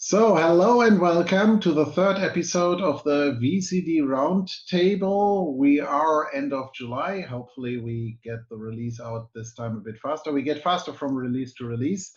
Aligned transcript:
So, 0.00 0.36
hello 0.36 0.82
and 0.82 1.00
welcome 1.00 1.58
to 1.58 1.72
the 1.72 1.86
third 1.86 2.18
episode 2.18 2.80
of 2.80 3.02
the 3.02 3.36
VCD 3.42 4.02
Roundtable. 4.02 5.56
We 5.56 5.80
are 5.80 6.32
end 6.32 6.52
of 6.52 6.72
July. 6.72 7.22
Hopefully, 7.22 7.78
we 7.78 8.16
get 8.22 8.48
the 8.48 8.56
release 8.56 9.00
out 9.00 9.28
this 9.34 9.54
time 9.54 9.76
a 9.76 9.80
bit 9.80 9.98
faster. 9.98 10.30
We 10.30 10.42
get 10.42 10.62
faster 10.62 10.92
from 10.92 11.16
release 11.16 11.52
to 11.54 11.64
release. 11.64 12.12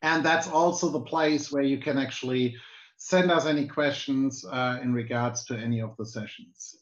And 0.03 0.23
that's 0.23 0.47
also 0.47 0.89
the 0.89 1.01
place 1.01 1.51
where 1.51 1.63
you 1.63 1.79
can 1.79 1.97
actually 1.97 2.55
send 2.97 3.31
us 3.31 3.45
any 3.45 3.67
questions 3.67 4.45
uh, 4.45 4.79
in 4.83 4.93
regards 4.93 5.45
to 5.45 5.57
any 5.57 5.81
of 5.81 5.95
the 5.97 6.05
sessions 6.05 6.78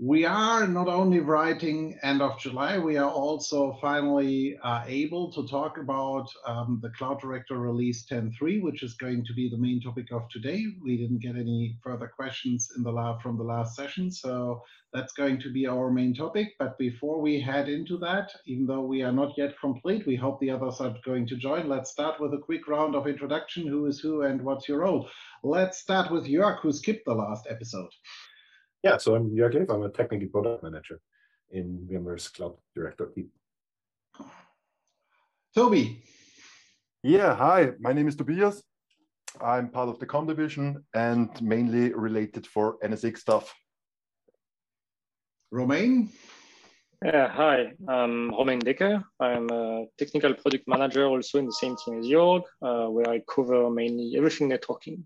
we 0.00 0.24
are 0.24 0.64
not 0.68 0.86
only 0.86 1.18
writing 1.18 1.98
end 2.04 2.22
of 2.22 2.38
July, 2.38 2.78
we 2.78 2.96
are 2.96 3.10
also 3.10 3.76
finally 3.80 4.56
uh, 4.62 4.84
able 4.86 5.32
to 5.32 5.44
talk 5.48 5.76
about 5.76 6.28
um, 6.46 6.78
the 6.80 6.90
Cloud 6.90 7.20
Director 7.20 7.58
release 7.58 8.06
10.3, 8.06 8.62
which 8.62 8.84
is 8.84 8.94
going 8.94 9.24
to 9.24 9.34
be 9.34 9.48
the 9.48 9.58
main 9.58 9.80
topic 9.80 10.12
of 10.12 10.28
today. 10.28 10.64
We 10.80 10.96
didn't 10.98 11.18
get 11.18 11.34
any 11.34 11.76
further 11.82 12.06
questions 12.06 12.70
in 12.76 12.84
the 12.84 12.92
lab 12.92 13.20
from 13.20 13.38
the 13.38 13.42
last 13.42 13.74
session, 13.74 14.12
so 14.12 14.62
that's 14.92 15.12
going 15.14 15.40
to 15.40 15.52
be 15.52 15.66
our 15.66 15.90
main 15.90 16.14
topic. 16.14 16.54
But 16.60 16.78
before 16.78 17.20
we 17.20 17.40
head 17.40 17.68
into 17.68 17.98
that, 17.98 18.30
even 18.46 18.66
though 18.66 18.82
we 18.82 19.02
are 19.02 19.10
not 19.10 19.36
yet 19.36 19.58
complete, 19.60 20.06
we 20.06 20.14
hope 20.14 20.38
the 20.38 20.52
others 20.52 20.80
are 20.80 20.94
going 21.04 21.26
to 21.26 21.36
join. 21.36 21.68
Let's 21.68 21.90
start 21.90 22.20
with 22.20 22.32
a 22.34 22.38
quick 22.38 22.68
round 22.68 22.94
of 22.94 23.08
introduction, 23.08 23.66
who 23.66 23.86
is 23.86 23.98
who 23.98 24.22
and 24.22 24.42
what's 24.42 24.68
your 24.68 24.82
role. 24.82 25.08
Let's 25.42 25.78
start 25.78 26.12
with 26.12 26.28
Jörg, 26.28 26.60
who 26.60 26.72
skipped 26.72 27.04
the 27.04 27.14
last 27.14 27.48
episode. 27.50 27.90
Yeah, 28.88 28.96
so 28.96 29.14
I'm 29.14 29.30
Jörg 29.36 29.52
Lew. 29.52 29.66
I'm 29.68 29.82
a 29.82 29.90
technical 29.90 30.28
product 30.28 30.62
manager 30.62 30.98
in 31.50 31.86
VMware's 31.90 32.28
Cloud 32.28 32.56
Director 32.74 33.06
team. 33.14 33.28
Toby. 35.54 36.02
Yeah, 37.02 37.34
hi. 37.36 37.72
My 37.80 37.92
name 37.92 38.08
is 38.08 38.16
Tobias. 38.16 38.62
I'm 39.42 39.68
part 39.68 39.90
of 39.90 39.98
the 39.98 40.06
comdivision 40.06 40.82
and 40.94 41.28
mainly 41.42 41.92
related 41.92 42.46
for 42.46 42.78
NSX 42.82 43.18
stuff. 43.18 43.54
Romain. 45.50 46.08
Yeah, 47.04 47.28
hi. 47.28 47.72
I'm 47.86 48.30
Romain 48.30 48.60
Decker. 48.60 49.04
I'm 49.20 49.50
a 49.50 49.84
technical 49.98 50.32
product 50.32 50.66
manager 50.66 51.04
also 51.04 51.38
in 51.38 51.44
the 51.44 51.52
same 51.52 51.76
team 51.76 51.98
as 51.98 52.06
Jörg, 52.06 52.42
uh, 52.62 52.88
where 52.88 53.10
I 53.10 53.20
cover 53.28 53.68
mainly 53.68 54.16
everything 54.16 54.48
networking. 54.48 55.02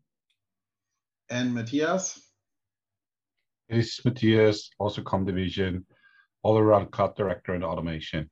And 1.29 1.53
Matthias. 1.53 2.32
This 3.73 3.99
is 3.99 4.05
Matthias, 4.05 4.69
also 4.79 5.01
comdivision, 5.01 5.85
all 6.43 6.59
around 6.59 6.91
cloud 6.91 7.17
director 7.17 7.55
and 7.55 7.65
automation. 7.65 8.29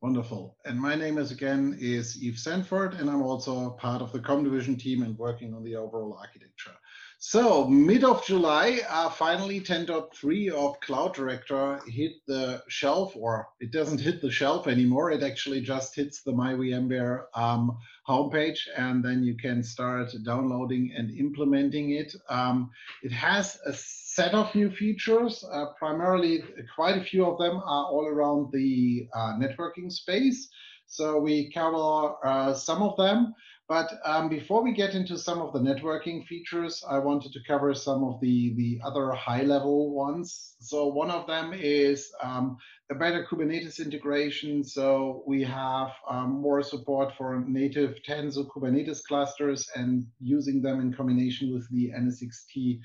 Wonderful. 0.00 0.56
And 0.64 0.80
my 0.80 0.94
name 0.94 1.18
is 1.18 1.32
again 1.32 1.76
is 1.80 2.16
Yves 2.22 2.44
Sandfort, 2.44 3.00
and 3.00 3.10
I'm 3.10 3.20
also 3.20 3.70
part 3.70 4.00
of 4.00 4.12
the 4.12 4.20
comdivision 4.20 4.78
team 4.78 5.02
and 5.02 5.18
working 5.18 5.54
on 5.54 5.64
the 5.64 5.74
overall 5.74 6.16
architecture. 6.20 6.76
So 7.18 7.66
mid 7.66 8.04
of 8.04 8.24
July, 8.24 8.80
uh, 8.88 9.10
finally 9.10 9.60
10.3 9.60 10.50
of 10.52 10.78
Cloud 10.78 11.14
Director 11.14 11.80
hit 11.88 12.12
the 12.28 12.62
shelf, 12.68 13.16
or 13.16 13.48
it 13.58 13.72
doesn't 13.72 14.00
hit 14.00 14.22
the 14.22 14.30
shelf 14.30 14.68
anymore. 14.68 15.10
It 15.10 15.24
actually 15.24 15.62
just 15.62 15.96
hits 15.96 16.22
the 16.22 16.32
MyVMware 16.32 17.24
um, 17.34 17.76
homepage, 18.10 18.60
and 18.76 19.04
then 19.04 19.22
you 19.22 19.36
can 19.36 19.62
start 19.62 20.10
downloading 20.24 20.92
and 20.96 21.10
implementing 21.10 21.90
it. 21.92 22.14
Um, 22.28 22.70
it 23.02 23.12
has 23.12 23.58
a 23.66 23.72
set 23.72 24.34
of 24.34 24.54
new 24.54 24.70
features. 24.70 25.44
Uh, 25.50 25.66
primarily, 25.78 26.42
quite 26.74 26.96
a 26.98 27.04
few 27.04 27.24
of 27.24 27.38
them 27.38 27.56
are 27.56 27.86
all 27.86 28.06
around 28.06 28.52
the 28.52 29.08
uh, 29.14 29.32
networking 29.38 29.90
space. 29.90 30.48
So 30.86 31.18
we 31.18 31.52
cover 31.52 32.16
uh, 32.24 32.52
some 32.52 32.82
of 32.82 32.96
them. 32.96 33.34
But 33.70 34.00
um, 34.04 34.28
before 34.28 34.64
we 34.64 34.72
get 34.72 34.96
into 34.96 35.16
some 35.16 35.40
of 35.40 35.52
the 35.52 35.60
networking 35.60 36.26
features, 36.26 36.82
I 36.90 36.98
wanted 36.98 37.32
to 37.34 37.38
cover 37.46 37.72
some 37.72 38.02
of 38.02 38.20
the, 38.20 38.52
the 38.56 38.80
other 38.84 39.12
high 39.12 39.42
level 39.42 39.94
ones. 39.94 40.56
So 40.58 40.88
one 40.88 41.08
of 41.08 41.28
them 41.28 41.52
is 41.54 42.10
um, 42.20 42.58
a 42.90 42.96
better 42.96 43.24
Kubernetes 43.30 43.78
integration. 43.78 44.64
So 44.64 45.22
we 45.24 45.44
have 45.44 45.92
um, 46.10 46.40
more 46.42 46.64
support 46.64 47.12
for 47.16 47.44
native 47.46 47.94
Tanzu 48.02 48.48
Kubernetes 48.48 49.04
clusters 49.04 49.70
and 49.76 50.04
using 50.18 50.62
them 50.62 50.80
in 50.80 50.92
combination 50.92 51.54
with 51.54 51.70
the 51.70 51.92
NSXT 51.96 52.80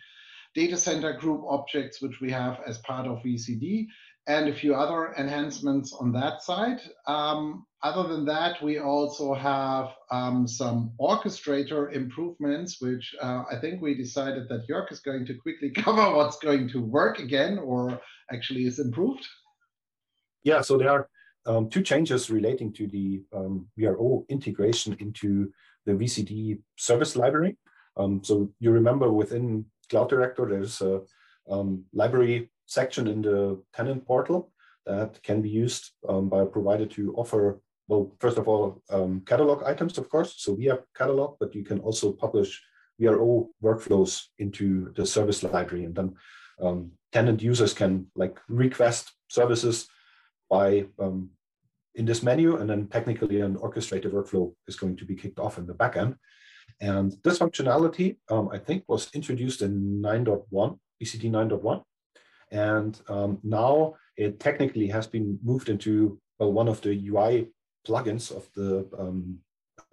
data 0.54 0.78
center 0.78 1.14
group 1.14 1.42
objects, 1.50 2.00
which 2.00 2.22
we 2.22 2.30
have 2.30 2.60
as 2.68 2.78
part 2.78 3.08
of 3.08 3.24
VCD 3.24 3.88
and 4.28 4.50
a 4.50 4.56
few 4.56 4.76
other 4.76 5.14
enhancements 5.18 5.94
on 5.94 6.12
that 6.12 6.44
side. 6.44 6.80
Um, 7.08 7.66
other 7.86 8.08
than 8.10 8.26
that, 8.26 8.62
we 8.64 8.80
also 8.80 9.34
have 9.34 9.90
um, 10.12 10.48
some 10.48 10.92
orchestrator 11.00 11.94
improvements, 11.94 12.82
which 12.82 13.14
uh, 13.22 13.44
I 13.52 13.60
think 13.62 13.82
we 13.82 13.94
decided 13.96 14.50
that 14.50 14.68
Jörg 14.68 14.92
is 14.92 15.02
going 15.02 15.26
to 15.28 15.36
quickly 15.36 15.70
cover 15.76 16.16
what's 16.16 16.38
going 16.38 16.68
to 16.70 16.82
work 16.82 17.20
again 17.20 17.60
or 17.60 18.02
actually 18.32 18.66
is 18.66 18.80
improved. 18.80 19.26
Yeah, 20.44 20.62
so 20.62 20.78
there 20.78 20.90
are 20.90 21.10
um, 21.46 21.70
two 21.70 21.84
changes 21.84 22.32
relating 22.32 22.74
to 22.74 22.88
the 22.88 23.22
um, 23.34 23.68
VRO 23.78 24.28
integration 24.30 24.96
into 25.00 25.52
the 25.86 25.94
VCD 25.94 26.60
service 26.78 27.16
library. 27.16 27.56
Um, 27.98 28.24
so 28.24 28.52
you 28.60 28.72
remember 28.72 29.12
within 29.12 29.66
Cloud 29.90 30.10
Director, 30.10 30.48
there's 30.50 30.82
a 30.82 31.02
um, 31.50 31.84
library 31.94 32.50
section 32.66 33.08
in 33.08 33.22
the 33.22 33.62
tenant 33.74 34.06
portal 34.08 34.52
that 34.86 35.22
can 35.24 35.42
be 35.42 35.50
used 35.50 35.92
um, 36.08 36.30
by 36.30 36.42
a 36.42 36.46
provider 36.46 36.86
to 36.86 37.14
offer, 37.16 37.60
well, 37.88 38.16
first 38.20 38.38
of 38.38 38.48
all, 38.48 38.82
um, 38.90 39.22
catalog 39.26 39.64
items, 39.64 39.98
of 39.98 40.10
course. 40.10 40.36
So 40.38 40.54
we 40.54 40.66
have 40.66 40.84
catalog, 40.96 41.38
but 41.40 41.54
you 41.54 41.64
can 41.64 41.80
also 41.80 42.12
publish 42.12 42.62
VRO 43.00 43.48
workflows 43.64 44.24
into 44.40 44.92
the 44.96 45.06
service 45.06 45.44
library. 45.44 45.86
And 45.86 45.96
then 45.96 46.16
um, 46.62 46.92
tenant 47.12 47.42
users 47.42 47.74
can 47.74 48.08
like 48.16 48.40
request 48.48 49.12
services 49.30 49.88
by 50.50 50.86
um, 51.00 51.30
in 51.96 52.06
this 52.06 52.24
menu, 52.24 52.58
and 52.58 52.70
then 52.70 52.88
technically 52.88 53.40
an 53.42 53.56
orchestrated 53.56 54.12
workflow 54.12 54.54
is 54.68 54.76
going 54.76 54.98
to 54.98 55.06
be 55.06 55.16
kicked 55.16 55.40
off 55.40 55.58
in 55.58 55.66
the 55.66 55.74
backend. 55.74 56.16
And 56.82 57.16
this 57.24 57.40
functionality, 57.40 58.18
um, 58.30 58.50
I 58.52 58.58
think, 58.58 58.84
was 58.88 59.10
introduced 59.14 59.62
in 59.62 60.02
9.1, 60.02 60.78
VCD 61.02 61.32
9.1. 61.32 61.84
And 62.52 63.00
um, 63.08 63.40
now 63.44 63.96
it 64.18 64.40
technically 64.40 64.88
has 64.88 65.08
been 65.08 65.40
moved 65.44 65.70
into 65.70 66.20
well, 66.40 66.52
one 66.52 66.68
of 66.68 66.82
the 66.82 67.08
UI 67.10 67.48
plugins 67.86 68.32
of 68.32 68.48
the 68.56 68.88
um, 68.98 69.40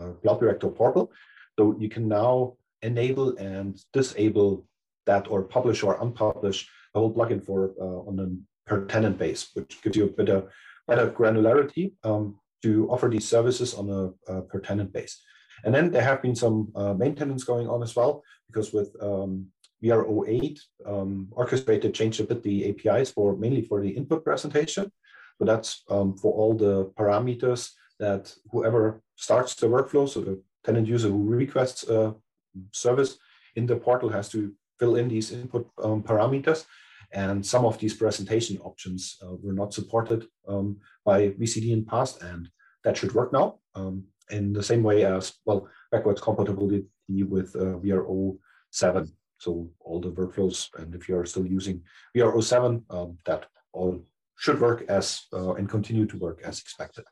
uh, 0.00 0.12
Cloud 0.22 0.40
Director 0.40 0.68
portal. 0.68 1.12
So 1.58 1.76
you 1.78 1.88
can 1.88 2.08
now 2.08 2.56
enable 2.82 3.36
and 3.36 3.80
disable 3.92 4.66
that 5.06 5.28
or 5.28 5.42
publish 5.42 5.82
or 5.82 5.98
unpublish 5.98 6.66
a 6.94 6.98
whole 6.98 7.14
plugin 7.14 7.44
for 7.44 7.72
uh, 7.80 8.08
on 8.08 8.18
a 8.20 8.28
per 8.68 8.84
tenant 8.86 9.18
base, 9.18 9.50
which 9.54 9.82
gives 9.82 9.96
you 9.96 10.04
a 10.04 10.08
better, 10.08 10.50
better 10.86 11.10
granularity 11.10 11.92
um, 12.04 12.38
to 12.62 12.88
offer 12.90 13.08
these 13.08 13.28
services 13.28 13.74
on 13.74 13.90
a, 13.90 14.32
a, 14.32 14.42
per 14.42 14.60
tenant 14.60 14.92
base. 14.92 15.20
And 15.64 15.74
then 15.74 15.90
there 15.90 16.02
have 16.02 16.22
been 16.22 16.36
some 16.36 16.72
uh, 16.74 16.94
maintenance 16.94 17.44
going 17.44 17.68
on 17.68 17.82
as 17.82 17.94
well, 17.96 18.22
because 18.46 18.72
with 18.72 18.94
um, 19.00 19.46
VRO8 19.82 20.60
um, 20.86 21.28
orchestrated 21.32 21.94
changed 21.94 22.20
a 22.20 22.24
bit 22.24 22.42
the 22.42 22.70
APIs 22.70 23.10
for 23.10 23.36
mainly 23.36 23.62
for 23.62 23.80
the 23.80 23.90
input 23.90 24.24
presentation. 24.24 24.90
So 25.38 25.44
that's 25.44 25.82
um, 25.88 26.16
for 26.16 26.32
all 26.32 26.54
the 26.54 26.86
parameters 26.98 27.70
that 28.04 28.34
whoever 28.50 28.82
starts 29.16 29.54
the 29.54 29.68
workflow, 29.68 30.08
so 30.08 30.20
the 30.20 30.36
tenant 30.64 30.86
user 30.86 31.08
who 31.08 31.22
requests 31.44 31.88
a 31.88 32.14
service 32.72 33.18
in 33.56 33.64
the 33.66 33.76
portal 33.76 34.08
has 34.08 34.28
to 34.30 34.38
fill 34.78 34.96
in 34.96 35.08
these 35.08 35.32
input 35.32 35.64
um, 35.82 36.02
parameters. 36.02 36.64
And 37.12 37.44
some 37.44 37.64
of 37.64 37.78
these 37.78 37.94
presentation 37.94 38.56
options 38.58 39.16
uh, 39.22 39.34
were 39.42 39.58
not 39.62 39.74
supported 39.74 40.26
um, 40.48 40.78
by 41.04 41.18
VCD 41.40 41.72
in 41.72 41.84
past, 41.84 42.22
and 42.22 42.48
that 42.84 42.96
should 42.96 43.14
work 43.14 43.32
now 43.32 43.58
um, 43.74 44.04
in 44.30 44.52
the 44.52 44.62
same 44.62 44.82
way 44.82 45.04
as, 45.04 45.34
well, 45.44 45.68
backwards 45.90 46.20
compatibility 46.20 46.86
with 47.08 47.54
uh, 47.54 47.78
VRO 47.82 48.38
7 48.70 49.12
so 49.42 49.68
all 49.80 50.00
the 50.00 50.12
workflows, 50.12 50.68
and 50.78 50.94
if 50.94 51.08
you 51.08 51.16
are 51.18 51.26
still 51.26 51.44
using 51.44 51.82
VRO7, 52.16 52.84
um, 52.90 53.18
that 53.26 53.46
all 53.72 54.00
should 54.38 54.60
work 54.60 54.84
as 54.88 55.22
uh, 55.32 55.54
and 55.54 55.68
continue 55.68 56.06
to 56.06 56.16
work 56.16 56.42
as 56.44 56.60
expected. 56.60 57.04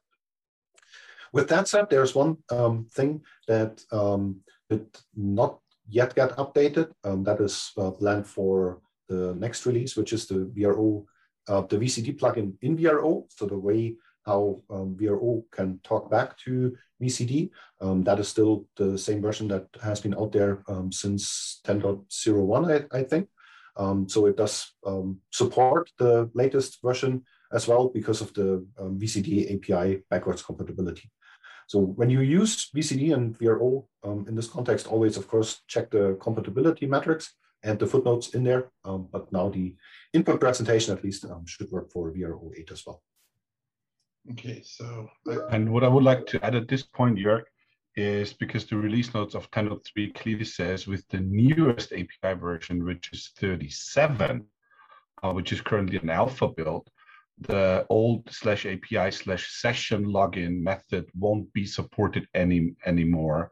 With 1.33 1.49
that 1.49 1.69
said, 1.69 1.89
there's 1.89 2.15
one 2.15 2.39
um, 2.51 2.87
thing 2.93 3.23
that 3.47 3.83
um, 3.93 4.41
did 4.69 4.87
not 5.15 5.61
yet 5.89 6.15
get 6.15 6.37
updated. 6.37 6.93
Um, 7.05 7.25
that 7.25 7.41
is 7.41 7.73
uh, 7.77 7.91
planned 7.93 8.27
for 8.27 8.81
the 9.09 9.35
next 9.35 9.67
release, 9.67 9.97
which 9.97 10.13
is 10.13 10.27
the 10.27 10.51
VRO, 10.57 11.05
uh, 11.49 11.63
the 11.63 11.77
VCD 11.77 12.19
plugin 12.19 12.55
in 12.63 12.77
VRO. 12.77 13.25
So 13.31 13.47
the 13.47 13.59
way 13.59 13.97
how 14.27 14.63
um, 14.71 14.97
VRO 15.01 15.43
can 15.51 15.81
talk 15.83 16.11
back 16.11 16.37
to 16.39 16.77
VCD. 17.03 17.51
Um, 17.81 18.05
that 18.05 18.21
is 18.21 18.29
still 18.29 18.67
the 18.77 18.99
same 18.99 19.23
version 19.23 19.49
that 19.49 19.67
has 19.83 20.01
been 20.01 20.15
out 20.15 20.33
there 20.33 20.63
um, 20.69 20.93
since 20.93 21.61
10.01, 21.65 22.87
I, 22.93 22.99
I 22.99 23.03
think. 23.03 23.29
Um, 23.77 24.09
so 24.09 24.27
it 24.27 24.37
does 24.37 24.73
um, 24.87 25.21
support 25.31 25.91
the 25.99 26.31
latest 26.35 26.83
version 26.83 27.23
as 27.53 27.67
well 27.67 27.89
because 27.89 28.21
of 28.21 28.33
the 28.35 28.67
um, 28.79 28.99
VCD 28.99 29.57
API 29.57 30.03
backwards 30.11 30.43
compatibility. 30.43 31.11
So 31.71 31.79
when 31.79 32.11
you 32.11 32.23
use 32.23 32.69
VCD 32.75 33.15
and 33.15 33.39
VRO 33.39 33.87
um, 34.03 34.25
in 34.27 34.35
this 34.35 34.49
context, 34.49 34.89
always, 34.89 35.17
of 35.17 35.29
course, 35.29 35.63
check 35.69 35.89
the 35.89 36.19
compatibility 36.21 36.85
metrics 36.85 37.33
and 37.63 37.79
the 37.79 37.87
footnotes 37.87 38.31
in 38.31 38.43
there. 38.43 38.73
Um, 38.85 39.07
but 39.13 39.31
now 39.31 39.51
the 39.51 39.77
input 40.13 40.41
presentation 40.41 40.97
at 40.97 41.05
least 41.05 41.25
um, 41.27 41.47
should 41.47 41.71
work 41.71 41.93
for 41.93 42.11
VRO 42.11 42.51
8 42.59 42.73
as 42.73 42.85
well. 42.85 43.05
Okay, 44.33 44.63
so. 44.65 45.09
Uh, 45.29 45.47
and 45.47 45.73
what 45.73 45.85
I 45.85 45.89
would 45.89 46.03
like 46.03 46.27
to 46.27 46.45
add 46.45 46.57
at 46.57 46.67
this 46.67 46.83
point, 46.83 47.19
Jörg, 47.19 47.45
is 47.95 48.33
because 48.33 48.67
the 48.67 48.77
release 48.77 49.15
notes 49.15 49.37
of 49.37 49.49
10.3 49.53 50.13
clearly 50.17 50.45
says 50.45 50.89
with 50.89 51.07
the 51.07 51.21
newest 51.21 51.93
API 51.93 52.35
version, 52.37 52.85
which 52.85 53.11
is 53.13 53.31
37, 53.39 54.45
uh, 55.23 55.33
which 55.33 55.53
is 55.53 55.61
currently 55.61 55.99
an 55.99 56.11
alpha 56.11 56.49
build, 56.49 56.91
the 57.41 57.87
old 57.89 58.29
slash 58.31 58.67
API 58.67 59.11
slash 59.11 59.51
session 59.61 60.05
login 60.05 60.61
method 60.61 61.09
won't 61.15 61.53
be 61.53 61.65
supported 61.65 62.27
any 62.35 62.75
anymore. 62.85 63.51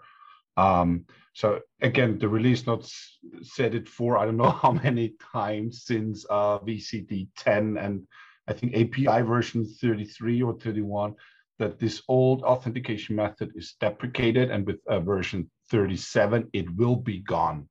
Um, 0.57 1.05
so 1.33 1.61
again, 1.81 2.19
the 2.19 2.29
release 2.29 2.67
notes 2.67 3.19
said 3.43 3.75
it 3.75 3.89
for 3.89 4.19
I 4.19 4.25
don't 4.25 4.37
know 4.37 4.51
how 4.63 4.73
many 4.73 5.15
times 5.33 5.85
since 5.85 6.27
uh, 6.29 6.59
VCD 6.59 7.29
10 7.37 7.79
and 7.79 8.07
I 8.49 8.55
think 8.55 8.75
API 8.75 9.23
version 9.23 9.65
33 9.65 10.43
or 10.43 10.55
31, 10.59 11.15
that 11.59 11.79
this 11.79 12.03
old 12.09 12.43
authentication 12.43 13.15
method 13.15 13.53
is 13.55 13.75
deprecated 13.79 14.51
and 14.51 14.67
with 14.67 14.81
uh, 14.89 15.01
version 15.01 15.51
37, 15.71 16.49
it 16.53 16.67
will 16.77 16.97
be 16.97 17.21
gone. 17.21 17.69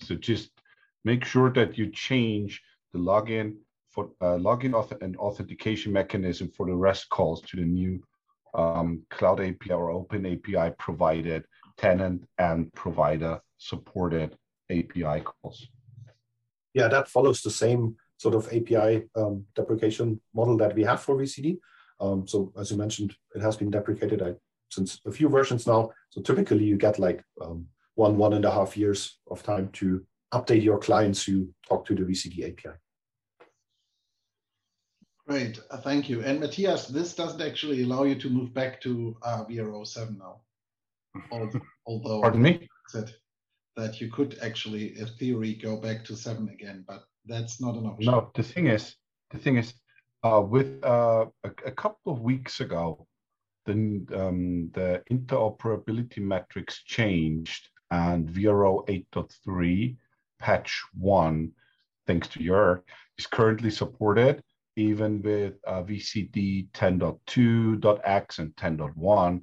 So 0.00 0.14
just 0.14 0.50
make 1.04 1.24
sure 1.24 1.50
that 1.52 1.76
you 1.76 1.90
change 1.90 2.62
the 2.92 2.98
login 2.98 3.56
for 3.94 4.10
uh, 4.20 4.36
login 4.36 4.72
auth 4.72 5.00
and 5.02 5.16
authentication 5.16 5.92
mechanism 5.92 6.50
for 6.56 6.66
the 6.66 6.74
REST 6.74 7.08
calls 7.10 7.40
to 7.42 7.56
the 7.56 7.64
new 7.64 8.02
um, 8.54 9.02
Cloud 9.10 9.40
API 9.40 9.70
or 9.72 9.90
Open 9.90 10.26
API 10.26 10.74
provided 10.78 11.44
tenant 11.76 12.24
and 12.38 12.72
provider 12.74 13.40
supported 13.58 14.36
API 14.70 15.20
calls. 15.20 15.68
Yeah, 16.72 16.88
that 16.88 17.08
follows 17.08 17.40
the 17.40 17.50
same 17.50 17.96
sort 18.16 18.34
of 18.34 18.46
API 18.48 19.04
um, 19.16 19.44
deprecation 19.54 20.20
model 20.34 20.56
that 20.56 20.74
we 20.74 20.82
have 20.82 21.00
for 21.00 21.16
VCD. 21.16 21.58
Um, 22.00 22.26
so 22.26 22.52
as 22.58 22.70
you 22.70 22.76
mentioned, 22.76 23.14
it 23.34 23.42
has 23.42 23.56
been 23.56 23.70
deprecated 23.70 24.22
I, 24.22 24.34
since 24.70 25.00
a 25.06 25.12
few 25.12 25.28
versions 25.28 25.66
now. 25.66 25.90
So 26.10 26.20
typically 26.20 26.64
you 26.64 26.76
get 26.76 26.98
like 26.98 27.22
um, 27.40 27.66
one, 27.94 28.16
one 28.16 28.32
and 28.32 28.44
a 28.44 28.50
half 28.50 28.76
years 28.76 29.18
of 29.30 29.42
time 29.42 29.68
to 29.74 30.04
update 30.32 30.64
your 30.64 30.78
clients 30.78 31.24
who 31.24 31.48
talk 31.68 31.86
to 31.86 31.94
the 31.94 32.02
VCD 32.02 32.50
API. 32.50 32.76
Great, 35.26 35.58
uh, 35.70 35.78
thank 35.78 36.08
you. 36.08 36.22
And 36.22 36.38
Matthias, 36.40 36.86
this 36.86 37.14
doesn't 37.14 37.40
actually 37.40 37.82
allow 37.82 38.02
you 38.02 38.14
to 38.16 38.28
move 38.28 38.52
back 38.52 38.80
to 38.82 39.16
uh, 39.22 39.44
VRO7 39.46 40.18
now. 40.18 40.40
Although, 41.86 42.20
pardon 42.20 42.42
me, 42.42 42.68
that 42.92 43.10
that 43.76 44.00
you 44.00 44.10
could 44.10 44.38
actually, 44.42 44.98
in 44.98 45.06
theory, 45.06 45.54
go 45.54 45.76
back 45.76 46.04
to 46.04 46.16
seven 46.16 46.48
again, 46.48 46.84
but 46.86 47.04
that's 47.24 47.60
not 47.60 47.76
an 47.76 47.86
option. 47.86 48.10
No, 48.10 48.30
the 48.34 48.42
thing 48.42 48.66
is, 48.66 48.96
the 49.30 49.38
thing 49.38 49.56
is, 49.56 49.74
uh, 50.22 50.40
with 50.40 50.84
uh, 50.84 51.26
a, 51.44 51.50
a, 51.66 51.70
couple 51.70 52.12
of 52.12 52.20
weeks 52.20 52.60
ago, 52.60 53.06
the 53.66 53.72
um, 54.14 54.70
the 54.74 55.02
interoperability 55.10 56.18
metrics 56.18 56.82
changed, 56.82 57.68
and 57.90 58.28
VRO 58.28 58.86
8.3 58.88 59.96
patch 60.38 60.82
one, 60.98 61.52
thanks 62.06 62.28
to 62.28 62.40
Jörg, 62.40 62.82
is 63.18 63.26
currently 63.26 63.70
supported 63.70 64.42
even 64.76 65.22
with 65.22 65.54
uh, 65.66 65.82
VCD 65.82 66.70
10.2.x 66.72 68.38
and 68.38 68.54
10.1, 68.56 69.42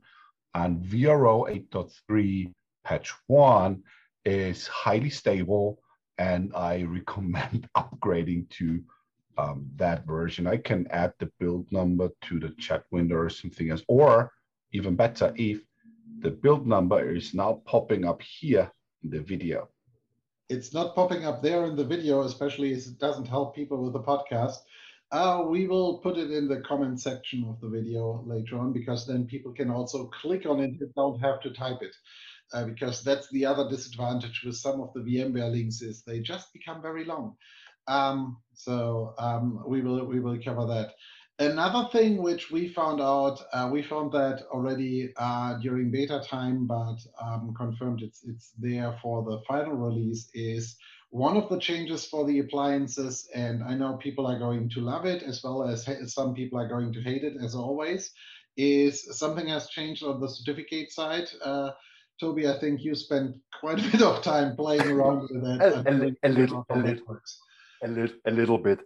and 0.53 0.83
VRO 0.83 1.69
8.3 1.71 2.53
patch 2.83 3.13
one 3.27 3.83
is 4.25 4.67
highly 4.67 5.09
stable 5.09 5.79
and 6.17 6.51
I 6.55 6.83
recommend 6.83 7.67
upgrading 7.77 8.49
to 8.49 8.81
um, 9.37 9.67
that 9.77 10.05
version. 10.05 10.45
I 10.45 10.57
can 10.57 10.87
add 10.91 11.13
the 11.19 11.31
build 11.39 11.71
number 11.71 12.09
to 12.23 12.39
the 12.39 12.49
chat 12.59 12.83
window 12.91 13.15
or 13.15 13.29
something 13.29 13.71
else, 13.71 13.81
or 13.87 14.31
even 14.71 14.95
better, 14.95 15.33
if 15.35 15.61
the 16.19 16.29
build 16.29 16.67
number 16.67 17.09
is 17.09 17.33
now 17.33 17.61
popping 17.65 18.05
up 18.05 18.21
here 18.21 18.71
in 19.03 19.09
the 19.09 19.21
video. 19.21 19.69
It's 20.49 20.73
not 20.73 20.93
popping 20.95 21.25
up 21.25 21.41
there 21.41 21.65
in 21.65 21.75
the 21.75 21.85
video, 21.85 22.21
especially 22.21 22.73
as 22.73 22.87
it 22.87 22.99
doesn't 22.99 23.27
help 23.27 23.55
people 23.55 23.81
with 23.83 23.93
the 23.93 24.01
podcast. 24.01 24.57
Uh, 25.11 25.43
we 25.45 25.67
will 25.67 25.97
put 25.97 26.17
it 26.17 26.31
in 26.31 26.47
the 26.47 26.61
comment 26.61 27.01
section 27.01 27.45
of 27.49 27.59
the 27.59 27.67
video 27.67 28.23
later 28.25 28.57
on 28.57 28.71
because 28.71 29.05
then 29.05 29.25
people 29.25 29.51
can 29.51 29.69
also 29.69 30.05
click 30.21 30.45
on 30.45 30.61
it 30.61 30.71
and 30.79 30.93
don't 30.95 31.19
have 31.19 31.41
to 31.41 31.51
type 31.51 31.79
it 31.81 31.93
uh, 32.53 32.65
because 32.65 33.03
that's 33.03 33.29
the 33.31 33.45
other 33.45 33.69
disadvantage 33.69 34.41
with 34.45 34.55
some 34.55 34.81
of 34.81 34.93
the 34.93 35.01
VMware 35.01 35.51
links 35.51 35.81
is 35.81 36.03
they 36.03 36.19
just 36.19 36.53
become 36.53 36.81
very 36.81 37.05
long. 37.05 37.35
Um, 37.87 38.37
so 38.53 39.13
um, 39.17 39.63
we 39.67 39.81
will 39.81 40.05
we 40.05 40.19
will 40.19 40.39
cover 40.43 40.65
that. 40.67 40.93
Another 41.39 41.89
thing 41.91 42.21
which 42.21 42.51
we 42.51 42.67
found 42.67 43.01
out, 43.01 43.41
uh, 43.51 43.67
we 43.71 43.81
found 43.81 44.11
that 44.11 44.43
already 44.51 45.11
uh, 45.17 45.57
during 45.57 45.89
beta 45.89 46.21
time, 46.29 46.67
but 46.67 46.97
um, 47.19 47.53
confirmed 47.57 48.01
it's 48.03 48.23
it's 48.23 48.51
there 48.59 48.95
for 49.01 49.23
the 49.23 49.41
final 49.47 49.73
release. 49.73 50.29
Is 50.33 50.77
one 51.11 51.35
of 51.35 51.49
the 51.49 51.59
changes 51.59 52.05
for 52.05 52.25
the 52.25 52.39
appliances, 52.39 53.27
and 53.35 53.63
I 53.63 53.75
know 53.75 53.97
people 53.97 54.25
are 54.25 54.39
going 54.39 54.69
to 54.69 54.79
love 54.79 55.05
it 55.05 55.23
as 55.23 55.43
well 55.43 55.63
as 55.63 55.87
some 56.07 56.33
people 56.33 56.57
are 56.57 56.69
going 56.69 56.93
to 56.93 57.01
hate 57.01 57.23
it, 57.23 57.33
as 57.43 57.53
always. 57.53 58.11
Is 58.57 59.17
something 59.17 59.47
has 59.47 59.69
changed 59.69 60.03
on 60.03 60.19
the 60.21 60.27
certificate 60.27 60.91
side? 60.91 61.27
Uh, 61.43 61.71
Toby, 62.19 62.47
I 62.47 62.57
think 62.59 62.83
you 62.83 62.95
spent 62.95 63.35
quite 63.59 63.79
a 63.79 63.91
bit 63.91 64.01
of 64.01 64.23
time 64.23 64.55
playing 64.55 64.89
around 64.89 65.21
with 65.23 65.43
that. 65.43 65.61
a, 65.61 65.89
a, 65.89 65.91
a, 65.91 65.93
little, 65.93 66.15
a, 66.23 66.29
little, 66.29 66.65
a, 67.83 67.87
little, 67.87 68.15
a 68.25 68.31
little 68.31 68.57
bit. 68.57 68.79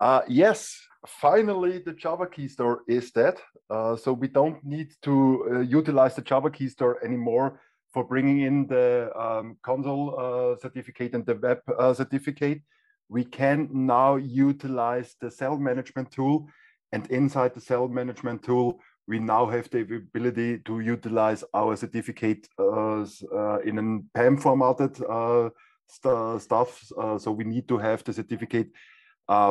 Uh, 0.00 0.22
yes, 0.28 0.80
finally 1.06 1.78
the 1.78 1.92
Java 1.92 2.26
key 2.26 2.48
store 2.48 2.82
is 2.88 3.10
dead. 3.10 3.36
Uh, 3.68 3.96
so 3.96 4.14
we 4.14 4.28
don't 4.28 4.64
need 4.64 4.92
to 5.02 5.46
uh, 5.52 5.60
utilize 5.60 6.14
the 6.14 6.22
Java 6.22 6.50
key 6.50 6.68
store 6.68 7.04
anymore 7.04 7.60
for 7.92 8.04
bringing 8.04 8.40
in 8.40 8.66
the 8.66 9.10
um, 9.18 9.56
console 9.62 10.14
uh, 10.18 10.60
certificate 10.60 11.14
and 11.14 11.26
the 11.26 11.34
web 11.36 11.58
uh, 11.78 11.92
certificate. 11.92 12.62
We 13.08 13.24
can 13.24 13.68
now 13.72 14.16
utilize 14.16 15.16
the 15.20 15.30
cell 15.30 15.58
management 15.58 16.12
tool 16.12 16.48
and 16.92 17.06
inside 17.10 17.54
the 17.54 17.60
cell 17.60 17.88
management 17.88 18.42
tool, 18.42 18.80
we 19.06 19.18
now 19.18 19.46
have 19.46 19.70
the 19.70 19.80
ability 19.80 20.58
to 20.58 20.80
utilize 20.80 21.44
our 21.54 21.76
certificate 21.76 22.48
uh, 22.58 23.02
uh, 23.02 23.58
in 23.60 23.78
a 23.78 24.18
PEM 24.18 24.36
formatted 24.38 25.02
uh, 25.02 25.50
st 25.88 26.42
stuff. 26.42 26.82
Uh, 26.96 27.18
so 27.18 27.30
we 27.30 27.44
need 27.44 27.66
to 27.68 27.78
have 27.78 28.04
the 28.04 28.12
certificate 28.12 28.70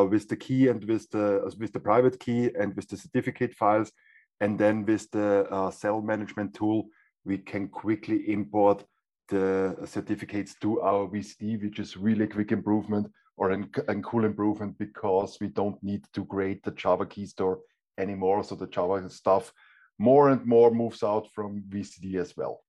with 0.09 0.27
the 0.27 0.35
key 0.35 0.67
and 0.67 0.83
with 0.85 1.09
the 1.11 1.53
with 1.57 1.71
the 1.71 1.79
private 1.79 2.19
key 2.19 2.51
and 2.59 2.75
with 2.75 2.87
the 2.89 2.97
certificate 2.97 3.53
files, 3.53 3.91
and 4.41 4.59
then 4.59 4.85
with 4.85 5.09
the 5.11 5.71
cell 5.71 6.01
management 6.01 6.53
tool, 6.53 6.87
we 7.25 7.37
can 7.37 7.67
quickly 7.67 8.31
import 8.31 8.83
the 9.29 9.75
certificates 9.85 10.55
to 10.61 10.81
our 10.81 11.07
VCD, 11.07 11.61
which 11.61 11.79
is 11.79 11.97
really 11.97 12.27
quick 12.27 12.51
improvement 12.51 13.07
or 13.37 13.51
a 13.51 14.01
cool 14.01 14.25
improvement 14.25 14.77
because 14.77 15.37
we 15.39 15.47
don't 15.47 15.81
need 15.83 16.03
to 16.13 16.25
create 16.25 16.63
the 16.63 16.71
Java 16.71 17.05
key 17.05 17.25
store 17.25 17.59
anymore. 17.97 18.43
So 18.43 18.55
the 18.55 18.67
Java 18.67 19.09
stuff 19.09 19.53
more 19.97 20.29
and 20.29 20.45
more 20.45 20.71
moves 20.71 21.03
out 21.03 21.27
from 21.33 21.63
VCD 21.69 22.15
as 22.15 22.35
well. 22.35 22.61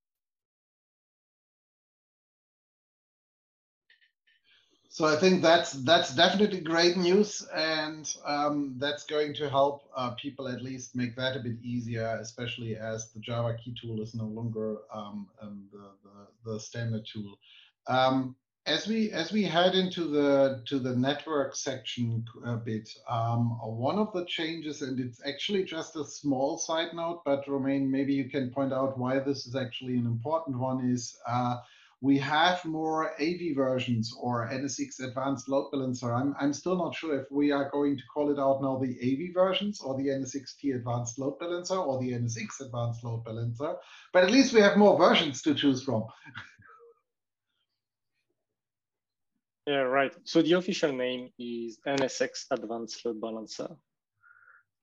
So 4.93 5.05
I 5.07 5.15
think 5.15 5.41
that's 5.41 5.71
that's 5.85 6.13
definitely 6.17 6.63
great 6.63 6.97
news, 6.97 7.47
and 7.55 8.13
um, 8.25 8.75
that's 8.77 9.05
going 9.05 9.35
to 9.35 9.49
help 9.49 9.89
uh, 9.95 10.11
people 10.17 10.49
at 10.49 10.63
least 10.63 10.97
make 10.97 11.15
that 11.15 11.37
a 11.37 11.39
bit 11.39 11.63
easier, 11.63 12.19
especially 12.21 12.77
as 12.77 13.09
the 13.13 13.21
Java 13.21 13.57
key 13.57 13.73
tool 13.81 14.03
is 14.03 14.17
no 14.17 14.25
longer 14.25 14.79
um, 14.93 15.29
um, 15.41 15.69
the, 15.71 15.93
the, 16.03 16.53
the 16.53 16.59
standard 16.59 17.07
tool. 17.07 17.39
Um, 17.87 18.35
as 18.67 18.89
we 18.89 19.13
as 19.13 19.31
we 19.31 19.45
head 19.45 19.77
into 19.77 20.09
the 20.09 20.61
to 20.67 20.81
the 20.81 20.97
network 20.97 21.55
section 21.55 22.25
a 22.45 22.57
bit, 22.57 22.89
um, 23.09 23.61
one 23.63 23.97
of 23.97 24.13
the 24.13 24.25
changes, 24.25 24.83
and 24.83 24.99
it's 24.99 25.25
actually 25.25 25.63
just 25.63 25.95
a 25.95 26.05
small 26.05 26.59
side 26.59 26.95
note, 26.95 27.23
but 27.25 27.47
Romain, 27.47 27.89
maybe 27.89 28.13
you 28.13 28.29
can 28.29 28.51
point 28.51 28.73
out 28.73 28.99
why 28.99 29.21
this 29.21 29.47
is 29.47 29.55
actually 29.55 29.95
an 29.99 30.07
important 30.07 30.59
one, 30.59 30.91
is 30.91 31.17
uh, 31.29 31.59
we 32.03 32.19
have 32.19 32.65
more 32.65 33.13
AVI 33.21 33.53
versions 33.53 34.15
or 34.19 34.49
NSX 34.49 35.07
Advanced 35.07 35.51
Load 35.51 35.71
Balancer. 35.71 36.15
I'm, 36.15 36.35
I'm 36.41 36.55
still 36.55 36.77
not 36.77 36.95
sure 36.95 37.21
if 37.21 37.27
we 37.31 37.53
are 37.53 37.69
going 37.71 37.99
to 37.99 38.03
call 38.13 38.31
it 38.31 38.39
out 38.39 38.63
now 38.63 38.79
the 38.79 38.97
AVI 39.01 39.33
versions 39.35 39.83
or 39.83 39.99
the 39.99 40.09
NSXT 40.09 40.77
Advanced 40.77 41.19
Load 41.19 41.39
Balancer 41.39 41.77
or 41.77 42.01
the 42.01 42.13
NSX 42.13 42.65
Advanced 42.65 43.05
Load 43.05 43.23
Balancer, 43.25 43.75
but 44.15 44.25
at 44.25 44.31
least 44.31 44.55
we 44.55 44.63
have 44.63 44.79
more 44.79 44.97
versions 44.99 45.43
to 45.43 45.55
choose 45.55 45.83
from. 45.83 46.05
yeah, 49.67 49.81
right. 49.81 50.17
So 50.25 50.41
the 50.41 50.55
official 50.55 50.93
name 50.93 51.29
is 51.39 51.81
NSX 51.87 52.47
Advanced 52.51 53.05
Load 53.05 53.21
Balancer, 53.21 53.69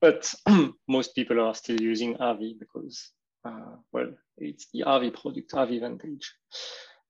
but 0.02 0.32
most 0.88 1.16
people 1.16 1.42
are 1.42 1.56
still 1.56 1.82
using 1.82 2.16
AVI 2.22 2.58
because, 2.60 3.10
uh, 3.44 3.78
well, 3.92 4.14
it's 4.38 4.68
the 4.72 4.84
AVI 4.84 5.10
product, 5.10 5.52
AVI 5.56 5.80
Vantage. 5.80 6.32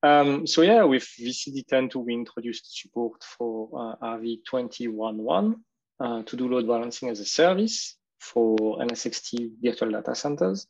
Um, 0.03 0.45
so 0.45 0.61
yeah, 0.61 0.83
with 0.83 1.07
VCD10.2, 1.19 1.95
we 1.95 2.13
introduced 2.13 2.79
support 2.79 3.23
for 3.23 3.95
uh, 4.01 4.17
RV2011 4.17 5.55
uh, 5.99 6.23
to 6.23 6.37
do 6.37 6.47
load 6.47 6.67
balancing 6.67 7.09
as 7.09 7.19
a 7.19 7.25
service 7.25 7.97
for 8.19 8.77
NSXT 8.77 9.51
virtual 9.61 9.91
data 9.91 10.13
centers. 10.13 10.67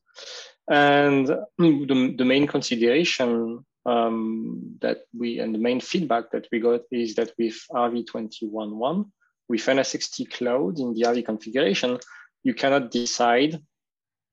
And 0.69 1.27
the, 1.27 2.15
the 2.17 2.25
main 2.25 2.47
consideration 2.47 3.65
um, 3.85 4.77
that 4.81 4.99
we, 5.17 5.39
and 5.39 5.53
the 5.53 5.59
main 5.59 5.79
feedback 5.81 6.31
that 6.31 6.47
we 6.51 6.59
got 6.59 6.81
is 6.91 7.15
that 7.15 7.31
with 7.37 7.57
RV2011, 7.71 9.09
with 9.49 9.61
NSXT 9.61 10.31
cloud 10.31 10.79
in 10.79 10.93
the 10.93 11.05
AVI 11.05 11.23
configuration, 11.23 11.97
you 12.43 12.53
cannot 12.53 12.91
decide 12.91 13.61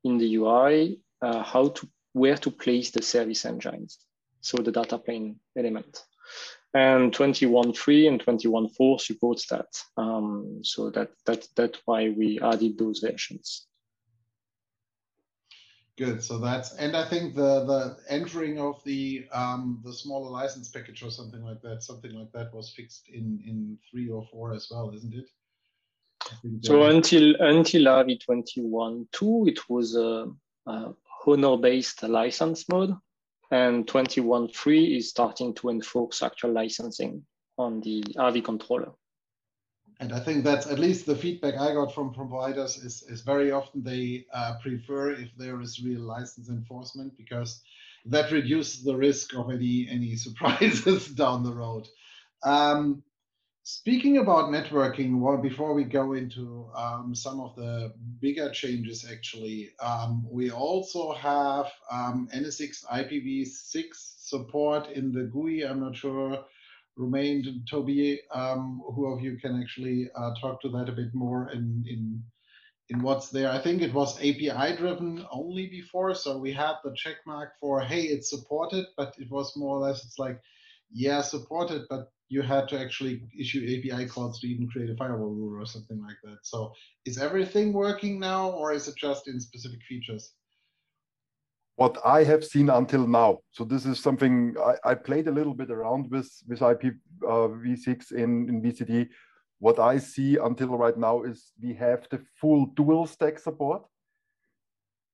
in 0.05 0.19
the 0.19 0.37
UI 0.37 1.01
uh, 1.23 1.43
how 1.43 1.69
to, 1.69 1.89
where 2.13 2.37
to 2.37 2.51
place 2.51 2.91
the 2.91 3.03
service 3.03 3.45
engines 3.45 3.99
so 4.45 4.59
the 4.59 4.73
data 4.73 4.99
plane 4.99 5.41
element. 5.57 6.05
And 6.75 7.13
21.3 7.15 8.09
and 8.09 8.25
21.4 8.25 9.01
supports 9.01 9.47
that. 9.47 9.67
Um, 9.97 10.61
so 10.63 10.91
that, 10.91 11.11
that, 11.25 11.47
that's 11.57 11.79
why 11.85 12.11
we 12.11 12.41
added 12.41 12.77
those 12.77 12.99
versions. 12.99 13.67
Good. 15.97 16.25
So 16.25 16.39
that's 16.39 16.75
and 16.75 16.97
I 16.97 17.05
think 17.05 17.37
the 17.37 17.65
the 17.65 17.97
entering 18.09 18.59
of 18.59 18.83
the 18.83 19.27
um, 19.33 19.81
the 19.85 19.93
smaller 19.93 20.29
license 20.29 20.69
package 20.69 21.05
or 21.05 21.11
something 21.13 21.45
like 21.45 21.63
that, 21.63 21.85
something 21.85 22.13
like 22.13 22.33
that 22.33 22.53
was 22.53 22.75
fixed 22.75 23.09
in 23.11 23.41
in 23.47 23.79
three 23.89 24.11
or 24.11 24.27
four 24.33 24.53
as 24.53 24.67
well, 24.69 24.91
isn't 24.93 25.15
it? 25.15 25.31
So 26.63 26.83
until 26.87 27.37
until 27.39 27.87
AVI 27.87 28.19
21.2, 28.29 29.49
it 29.49 29.71
was 29.71 29.95
a, 29.95 30.27
a 30.67 30.95
honor 31.29 31.57
based 31.59 32.03
license 32.03 32.69
mode 32.69 32.97
and 33.51 33.87
21.3 33.87 34.97
is 34.97 35.11
starting 35.11 35.55
to 35.55 35.69
enforce 35.69 36.23
actual 36.23 36.53
licensing 36.53 37.25
on 37.59 37.81
the 37.81 38.03
AVI 38.19 38.41
controller. 38.41 38.93
And 40.01 40.13
I 40.13 40.19
think 40.19 40.43
that's 40.43 40.67
at 40.67 40.79
least 40.79 41.07
the 41.07 41.15
feedback 41.15 41.55
I 41.55 41.73
got 41.73 41.95
from 41.95 42.13
providers 42.13 42.77
is, 42.79 43.05
is 43.09 43.23
very 43.23 43.53
often 43.53 43.83
they 43.83 44.27
uh, 44.33 44.55
prefer 44.61 45.13
if 45.13 45.31
there 45.37 45.61
is 45.61 45.85
real 45.85 46.01
license 46.01 46.49
enforcement 46.49 47.17
because 47.17 47.63
that 48.07 48.33
reduces 48.33 48.83
the 48.83 48.97
risk 48.97 49.35
of 49.35 49.51
any 49.51 49.87
any 49.89 50.17
surprises 50.25 51.09
down 51.09 51.45
the 51.45 51.55
road. 51.55 51.87
Um, 52.43 53.03
Speaking 53.66 54.18
about 54.18 54.50
networking, 54.50 55.21
well, 55.21 55.38
before 55.38 55.73
we 55.73 55.85
go 55.85 56.12
into 56.12 56.68
um, 56.76 57.14
some 57.14 57.40
of 57.40 57.56
the 57.56 57.94
bigger 58.21 58.50
changes, 58.50 59.06
actually, 59.11 59.71
um, 59.80 60.23
we 60.30 60.50
also 60.50 61.14
have 61.14 61.73
um, 61.90 62.28
NSX 62.35 62.85
IPv6 62.85 63.85
support 63.94 64.90
in 64.90 65.12
the 65.12 65.23
GUI. 65.33 65.64
I'm 65.64 65.80
not 65.80 65.97
sure, 65.97 66.44
Romain, 66.99 67.64
Toby, 67.66 68.21
um, 68.35 68.83
who 68.94 69.06
of 69.06 69.23
you 69.23 69.38
can 69.38 69.59
actually 69.62 70.11
uh, 70.14 70.35
talk 70.42 70.61
to 70.61 70.68
that 70.68 70.90
a 70.90 70.92
bit 70.92 71.14
more 71.14 71.50
in, 71.50 71.83
in, 71.88 72.23
in 72.90 73.00
what's 73.00 73.30
there. 73.30 73.50
I 73.50 73.62
think 73.62 73.80
it 73.80 73.94
was 73.94 74.18
API 74.18 74.76
driven 74.76 75.25
only 75.33 75.68
before. 75.68 76.14
So 76.14 76.37
we 76.37 76.52
had 76.52 76.75
the 76.85 76.92
check 76.94 77.16
mark 77.26 77.52
for, 77.59 77.80
hey, 77.80 78.02
it's 78.02 78.28
supported, 78.28 78.85
but 78.99 79.14
it 79.18 79.30
was 79.30 79.56
more 79.56 79.78
or 79.78 79.80
less, 79.80 80.04
it's 80.04 80.18
like, 80.18 80.38
yeah, 80.92 81.23
supported, 81.23 81.87
but 81.88 82.11
you 82.28 82.43
had 82.43 82.69
to 82.69 82.78
actually 82.78 83.23
issue 83.38 83.61
API 83.62 84.07
calls 84.07 84.40
to 84.40 84.47
even 84.47 84.69
create 84.69 84.90
a 84.90 84.97
firewall 84.97 85.35
rule 85.35 85.61
or 85.61 85.66
something 85.66 86.00
like 86.00 86.16
that. 86.25 86.38
So 86.43 86.73
is 87.04 87.19
everything 87.19 87.73
working 87.73 88.19
now 88.19 88.50
or 88.50 88.73
is 88.73 88.88
it 88.88 88.97
just 88.97 89.28
in 89.28 89.40
specific 89.40 89.81
features? 89.88 90.33
What 91.76 91.99
I 92.04 92.25
have 92.25 92.45
seen 92.45 92.71
until 92.71 93.07
now, 93.07 93.40
so 93.50 93.64
this 93.64 93.85
is 93.85 93.99
something 93.99 94.54
I, 94.59 94.90
I 94.90 94.95
played 94.95 95.26
a 95.26 95.33
little 95.33 95.54
bit 95.54 95.71
around 95.71 96.11
with, 96.11 96.31
with 96.47 96.61
IPv6 96.61 98.12
uh, 98.12 98.16
in, 98.16 98.49
in 98.49 98.62
VCD. 98.62 99.09
What 99.59 99.78
I 99.78 99.99
see 99.99 100.37
until 100.37 100.78
right 100.78 100.97
now 100.97 101.25
is 101.25 101.52
we 101.61 101.75
have 101.75 102.07
the 102.11 102.21
full 102.40 102.66
dual 102.76 103.07
stack 103.07 103.38
support 103.38 103.83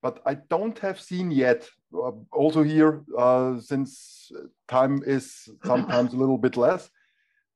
but 0.02 0.20
I 0.24 0.34
don't 0.34 0.78
have 0.78 1.00
seen 1.00 1.30
yet. 1.30 1.68
Uh, 1.94 2.12
also 2.32 2.62
here, 2.62 3.02
uh, 3.18 3.60
since 3.60 4.32
time 4.68 5.02
is 5.06 5.48
sometimes 5.64 6.12
a 6.12 6.16
little 6.16 6.38
bit 6.38 6.56
less, 6.56 6.90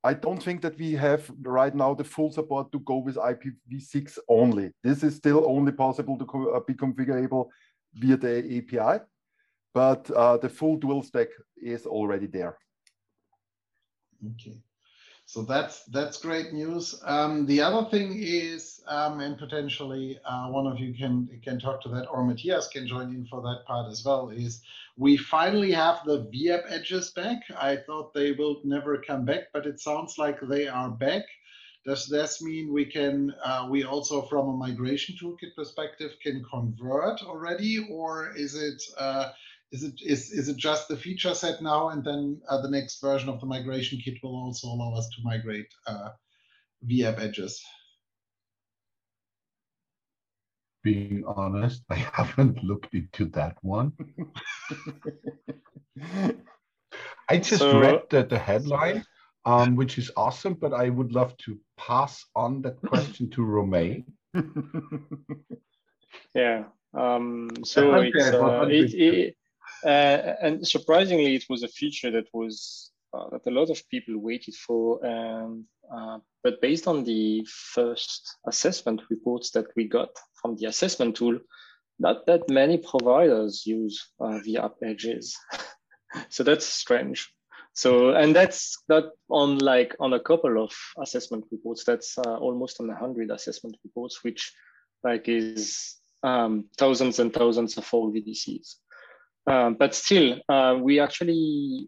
I 0.05 0.13
don't 0.13 0.41
think 0.41 0.61
that 0.61 0.77
we 0.77 0.91
have 0.93 1.31
right 1.41 1.73
now 1.73 1.95
the 1.95 2.03
full 2.03 2.31
support 2.31 2.71
to 2.71 2.79
go 2.81 2.97
with 2.97 3.15
IPv6 3.15 4.19
only. 4.29 4.69
This 4.83 5.01
is 5.03 5.15
still 5.15 5.43
only 5.47 5.71
possible 5.71 6.15
to 6.19 6.25
co 6.25 6.51
uh, 6.51 6.59
be 6.59 6.75
configurable 6.75 7.49
via 7.95 8.15
the 8.15 8.35
API, 8.57 9.03
but 9.73 10.11
uh, 10.11 10.37
the 10.37 10.47
full 10.47 10.77
dual 10.77 11.01
stack 11.01 11.29
is 11.57 11.87
already 11.87 12.27
there. 12.27 12.55
Okay. 14.33 14.61
So 15.27 15.41
that's 15.41 15.83
that's 15.85 16.19
great 16.19 16.53
news. 16.53 17.01
Um, 17.03 17.45
the 17.47 17.61
other 17.61 17.89
thing 17.89 18.13
is, 18.15 18.81
um, 18.87 19.19
and 19.19 19.37
potentially 19.37 20.19
uh, 20.23 20.47
one 20.49 20.67
of 20.67 20.79
you 20.79 20.93
can 20.93 21.27
can 21.43 21.59
talk 21.59 21.81
to 21.81 21.89
that, 21.89 22.07
or 22.09 22.23
Matthias 22.23 22.67
can 22.67 22.87
join 22.87 23.09
in 23.09 23.25
for 23.25 23.41
that 23.41 23.65
part 23.65 23.91
as 23.91 24.05
well. 24.05 24.29
Is 24.29 24.61
we 24.97 25.17
finally 25.17 25.71
have 25.71 26.05
the 26.05 26.29
VApp 26.31 26.63
edges 26.69 27.09
back. 27.09 27.41
I 27.57 27.75
thought 27.75 28.13
they 28.13 28.33
will 28.33 28.61
never 28.63 29.01
come 29.01 29.25
back, 29.25 29.51
but 29.51 29.65
it 29.65 29.79
sounds 29.79 30.17
like 30.17 30.39
they 30.41 30.67
are 30.67 30.89
back. 30.89 31.23
Does 31.85 32.07
this 32.07 32.41
mean 32.41 32.71
we 32.71 32.85
can 32.85 33.33
uh, 33.43 33.67
we 33.69 33.83
also 33.83 34.21
from 34.23 34.47
a 34.49 34.53
migration 34.53 35.15
toolkit 35.19 35.55
perspective 35.55 36.11
can 36.21 36.43
convert 36.49 37.23
already, 37.23 37.87
or 37.89 38.31
is 38.35 38.53
it? 38.55 38.81
Uh, 38.95 39.31
is 39.71 39.83
it 39.83 39.93
is 40.05 40.31
is 40.31 40.47
it 40.49 40.57
just 40.57 40.87
the 40.87 40.97
feature 40.97 41.33
set 41.33 41.61
now, 41.61 41.89
and 41.89 42.03
then 42.03 42.41
uh, 42.49 42.61
the 42.61 42.69
next 42.69 43.01
version 43.01 43.29
of 43.29 43.39
the 43.39 43.45
migration 43.45 43.99
kit 44.03 44.15
will 44.23 44.35
also 44.35 44.67
allow 44.67 44.93
us 44.95 45.09
to 45.09 45.23
migrate 45.23 45.67
uh, 45.87 46.09
VApp 46.87 47.19
edges? 47.19 47.61
Being 50.83 51.23
honest, 51.27 51.83
I 51.89 51.95
haven't 52.13 52.63
looked 52.63 52.93
into 52.93 53.25
that 53.29 53.57
one. 53.61 53.93
I 57.27 57.37
just 57.37 57.59
so, 57.59 57.79
read 57.79 58.01
the, 58.09 58.23
the 58.23 58.37
headline, 58.37 59.03
um, 59.45 59.75
which 59.75 59.97
is 59.97 60.11
awesome, 60.15 60.53
but 60.53 60.73
I 60.73 60.89
would 60.89 61.11
love 61.11 61.35
to 61.37 61.57
pass 61.75 62.23
on 62.35 62.61
that 62.61 62.79
question 62.81 63.31
to 63.31 63.43
Romain. 63.43 64.05
yeah. 66.35 66.65
Um, 66.93 67.49
so 67.63 67.95
it's, 67.95 68.27
uh, 68.27 68.67
it, 68.69 68.93
it, 68.93 69.35
uh, 69.83 70.33
and 70.41 70.67
surprisingly, 70.67 71.35
it 71.35 71.45
was 71.49 71.63
a 71.63 71.67
feature 71.67 72.11
that 72.11 72.27
was 72.33 72.91
uh, 73.13 73.29
that 73.31 73.47
a 73.47 73.51
lot 73.51 73.69
of 73.69 73.87
people 73.89 74.17
waited 74.17 74.55
for. 74.55 75.03
And 75.05 75.65
uh, 75.93 76.19
but 76.43 76.61
based 76.61 76.87
on 76.87 77.03
the 77.03 77.45
first 77.49 78.37
assessment 78.47 79.01
reports 79.09 79.51
that 79.51 79.67
we 79.75 79.87
got 79.87 80.09
from 80.41 80.55
the 80.57 80.65
assessment 80.65 81.15
tool, 81.15 81.39
not 81.99 82.25
that 82.25 82.49
many 82.49 82.77
providers 82.77 83.65
use 83.65 84.11
uh, 84.19 84.39
VApp 84.45 84.73
edges. 84.83 85.37
so 86.29 86.43
that's 86.43 86.65
strange. 86.65 87.31
So 87.73 88.11
and 88.11 88.35
that's 88.35 88.81
not 88.87 89.11
on 89.29 89.57
like 89.59 89.95
on 89.99 90.13
a 90.13 90.19
couple 90.19 90.63
of 90.63 90.71
assessment 91.01 91.45
reports. 91.51 91.83
That's 91.83 92.17
uh, 92.17 92.37
almost 92.37 92.79
on 92.79 92.89
hundred 92.89 93.31
assessment 93.31 93.75
reports, 93.83 94.23
which 94.23 94.53
like 95.03 95.27
is 95.27 95.97
um, 96.23 96.65
thousands 96.77 97.19
and 97.19 97.33
thousands 97.33 97.77
of 97.77 97.93
org 97.93 98.15
VDCs. 98.15 98.75
Um, 99.47 99.75
but 99.75 99.93
still, 99.93 100.39
uh, 100.49 100.77
we 100.79 100.99
actually 100.99 101.87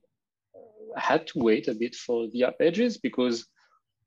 had 0.95 1.27
to 1.27 1.39
wait 1.39 1.67
a 1.67 1.73
bit 1.73 1.95
for 1.95 2.27
the 2.31 2.43
app 2.45 2.55
edges 2.59 2.97
because 2.97 3.47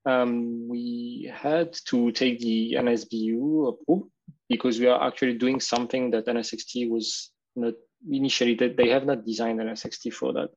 um, 0.06 0.68
we 0.68 1.30
had 1.32 1.72
to 1.86 2.10
take 2.12 2.38
the 2.40 2.74
NSBU 2.78 3.68
approval 3.68 4.08
because 4.48 4.80
we 4.80 4.86
are 4.86 5.06
actually 5.06 5.34
doing 5.34 5.60
something 5.60 6.10
that 6.10 6.26
NSXT 6.26 6.88
was 6.88 7.30
not 7.56 7.74
initially 8.08 8.54
that 8.54 8.76
they 8.76 8.88
have 8.88 9.04
not 9.04 9.26
designed 9.26 9.60
NSXT 9.60 10.12
for 10.12 10.32
that. 10.32 10.50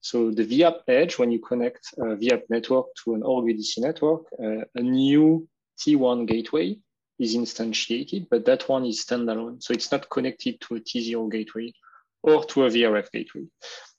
So 0.00 0.30
the 0.30 0.46
VApp 0.46 0.82
edge, 0.86 1.18
when 1.18 1.32
you 1.32 1.40
connect 1.40 1.80
a 1.98 2.16
VApp 2.16 2.42
network 2.48 2.86
to 3.04 3.14
an 3.14 3.22
org 3.22 3.46
VDC 3.46 3.78
network, 3.78 4.22
uh, 4.42 4.64
a 4.74 4.80
new 4.80 5.48
T1 5.80 6.26
gateway 6.26 6.78
is 7.18 7.34
instantiated, 7.34 8.28
but 8.30 8.44
that 8.44 8.68
one 8.68 8.86
is 8.86 9.04
standalone. 9.04 9.60
So 9.60 9.74
it's 9.74 9.90
not 9.90 10.08
connected 10.08 10.60
to 10.62 10.76
a 10.76 10.80
T0 10.80 11.30
gateway 11.32 11.72
or 12.22 12.44
to 12.44 12.64
a 12.64 12.70
VRF 12.70 13.10
gateway. 13.12 13.46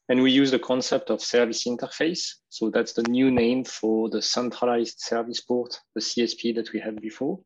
And 0.09 0.23
we 0.23 0.31
use 0.31 0.51
the 0.51 0.59
concept 0.59 1.11
of 1.11 1.21
service 1.21 1.65
interface. 1.65 2.33
So 2.49 2.71
that's 2.71 2.93
the 2.93 3.03
new 3.03 3.29
name 3.29 3.63
for 3.63 4.09
the 4.09 4.21
centralized 4.21 4.99
service 4.99 5.41
port, 5.41 5.79
the 5.93 6.01
CSP 6.01 6.55
that 6.55 6.73
we 6.73 6.79
had 6.79 6.99
before. 6.99 7.39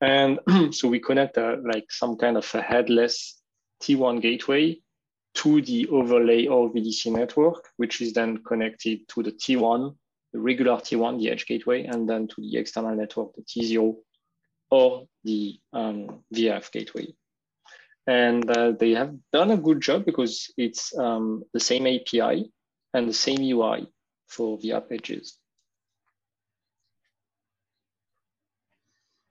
And 0.00 0.38
so 0.72 0.88
we 0.88 1.00
connect 1.00 1.36
a, 1.38 1.60
like 1.64 1.90
some 1.90 2.16
kind 2.16 2.36
of 2.36 2.54
a 2.54 2.62
headless 2.62 3.40
T1 3.82 4.22
gateway 4.22 4.80
to 5.36 5.60
the 5.60 5.88
overlay 5.88 6.46
of 6.46 6.72
VDC 6.72 7.12
network, 7.12 7.68
which 7.76 8.00
is 8.00 8.12
then 8.12 8.38
connected 8.38 9.06
to 9.08 9.22
the 9.22 9.32
T1, 9.32 9.94
the 10.32 10.40
regular 10.40 10.76
T1, 10.76 11.18
the 11.18 11.30
edge 11.30 11.46
gateway, 11.46 11.84
and 11.84 12.08
then 12.08 12.26
to 12.28 12.36
the 12.38 12.56
external 12.56 12.94
network, 12.94 13.34
the 13.34 13.42
T0, 13.42 13.96
or 14.70 15.06
the 15.24 15.58
um, 15.72 16.22
gateway. 16.32 17.06
And 18.06 18.48
uh, 18.50 18.72
they 18.72 18.92
have 18.92 19.14
done 19.32 19.50
a 19.50 19.56
good 19.56 19.80
job 19.80 20.04
because 20.04 20.52
it's 20.56 20.96
um, 20.96 21.42
the 21.52 21.60
same 21.60 21.86
API 21.86 22.50
and 22.94 23.08
the 23.08 23.12
same 23.12 23.40
UI 23.40 23.88
for 24.28 24.58
the 24.58 24.72
app 24.72 24.86
edges. 24.92 25.38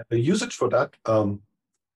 The 0.10 0.20
usage 0.20 0.56
for 0.56 0.70
that, 0.70 0.94
um, 1.06 1.42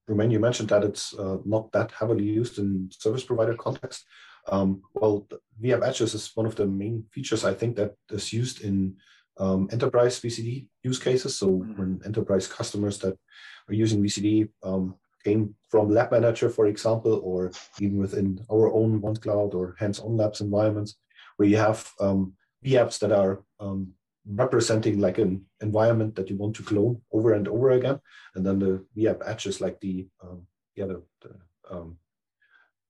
Romain, 0.08 0.32
you 0.32 0.40
mentioned 0.40 0.70
that 0.70 0.84
it's 0.84 1.14
uh, 1.14 1.38
not 1.46 1.72
that 1.74 1.92
heavily 1.92 2.24
used 2.24 2.58
in 2.58 2.90
service 2.92 3.24
provider 3.24 3.56
context. 3.56 4.06
Um, 4.48 4.82
well, 4.94 5.28
VApp 5.62 5.86
Edges 5.86 6.14
is 6.14 6.32
one 6.34 6.46
of 6.46 6.56
the 6.56 6.66
main 6.66 7.06
features 7.12 7.44
I 7.44 7.54
think 7.54 7.76
that 7.76 7.96
is 8.10 8.34
used 8.34 8.62
in 8.62 8.96
um, 9.38 9.70
enterprise 9.72 10.20
VCD 10.20 10.68
use 10.84 10.98
cases. 10.98 11.38
So 11.38 11.48
mm-hmm. 11.48 11.80
when 11.80 12.02
enterprise 12.06 12.48
customers 12.48 12.98
that 13.00 13.18
are 13.68 13.74
using 13.74 14.02
VCD 14.02 14.50
um, 14.64 14.96
came 15.24 15.56
from 15.70 15.90
Lab 15.90 16.12
Manager, 16.12 16.50
for 16.50 16.68
example, 16.68 17.22
or 17.24 17.52
even 17.80 17.98
within 17.98 18.44
our 18.52 18.72
own 18.74 19.02
OneCloud 19.02 19.54
or 19.54 19.76
hands-on 19.80 20.18
labs 20.18 20.42
environments, 20.42 20.96
where 21.38 21.48
you 21.48 21.58
have 21.58 21.92
um, 22.00 22.34
VApps 22.66 23.00
that 23.00 23.12
are 23.12 23.44
um, 23.60 23.94
representing 24.26 25.00
like 25.00 25.18
an 25.18 25.46
environment 25.62 26.16
that 26.16 26.30
you 26.30 26.38
want 26.38 26.56
to 26.56 26.64
clone 26.64 27.02
over 27.12 27.34
and 27.34 27.48
over 27.48 27.72
again. 27.72 28.00
And 28.36 28.46
then 28.46 28.60
the 28.60 28.86
VApp 28.98 29.22
edges 29.26 29.62
like 29.62 29.80
the, 29.80 30.08
um, 30.22 30.46
yeah, 30.76 30.86
the, 30.86 31.04
the 31.22 31.36
um, 31.72 31.98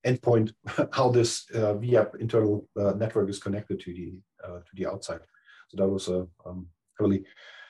endpoint, 0.06 0.54
how 0.94 1.10
this 1.10 1.46
uh, 1.54 1.76
VApp 1.76 2.20
internal 2.20 2.68
uh, 2.80 2.94
network 2.94 3.30
is 3.30 3.40
connected 3.40 3.80
to 3.82 3.94
the, 3.94 4.14
uh, 4.44 4.60
to 4.60 4.72
the 4.76 4.88
outside. 4.88 5.22
So 5.70 5.78
that 5.78 5.88
was 5.88 6.08
a 6.08 6.28
um, 6.46 6.68
really, 7.00 7.24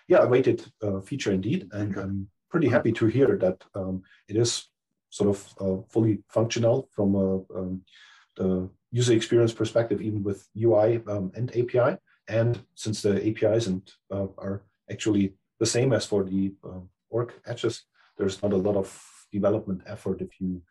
yeah, 0.07 0.19
awaited 0.19 0.65
uh, 0.81 1.01
feature 1.01 1.31
indeed. 1.31 1.69
And 1.71 1.95
I'm 1.97 2.29
pretty 2.49 2.67
happy 2.67 2.91
to 2.93 3.07
hear 3.07 3.37
that 3.37 3.63
um, 3.75 4.03
it 4.27 4.35
is 4.35 4.69
sort 5.09 5.29
of 5.29 5.53
uh, 5.59 5.81
fully 5.89 6.19
functional 6.27 6.89
from 6.91 7.15
a, 7.15 7.35
um, 7.57 7.81
the 8.37 8.69
user 8.91 9.13
experience 9.13 9.53
perspective, 9.53 10.01
even 10.01 10.23
with 10.23 10.47
UI 10.57 11.01
um, 11.07 11.31
and 11.35 11.49
API. 11.55 11.97
And 12.27 12.59
since 12.75 13.01
the 13.01 13.15
APIs 13.27 13.67
and 13.67 13.81
uh, 14.11 14.27
are 14.37 14.63
actually 14.89 15.33
the 15.59 15.65
same 15.65 15.93
as 15.93 16.05
for 16.05 16.23
the 16.23 16.53
uh, 16.63 16.81
org 17.09 17.33
edges, 17.45 17.83
there's 18.17 18.41
not 18.41 18.53
a 18.53 18.57
lot 18.57 18.75
of 18.75 18.87
development 19.31 19.81
effort 19.85 20.21
if 20.21 20.39
you 20.39 20.61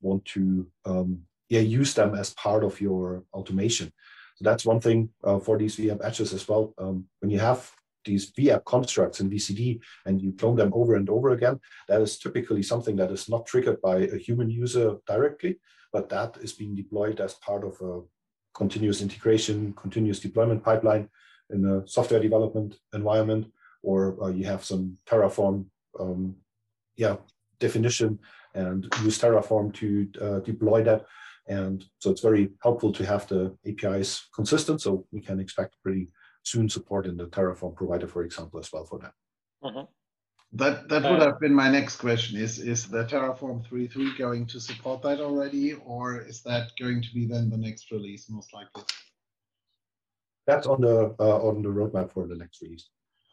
want 0.00 0.24
to 0.24 0.66
um, 0.84 1.22
yeah, 1.48 1.60
use 1.60 1.94
them 1.94 2.14
as 2.14 2.34
part 2.34 2.64
of 2.64 2.80
your 2.80 3.24
automation. 3.32 3.92
So 4.36 4.44
that's 4.44 4.64
one 4.64 4.80
thing 4.80 5.10
uh, 5.22 5.38
for 5.38 5.58
these 5.58 5.76
VM 5.76 6.00
edges 6.02 6.32
as 6.32 6.48
well. 6.48 6.74
Um, 6.78 7.04
when 7.20 7.30
you 7.30 7.38
have 7.38 7.70
these 8.04 8.32
VApp 8.32 8.64
constructs 8.64 9.20
in 9.20 9.30
VCD 9.30 9.80
and 10.06 10.20
you 10.20 10.32
clone 10.32 10.56
them 10.56 10.72
over 10.74 10.94
and 10.94 11.08
over 11.08 11.30
again, 11.30 11.60
that 11.88 12.00
is 12.00 12.18
typically 12.18 12.62
something 12.62 12.96
that 12.96 13.10
is 13.10 13.28
not 13.28 13.46
triggered 13.46 13.80
by 13.80 13.98
a 13.98 14.16
human 14.16 14.50
user 14.50 14.96
directly, 15.06 15.58
but 15.92 16.08
that 16.08 16.36
is 16.40 16.52
being 16.52 16.74
deployed 16.74 17.20
as 17.20 17.34
part 17.34 17.64
of 17.64 17.80
a 17.80 18.00
continuous 18.54 19.00
integration, 19.02 19.72
continuous 19.74 20.20
deployment 20.20 20.62
pipeline 20.62 21.08
in 21.50 21.64
a 21.66 21.86
software 21.86 22.20
development 22.20 22.76
environment, 22.94 23.46
or 23.82 24.22
uh, 24.22 24.28
you 24.28 24.44
have 24.44 24.64
some 24.64 24.96
Terraform, 25.06 25.66
um, 25.98 26.36
yeah, 26.96 27.16
definition 27.58 28.18
and 28.54 28.92
use 29.02 29.18
Terraform 29.18 29.72
to 29.74 30.08
uh, 30.20 30.38
deploy 30.40 30.82
that. 30.84 31.04
And 31.48 31.84
so 31.98 32.10
it's 32.10 32.20
very 32.20 32.50
helpful 32.62 32.92
to 32.92 33.04
have 33.04 33.26
the 33.26 33.56
APIs 33.66 34.28
consistent, 34.34 34.80
so 34.80 35.06
we 35.10 35.20
can 35.20 35.40
expect 35.40 35.76
pretty 35.82 36.08
soon 36.42 36.68
support 36.68 37.06
in 37.06 37.16
the 37.16 37.26
Terraform 37.26 37.74
provider, 37.74 38.06
for 38.06 38.22
example, 38.24 38.58
as 38.60 38.72
well 38.72 38.84
for 38.84 38.98
that. 39.00 39.14
Mm 39.62 39.74
-hmm. 39.74 39.86
That 40.54 40.88
that 40.88 41.02
would 41.02 41.22
uh, 41.22 41.26
have 41.26 41.40
been 41.40 41.54
my 41.54 41.70
next 41.70 41.96
question. 41.96 42.38
Is 42.38 42.58
is 42.58 42.86
the 42.86 43.04
Terraform 43.04 43.64
3.3 43.68 44.18
going 44.18 44.46
to 44.52 44.60
support 44.60 45.00
that 45.02 45.18
already, 45.20 45.74
or 45.74 46.20
is 46.20 46.42
that 46.42 46.64
going 46.78 47.02
to 47.02 47.08
be 47.14 47.26
then 47.26 47.48
the 47.50 47.56
next 47.56 47.90
release, 47.90 48.28
most 48.28 48.52
likely? 48.52 48.84
That's 50.46 50.66
on 50.66 50.80
the 50.80 51.14
uh, 51.18 51.48
on 51.48 51.62
the 51.62 51.70
roadmap 51.70 52.10
for 52.12 52.26
the 52.26 52.36
next 52.36 52.60
release. 52.62 52.90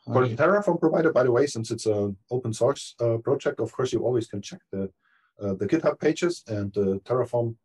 Okay. 0.07 0.13
For 0.13 0.27
the 0.27 0.35
Terraform 0.35 0.79
provider, 0.79 1.11
by 1.11 1.23
the 1.23 1.31
way, 1.31 1.45
since 1.45 1.71
it's 1.71 1.87
an 1.87 2.15
open 2.29 2.53
source 2.53 2.95
uh, 3.01 3.17
project, 3.17 3.59
of 3.59 3.71
course 3.71 3.91
you 3.93 4.01
always 4.05 4.27
can 4.27 4.41
check 4.41 4.61
the 4.71 4.83
uh, 5.41 5.55
the 5.55 5.67
GitHub 5.67 5.99
pages 5.99 6.43
and 6.47 6.73
the 6.73 7.01
Terraform 7.03 7.55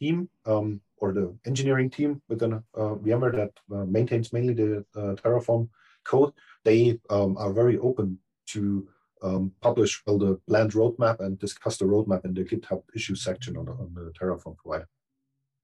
team 0.00 0.28
um, 0.46 0.80
or 0.96 1.12
the 1.12 1.34
engineering 1.46 1.90
team 1.90 2.22
within 2.28 2.54
uh, 2.54 2.94
VMware 3.04 3.36
that 3.36 3.76
uh, 3.76 3.84
maintains 3.84 4.32
mainly 4.32 4.54
the 4.54 4.84
Terraform 4.96 5.68
code. 6.04 6.32
They 6.64 6.98
um, 7.10 7.36
are 7.38 7.52
very 7.52 7.78
open 7.78 8.18
to 8.48 8.88
um, 9.22 9.52
publish 9.60 10.02
well 10.06 10.18
the 10.18 10.40
planned 10.48 10.72
roadmap 10.72 11.20
and 11.20 11.38
discuss 11.38 11.76
the 11.76 11.84
roadmap 11.84 12.24
in 12.24 12.34
the 12.34 12.44
GitHub 12.44 12.82
issue 12.94 13.14
section 13.14 13.56
on 13.56 13.66
the, 13.66 13.72
on 13.72 13.92
the 13.94 14.12
Terraform 14.18 14.56
provider. 14.56 14.88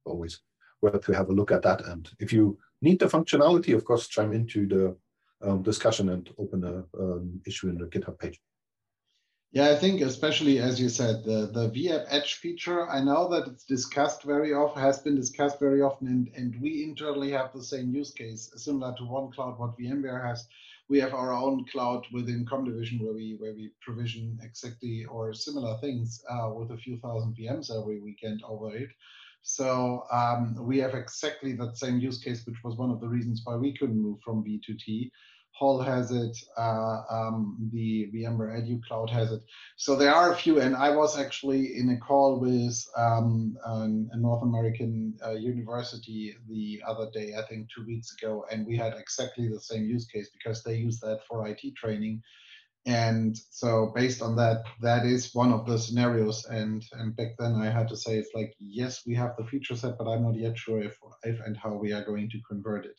Always 0.04 0.40
worth 0.82 1.04
to 1.06 1.12
have 1.12 1.30
a 1.30 1.32
look 1.32 1.50
at 1.52 1.62
that. 1.62 1.84
And 1.86 2.08
if 2.18 2.32
you 2.32 2.58
need 2.82 2.98
the 2.98 3.06
functionality, 3.06 3.74
of 3.74 3.84
course, 3.84 4.08
chime 4.08 4.32
into 4.32 4.66
the 4.66 4.96
um, 5.46 5.62
discussion 5.62 6.10
and 6.10 6.28
open 6.38 6.64
an 6.64 6.84
um, 6.98 7.40
issue 7.46 7.68
in 7.68 7.78
the 7.78 7.86
GitHub 7.86 8.18
page. 8.18 8.40
Yeah, 9.52 9.70
I 9.70 9.76
think 9.76 10.02
especially 10.02 10.58
as 10.58 10.78
you 10.80 10.88
said, 10.88 11.24
the, 11.24 11.46
the 11.52 11.70
VApp 11.70 12.04
Edge 12.08 12.34
feature, 12.34 12.88
I 12.88 13.02
know 13.02 13.28
that 13.30 13.46
it's 13.48 13.64
discussed 13.64 14.22
very 14.22 14.52
often, 14.52 14.82
has 14.82 14.98
been 14.98 15.16
discussed 15.16 15.58
very 15.58 15.80
often, 15.80 16.08
and, 16.08 16.28
and 16.36 16.60
we 16.60 16.84
internally 16.84 17.30
have 17.32 17.52
the 17.52 17.62
same 17.62 17.94
use 17.94 18.12
case, 18.12 18.50
similar 18.56 18.94
to 18.96 19.02
OneCloud, 19.04 19.58
what 19.58 19.78
VMware 19.78 20.24
has 20.24 20.46
we 20.88 21.00
have 21.00 21.14
our 21.14 21.32
own 21.32 21.64
cloud 21.72 22.06
within 22.12 22.44
ComDivision 22.46 23.00
where 23.00 23.12
we 23.12 23.36
where 23.40 23.54
we 23.54 23.72
provision 23.80 24.38
exactly 24.42 25.04
or 25.06 25.32
similar 25.34 25.76
things 25.78 26.22
uh, 26.30 26.50
with 26.54 26.70
a 26.70 26.76
few 26.76 26.96
thousand 26.98 27.36
VMs 27.36 27.70
every 27.76 28.00
weekend 28.00 28.42
over 28.46 28.74
it. 28.76 28.90
So 29.42 30.04
um, 30.12 30.56
we 30.60 30.78
have 30.78 30.94
exactly 30.94 31.54
that 31.54 31.76
same 31.76 31.98
use 31.98 32.18
case, 32.18 32.44
which 32.46 32.62
was 32.64 32.76
one 32.76 32.90
of 32.90 33.00
the 33.00 33.08
reasons 33.08 33.42
why 33.44 33.56
we 33.56 33.76
couldn't 33.76 34.00
move 34.00 34.18
from 34.24 34.44
V 34.44 34.60
to 34.66 34.74
T. 34.74 35.10
HOL 35.58 35.80
has 35.80 36.10
it, 36.10 36.36
uh, 36.58 37.00
um, 37.08 37.70
the 37.72 38.10
VMware 38.14 38.60
Edu 38.60 38.82
Cloud 38.82 39.08
has 39.08 39.32
it. 39.32 39.40
So 39.76 39.96
there 39.96 40.14
are 40.14 40.32
a 40.32 40.36
few, 40.36 40.60
and 40.60 40.76
I 40.76 40.90
was 40.94 41.18
actually 41.18 41.78
in 41.78 41.88
a 41.88 41.98
call 41.98 42.38
with 42.38 42.76
um, 42.96 43.56
a 43.64 44.16
North 44.18 44.42
American 44.42 45.16
uh, 45.24 45.32
university 45.32 46.34
the 46.48 46.82
other 46.86 47.08
day, 47.10 47.34
I 47.38 47.42
think 47.48 47.68
two 47.74 47.86
weeks 47.86 48.14
ago, 48.14 48.44
and 48.50 48.66
we 48.66 48.76
had 48.76 48.94
exactly 48.98 49.48
the 49.48 49.60
same 49.60 49.86
use 49.86 50.06
case 50.06 50.28
because 50.30 50.62
they 50.62 50.76
use 50.76 51.00
that 51.00 51.20
for 51.26 51.46
IT 51.46 51.62
training. 51.74 52.22
And 52.84 53.36
so 53.50 53.92
based 53.94 54.22
on 54.22 54.36
that, 54.36 54.62
that 54.82 55.06
is 55.06 55.34
one 55.34 55.52
of 55.52 55.66
the 55.66 55.78
scenarios. 55.78 56.44
And 56.44 56.84
and 56.92 57.16
back 57.16 57.32
then 57.38 57.54
I 57.54 57.68
had 57.68 57.88
to 57.88 57.96
say 57.96 58.16
it's 58.16 58.34
like, 58.34 58.54
yes, 58.60 59.02
we 59.06 59.14
have 59.14 59.34
the 59.36 59.44
feature 59.44 59.74
set, 59.74 59.98
but 59.98 60.06
I'm 60.06 60.22
not 60.22 60.36
yet 60.36 60.56
sure 60.56 60.80
if, 60.80 60.96
if 61.24 61.40
and 61.40 61.56
how 61.56 61.72
we 61.74 61.92
are 61.92 62.04
going 62.04 62.30
to 62.30 62.38
convert 62.48 62.84
it. 62.86 62.96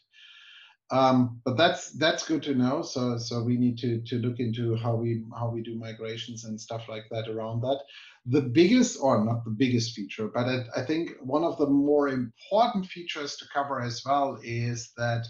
Um, 0.89 1.41
but 1.43 1.57
that's 1.57 1.91
that's 1.91 2.25
good 2.25 2.43
to 2.43 2.55
know. 2.55 2.81
So 2.81 3.17
so 3.17 3.43
we 3.43 3.57
need 3.57 3.77
to 3.79 4.01
to 4.01 4.15
look 4.19 4.39
into 4.39 4.75
how 4.77 4.95
we 4.95 5.23
how 5.37 5.49
we 5.49 5.61
do 5.61 5.75
migrations 5.75 6.45
and 6.45 6.59
stuff 6.59 6.87
like 6.87 7.05
that 7.11 7.27
around 7.27 7.61
that. 7.61 7.81
The 8.25 8.41
biggest, 8.41 8.99
or 9.01 9.23
not 9.23 9.45
the 9.45 9.51
biggest 9.51 9.93
feature, 9.93 10.29
but 10.33 10.45
I, 10.45 10.65
I 10.75 10.85
think 10.85 11.11
one 11.21 11.43
of 11.43 11.57
the 11.57 11.67
more 11.67 12.09
important 12.09 12.85
features 12.85 13.37
to 13.37 13.45
cover 13.53 13.81
as 13.81 14.01
well 14.05 14.37
is 14.43 14.91
that 14.97 15.25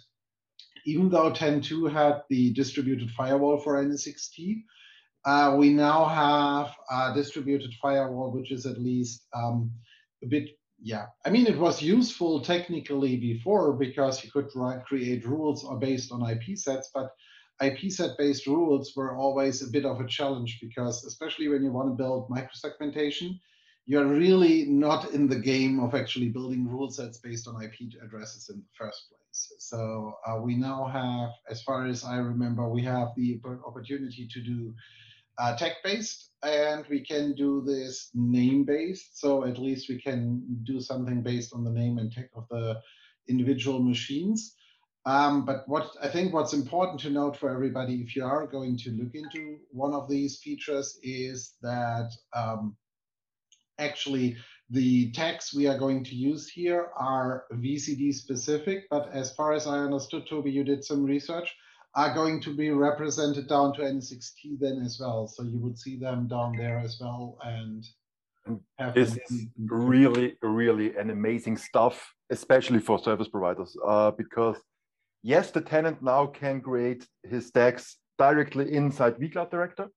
even 0.86 1.10
though 1.10 1.32
10.2 1.32 1.92
had 1.92 2.24
the 2.30 2.54
distributed 2.54 3.12
firewall 3.12 3.60
for 3.60 3.84
NSXT, 3.84 4.64
uh, 5.26 5.56
we 5.58 5.70
now 5.70 6.06
have 6.06 6.74
a 6.90 7.14
distributed 7.14 7.72
firewall, 7.82 8.32
which 8.32 8.52
is 8.52 8.66
at 8.66 8.82
least 8.82 9.28
um, 9.36 9.70
a 10.24 10.28
bit 10.28 10.50
yeah, 10.80 11.08
I 11.26 11.30
mean, 11.30 11.48
it 11.48 11.58
was 11.58 11.82
useful 11.82 12.42
technically 12.42 13.18
before 13.18 13.74
because 13.74 14.24
you 14.24 14.32
could 14.32 14.50
write, 14.56 14.86
create 14.86 15.26
rules 15.26 15.66
based 15.80 16.12
on 16.12 16.30
IP 16.30 16.58
sets, 16.58 16.92
but 16.94 17.12
IP 17.62 17.92
set 17.92 18.18
based 18.18 18.46
rules 18.46 18.94
were 18.96 19.16
always 19.16 19.64
a 19.64 19.72
bit 19.72 19.86
of 19.86 20.00
a 20.00 20.08
challenge 20.08 20.60
because, 20.62 21.04
especially 21.06 21.48
when 21.48 21.64
you 21.64 21.72
want 21.72 21.90
to 21.90 21.96
build 21.96 22.30
microsegmentation, 22.30 23.40
you're 23.86 24.06
really 24.06 24.66
not 24.66 25.12
in 25.12 25.28
the 25.28 25.40
game 25.40 25.80
of 25.80 25.96
actually 25.96 26.30
building 26.30 26.68
rule 26.68 26.92
sets 26.92 27.18
based 27.18 27.48
on 27.48 27.64
IP 27.64 27.94
addresses 28.04 28.50
in 28.50 28.58
the 28.58 28.66
first 28.78 29.10
place. 29.10 29.54
So 29.60 30.14
uh, 30.28 30.40
we 30.42 30.56
now 30.56 30.86
have, 30.86 31.30
as 31.50 31.64
far 31.64 31.88
as 31.88 32.04
I 32.04 32.18
remember, 32.18 32.68
we 32.68 32.84
have 32.84 33.10
the 33.16 33.40
opportunity 33.66 34.28
to 34.32 34.42
do 34.42 34.74
uh, 35.38 35.56
tag-based, 35.56 36.32
and 36.44 36.86
we 36.90 37.04
can 37.04 37.34
do 37.34 37.64
this 37.66 38.10
name-based. 38.14 39.20
So 39.20 39.46
at 39.46 39.58
least 39.58 39.90
we 39.90 40.02
can 40.02 40.44
do 40.64 40.80
something 40.80 41.22
based 41.22 41.54
on 41.54 41.64
the 41.64 41.72
name 41.72 41.98
and 41.98 42.12
tag 42.12 42.30
of 42.36 42.46
the 42.50 42.80
individual 43.28 43.82
machines. 43.82 44.56
Um, 45.06 45.46
but 45.46 45.64
what 45.68 45.92
I 46.02 46.10
think 46.10 46.34
what's 46.34 46.54
important 46.54 47.00
to 47.02 47.10
note 47.10 47.38
for 47.38 47.50
everybody, 47.50 47.96
if 48.02 48.16
you 48.16 48.26
are 48.26 48.46
going 48.46 48.78
to 48.80 48.92
look 48.92 49.16
into 49.16 49.58
one 49.72 49.94
of 49.94 50.10
these 50.10 50.40
features, 50.40 51.00
is 51.02 51.54
that 51.62 52.10
um, 52.36 52.76
actually 53.80 54.36
the 54.70 55.12
tags 55.12 55.54
we 55.56 55.68
are 55.68 55.78
going 55.78 56.04
to 56.04 56.16
use 56.16 56.50
here 56.50 56.90
are 56.98 57.46
VCD 57.54 58.14
specific, 58.14 58.84
but 58.90 59.10
as 59.14 59.34
far 59.34 59.54
as 59.54 59.66
I 59.66 59.78
understood, 59.80 60.28
Toby, 60.30 60.52
you 60.52 60.66
did 60.66 60.84
some 60.84 61.06
research, 61.06 61.56
are 61.98 62.14
going 62.14 62.40
to 62.40 62.56
be 62.56 62.70
represented 62.70 63.50
down 63.50 63.74
to 63.74 63.82
NSXT 63.82 64.60
then 64.60 64.82
as 64.86 65.00
well. 65.00 65.28
So 65.28 65.44
you 65.44 65.58
would 65.58 65.78
see 65.78 65.98
them 65.98 66.28
down 66.28 66.56
there 66.56 66.78
as 66.78 66.98
well 67.02 67.38
and 67.44 67.84
this 68.96 69.18
is 69.30 69.48
really, 69.58 70.36
really 70.42 70.96
an 70.96 71.10
amazing 71.10 71.58
stuff, 71.58 72.14
especially 72.30 72.80
for 72.80 72.98
service 72.98 73.28
providers, 73.28 73.76
uh, 73.86 74.12
because 74.12 74.56
yes, 75.22 75.52
the 75.52 75.60
tenant 75.60 76.02
now 76.02 76.28
can 76.28 76.62
create 76.62 77.06
his 77.24 77.52
tags 77.52 77.98
directly 78.18 78.72
inside 78.72 79.18
vCloud 79.18 79.52
Director, 79.52 79.88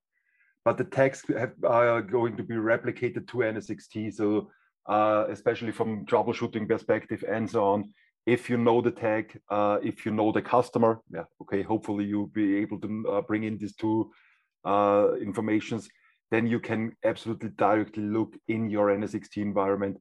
but 0.64 0.78
the 0.78 0.84
tags 0.84 1.22
have, 1.38 1.52
are 1.64 2.02
going 2.02 2.36
to 2.36 2.42
be 2.42 2.54
replicated 2.54 3.28
to 3.28 3.36
NSXT. 3.36 4.14
So 4.14 4.50
uh, 4.88 5.26
especially 5.28 5.72
from 5.72 6.04
troubleshooting 6.06 6.68
perspective 6.68 7.24
and 7.28 7.48
so 7.48 7.64
on. 7.64 7.92
If 8.30 8.48
you 8.50 8.56
know 8.56 8.80
the 8.80 8.92
tag, 8.92 9.24
uh, 9.50 9.78
if 9.82 10.06
you 10.06 10.12
know 10.12 10.30
the 10.30 10.42
customer, 10.42 11.00
yeah, 11.12 11.24
okay, 11.42 11.62
hopefully 11.62 12.04
you'll 12.04 12.34
be 12.42 12.58
able 12.58 12.78
to 12.80 12.88
uh, 13.12 13.20
bring 13.22 13.42
in 13.42 13.58
these 13.58 13.74
two 13.74 14.10
uh, 14.64 15.08
informations. 15.20 15.88
Then 16.30 16.46
you 16.46 16.60
can 16.60 16.92
absolutely 17.04 17.50
directly 17.56 18.04
look 18.04 18.36
in 18.46 18.70
your 18.70 18.86
NSXT 18.98 19.38
environment 19.38 19.96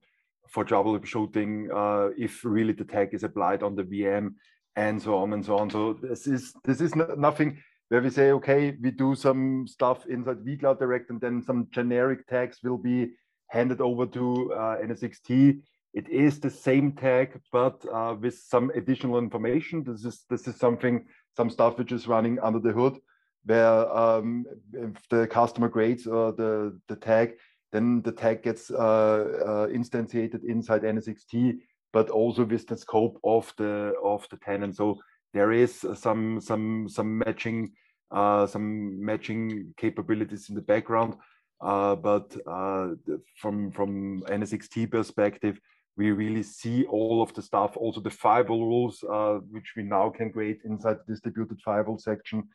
for 0.48 0.63
troubleshooting 0.63 1.54
uh, 1.82 2.13
if 2.18 2.46
really 2.46 2.74
the 2.74 2.84
tag 2.84 3.13
is 3.13 3.24
applied 3.24 3.63
on 3.63 3.76
the 3.76 3.84
VM 3.84 4.36
and 4.76 5.02
so 5.02 5.18
on 5.18 5.34
and 5.34 5.44
so 5.44 5.58
on. 5.58 5.70
So 5.70 5.94
this 5.94 6.28
is 6.28 6.54
this 6.63 6.82
is 6.82 6.96
nothing 6.96 7.58
where 7.89 8.02
we 8.02 8.12
say, 8.12 8.32
okay, 8.32 8.78
we 8.82 8.92
do 8.92 9.15
some 9.15 9.68
stuff 9.68 10.06
inside 10.06 10.46
vCloud 10.46 10.78
Direct 10.78 11.10
and 11.10 11.20
then 11.20 11.42
some 11.42 11.68
generic 11.72 12.28
tags 12.28 12.60
will 12.63 12.78
be 12.78 13.12
handed 13.48 13.82
over 13.82 14.06
to 14.06 14.54
uh, 14.54 14.78
NSXT. 14.78 15.62
It 15.93 16.08
is 16.10 16.39
the 16.39 16.49
same 16.49 16.91
tag, 16.91 17.39
but 17.52 17.84
uh, 17.91 18.15
with 18.19 18.38
some 18.38 18.71
additional 18.75 19.17
information. 19.17 19.84
This 19.84 20.06
is 20.06 20.25
this 20.30 20.47
is 20.47 20.56
something, 20.56 21.06
some 21.36 21.49
stuff 21.49 21.78
which 21.78 21.91
is 21.91 22.08
running 22.08 22.39
under 22.39 22.60
the 22.60 22.71
hood, 22.71 22.99
where 23.45 23.91
um, 23.91 24.45
if 24.73 25.10
the 25.10 25.25
customer 25.28 25.67
creates 25.69 26.06
or 26.06 26.32
the 26.32 26.80
the 26.88 26.95
tag, 26.95 27.38
then 27.71 28.02
the 28.04 28.12
tag 28.12 28.43
gets 28.43 28.69
uh, 28.69 28.75
uh, 28.78 29.67
instantiated 29.67 30.43
inside 30.43 30.84
NSXT, 30.84 31.58
but 31.91 32.10
also 32.12 32.45
with 32.45 32.67
the 32.67 32.78
scope 32.78 33.19
of 33.23 33.52
the 33.58 33.93
of 34.04 34.28
the 34.30 34.38
tenant. 34.38 34.75
So 34.75 34.99
there 35.34 35.52
is 35.52 35.86
some 35.95 36.39
some 36.39 36.88
some 36.88 37.17
matching 37.17 37.71
uh, 38.12 38.45
some 38.45 39.04
matching 39.04 39.73
capabilities 39.78 40.49
in 40.49 40.56
the 40.56 40.62
background. 40.62 41.15
Uh, 41.62 41.95
but 41.95 42.36
uh, 42.47 42.89
from 43.36 43.71
from 43.71 44.21
NSXT 44.28 44.89
perspective, 44.89 45.60
we 46.00 46.12
really 46.12 46.44
see 46.44 46.86
all 46.86 47.22
of 47.22 47.34
the 47.34 47.42
stuff, 47.42 47.76
also 47.76 48.00
the 48.00 48.10
firewall 48.10 48.66
rules, 48.66 49.04
uh, 49.04 49.40
which 49.52 49.74
we 49.76 49.84
now 49.84 50.10
can 50.10 50.32
create 50.32 50.62
inside 50.64 50.96
the 51.00 51.14
distributed 51.14 51.60
firewall 51.60 51.98
section. 51.98 52.48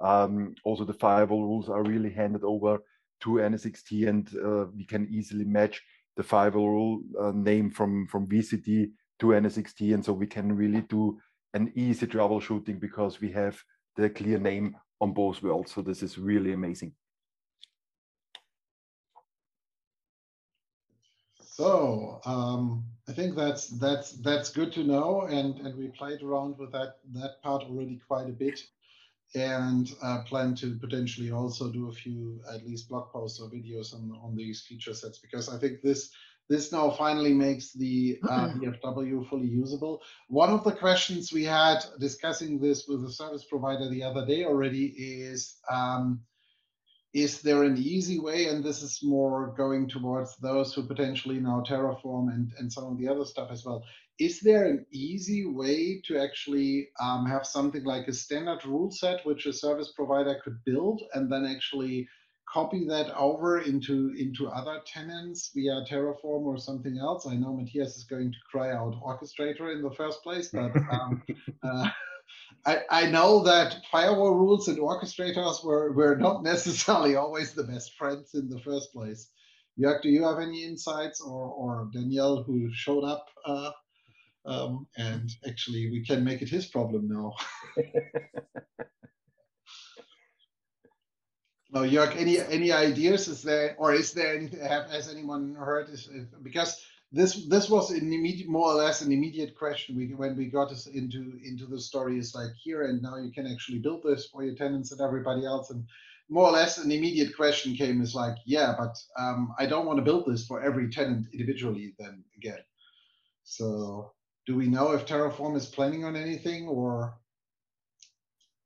Um, 0.00 0.54
also, 0.64 0.84
the 0.84 1.00
firewall 1.06 1.42
rules 1.42 1.68
are 1.68 1.82
really 1.82 2.10
handed 2.10 2.44
over 2.44 2.78
to 3.22 3.30
NSXT, 3.30 4.08
and 4.08 4.28
uh, 4.36 4.66
we 4.76 4.84
can 4.84 5.08
easily 5.10 5.44
match 5.44 5.82
the 6.16 6.22
firewall 6.22 6.70
rule 6.70 7.02
uh, 7.20 7.32
name 7.32 7.70
from 7.72 8.06
from 8.06 8.28
VCD 8.28 8.92
to 9.18 9.26
NSXT, 9.26 9.94
and 9.94 10.04
so 10.04 10.12
we 10.12 10.28
can 10.28 10.54
really 10.54 10.82
do 10.82 11.18
an 11.54 11.72
easy 11.74 12.06
troubleshooting 12.06 12.78
because 12.78 13.20
we 13.20 13.32
have 13.32 13.58
the 13.96 14.10
clear 14.10 14.38
name 14.38 14.76
on 15.00 15.12
both 15.12 15.42
worlds. 15.42 15.72
So 15.74 15.82
this 15.82 16.04
is 16.04 16.18
really 16.18 16.52
amazing. 16.52 16.92
So 21.52 22.18
um, 22.24 22.84
I 23.06 23.12
think 23.12 23.36
that's 23.36 23.66
that's 23.78 24.12
that's 24.22 24.48
good 24.48 24.72
to 24.72 24.84
know, 24.84 25.22
and 25.22 25.58
and 25.58 25.76
we 25.76 25.88
played 25.88 26.22
around 26.22 26.56
with 26.56 26.72
that 26.72 26.96
that 27.12 27.42
part 27.42 27.64
already 27.64 28.00
quite 28.08 28.30
a 28.30 28.32
bit, 28.32 28.58
and 29.34 29.92
uh, 30.02 30.22
plan 30.22 30.54
to 30.56 30.78
potentially 30.78 31.30
also 31.30 31.70
do 31.70 31.90
a 31.90 31.92
few 31.92 32.40
at 32.50 32.66
least 32.66 32.88
blog 32.88 33.12
posts 33.12 33.38
or 33.38 33.50
videos 33.50 33.94
on 33.94 34.18
on 34.22 34.34
these 34.34 34.62
feature 34.62 34.94
sets 34.94 35.18
because 35.18 35.50
I 35.50 35.58
think 35.58 35.82
this 35.82 36.10
this 36.48 36.72
now 36.72 36.88
finally 36.88 37.34
makes 37.34 37.74
the 37.74 38.18
uh, 38.30 38.48
VFW 38.56 39.28
fully 39.28 39.48
usable. 39.48 40.00
One 40.28 40.48
of 40.48 40.64
the 40.64 40.72
questions 40.72 41.34
we 41.34 41.44
had 41.44 41.84
discussing 42.00 42.60
this 42.60 42.88
with 42.88 43.02
the 43.02 43.12
service 43.12 43.44
provider 43.44 43.90
the 43.90 44.04
other 44.04 44.24
day 44.24 44.46
already 44.46 44.86
is. 44.96 45.56
Um, 45.70 46.22
is 47.14 47.42
there 47.42 47.62
an 47.62 47.76
easy 47.76 48.18
way 48.18 48.46
and 48.46 48.64
this 48.64 48.82
is 48.82 49.00
more 49.02 49.54
going 49.56 49.88
towards 49.88 50.36
those 50.36 50.72
who 50.72 50.82
potentially 50.82 51.38
know 51.38 51.62
terraform 51.66 52.32
and, 52.32 52.52
and 52.58 52.72
some 52.72 52.84
of 52.84 52.98
the 52.98 53.08
other 53.08 53.24
stuff 53.24 53.50
as 53.50 53.64
well 53.64 53.84
is 54.18 54.40
there 54.40 54.64
an 54.64 54.86
easy 54.92 55.46
way 55.46 56.00
to 56.04 56.18
actually 56.18 56.88
um, 57.00 57.26
have 57.26 57.46
something 57.46 57.84
like 57.84 58.08
a 58.08 58.12
standard 58.12 58.64
rule 58.64 58.90
set 58.90 59.24
which 59.24 59.46
a 59.46 59.52
service 59.52 59.92
provider 59.96 60.40
could 60.44 60.58
build 60.64 61.02
and 61.14 61.30
then 61.30 61.44
actually 61.44 62.08
copy 62.48 62.86
that 62.86 63.14
over 63.16 63.60
into 63.60 64.14
into 64.18 64.48
other 64.48 64.80
tenants 64.86 65.50
via 65.54 65.84
terraform 65.90 66.44
or 66.44 66.58
something 66.58 66.98
else? 66.98 67.26
I 67.26 67.34
know 67.34 67.56
matthias 67.56 67.96
is 67.96 68.04
going 68.04 68.30
to 68.30 68.38
cry 68.50 68.72
out 68.72 68.94
orchestrator 69.02 69.74
in 69.74 69.82
the 69.82 69.94
first 69.96 70.22
place 70.22 70.50
but 70.52 70.76
um, 70.92 71.22
uh, 71.62 71.88
I, 72.66 72.80
I 72.90 73.06
know 73.06 73.42
that 73.44 73.76
firewall 73.90 74.34
rules 74.34 74.68
and 74.68 74.78
orchestrators 74.78 75.64
were, 75.64 75.92
were 75.92 76.16
not 76.16 76.42
necessarily 76.52 77.16
always 77.16 77.52
the 77.52 77.64
best 77.64 77.96
friends 77.96 78.34
in 78.34 78.48
the 78.48 78.60
first 78.60 78.92
place. 78.92 79.30
Jörg, 79.78 80.02
do 80.02 80.10
you 80.10 80.24
have 80.24 80.38
any 80.38 80.64
insights 80.64 81.20
or, 81.20 81.46
or 81.46 81.88
Daniel 81.92 82.42
who 82.42 82.68
showed 82.72 83.04
up 83.04 83.26
uh, 83.46 83.70
um, 84.44 84.86
and 84.96 85.30
actually 85.46 85.90
we 85.90 86.04
can 86.04 86.24
make 86.24 86.42
it 86.42 86.48
his 86.48 86.66
problem 86.66 87.08
now. 87.08 87.32
no, 91.72 91.80
Jörg, 91.82 92.16
any 92.16 92.40
any 92.40 92.72
ideas? 92.72 93.28
Is 93.28 93.42
there 93.42 93.76
or 93.78 93.94
is 93.94 94.12
there 94.12 94.36
any, 94.36 94.48
have, 94.58 94.90
has 94.90 95.08
anyone 95.08 95.54
heard? 95.54 95.88
Is, 95.90 96.08
because 96.42 96.84
this 97.12 97.44
this 97.46 97.68
was 97.68 97.90
an 97.90 98.12
immediate, 98.12 98.48
more 98.48 98.68
or 98.68 98.74
less 98.74 99.02
an 99.02 99.12
immediate 99.12 99.54
question. 99.54 99.96
We 99.96 100.14
when 100.14 100.36
we 100.36 100.46
got 100.46 100.72
us 100.72 100.86
into 100.86 101.38
into 101.44 101.66
the 101.66 101.78
story 101.78 102.18
is 102.18 102.34
like 102.34 102.52
here 102.62 102.84
and 102.84 103.02
now 103.02 103.18
you 103.18 103.30
can 103.30 103.46
actually 103.46 103.78
build 103.78 104.02
this 104.02 104.26
for 104.26 104.42
your 104.42 104.54
tenants 104.54 104.92
and 104.92 105.00
everybody 105.00 105.44
else. 105.44 105.70
And 105.70 105.84
more 106.30 106.48
or 106.48 106.52
less 106.52 106.78
an 106.78 106.90
immediate 106.90 107.36
question 107.36 107.74
came 107.74 108.00
is 108.00 108.14
like, 108.14 108.36
yeah, 108.46 108.74
but 108.78 108.96
um, 109.18 109.54
I 109.58 109.66
don't 109.66 109.84
want 109.84 109.98
to 109.98 110.04
build 110.04 110.24
this 110.26 110.46
for 110.46 110.62
every 110.62 110.88
tenant 110.88 111.26
individually. 111.34 111.94
Then 111.98 112.24
again, 112.36 112.64
so 113.44 114.12
do 114.46 114.56
we 114.56 114.66
know 114.66 114.92
if 114.92 115.04
Terraform 115.04 115.54
is 115.56 115.66
planning 115.66 116.04
on 116.04 116.16
anything 116.16 116.66
or? 116.66 117.14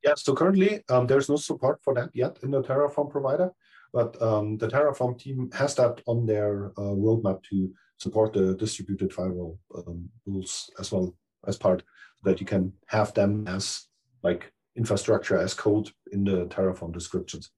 Yeah, 0.05 0.15
so 0.17 0.37
currently 0.37 0.85
um, 0.89 1.09
there's 1.09 1.29
no 1.29 1.35
support 1.35 1.81
for 1.83 1.95
that 1.95 2.11
yet 2.15 2.39
in 2.45 2.53
the 2.53 2.63
Terraform 2.63 3.11
provider, 3.11 3.51
but 3.93 4.23
um, 4.23 4.57
the 4.57 4.69
Terraform 4.69 5.19
team 5.19 5.51
has 5.53 5.75
that 5.75 6.01
on 6.07 6.27
their 6.27 6.67
uh, 6.79 6.95
roadmap 6.95 7.43
to 7.51 7.75
support 7.99 8.33
the 8.33 8.55
distributed 8.55 9.13
firewall 9.13 9.59
um, 9.77 10.09
rules 10.27 10.71
as 10.79 10.93
well 10.93 11.17
as 11.47 11.57
part 11.57 11.83
that 12.25 12.41
you 12.41 12.47
can 12.47 12.73
have 12.87 13.15
them 13.15 13.47
as 13.47 13.87
like 14.23 14.53
infrastructure 14.77 15.39
as 15.39 15.55
code 15.55 15.91
in 16.13 16.25
the 16.25 16.47
Terraform 16.47 16.93
descriptions. 16.93 17.51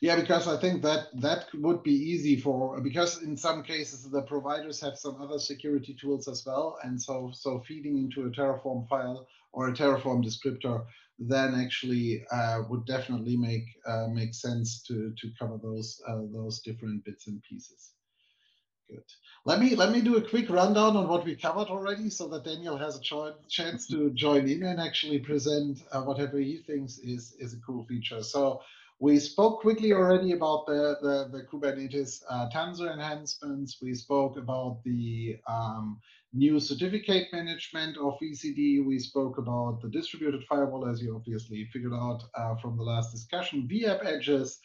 Yeah, 0.00 0.16
because 0.16 0.46
I 0.46 0.60
think 0.60 0.82
that 0.82 1.08
that 1.20 1.46
would 1.54 1.82
be 1.82 1.94
easy 1.94 2.38
for 2.38 2.80
because 2.80 3.22
in 3.22 3.36
some 3.36 3.62
cases 3.62 4.08
the 4.08 4.22
providers 4.22 4.80
have 4.80 4.98
some 4.98 5.20
other 5.20 5.38
security 5.38 5.96
tools 6.00 6.28
as 6.28 6.44
well, 6.46 6.78
and 6.84 7.00
so 7.00 7.30
so 7.32 7.60
feeding 7.66 7.98
into 7.98 8.26
a 8.26 8.30
Terraform 8.30 8.88
file 8.88 9.26
or 9.52 9.68
a 9.68 9.72
Terraform 9.72 10.24
descriptor 10.24 10.84
then 11.18 11.54
actually 11.54 12.24
uh, 12.32 12.62
would 12.68 12.84
definitely 12.86 13.36
make 13.36 13.64
uh, 13.86 14.08
make 14.08 14.34
sense 14.34 14.82
to 14.82 15.12
to 15.18 15.30
cover 15.38 15.58
those 15.62 16.00
uh, 16.08 16.22
those 16.32 16.60
different 16.60 17.04
bits 17.04 17.26
and 17.26 17.42
pieces. 17.42 17.92
Good. 18.92 19.04
Let 19.46 19.58
me 19.58 19.74
let 19.74 19.90
me 19.90 20.02
do 20.02 20.16
a 20.16 20.28
quick 20.28 20.50
rundown 20.50 20.96
on 20.98 21.08
what 21.08 21.24
we 21.24 21.34
covered 21.34 21.68
already, 21.68 22.10
so 22.10 22.28
that 22.28 22.44
Daniel 22.44 22.76
has 22.76 22.98
a 22.98 23.00
ch- 23.00 23.48
chance 23.48 23.86
to 23.88 24.10
join 24.10 24.46
in 24.46 24.62
and 24.64 24.78
actually 24.78 25.18
present 25.18 25.82
uh, 25.92 26.02
whatever 26.02 26.38
he 26.38 26.58
thinks 26.58 26.98
is 26.98 27.34
is 27.38 27.54
a 27.54 27.60
cool 27.66 27.84
feature. 27.86 28.22
So 28.22 28.60
we 29.00 29.18
spoke 29.18 29.62
quickly 29.62 29.92
already 29.94 30.32
about 30.32 30.66
the 30.66 30.98
the, 31.00 31.16
the 31.32 31.44
Kubernetes 31.44 32.22
uh, 32.28 32.50
Tanzu 32.54 32.92
enhancements. 32.92 33.80
We 33.80 33.94
spoke 33.94 34.36
about 34.36 34.84
the 34.84 35.38
um, 35.46 35.98
new 36.34 36.60
certificate 36.60 37.28
management 37.32 37.96
of 37.96 38.18
VCD. 38.20 38.84
We 38.84 38.98
spoke 38.98 39.38
about 39.38 39.80
the 39.80 39.88
distributed 39.88 40.44
firewall, 40.44 40.86
as 40.86 41.00
you 41.00 41.16
obviously 41.16 41.64
figured 41.72 41.94
out 41.94 42.24
uh, 42.34 42.56
from 42.56 42.76
the 42.76 42.82
last 42.82 43.10
discussion. 43.10 43.66
VApp 43.72 44.04
edges 44.04 44.60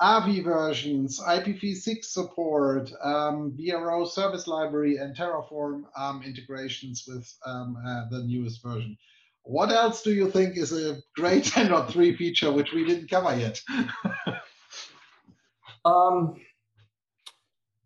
AVI 0.00 0.40
versions, 0.40 1.20
IPv6 1.20 2.04
support, 2.04 2.90
um, 3.02 3.54
VRO 3.58 4.08
service 4.08 4.46
library, 4.46 4.96
and 4.96 5.14
Terraform 5.14 5.82
um, 5.96 6.22
integrations 6.22 7.04
with 7.06 7.30
um, 7.44 7.76
uh, 7.86 8.08
the 8.10 8.24
newest 8.24 8.62
version. 8.62 8.96
What 9.42 9.70
else 9.70 10.02
do 10.02 10.12
you 10.12 10.30
think 10.30 10.56
is 10.56 10.72
a 10.72 10.98
great 11.16 11.44
10.3 11.44 12.16
feature 12.16 12.50
which 12.50 12.72
we 12.72 12.84
didn't 12.84 13.10
cover 13.10 13.36
yet? 13.36 13.60
um, 15.84 16.36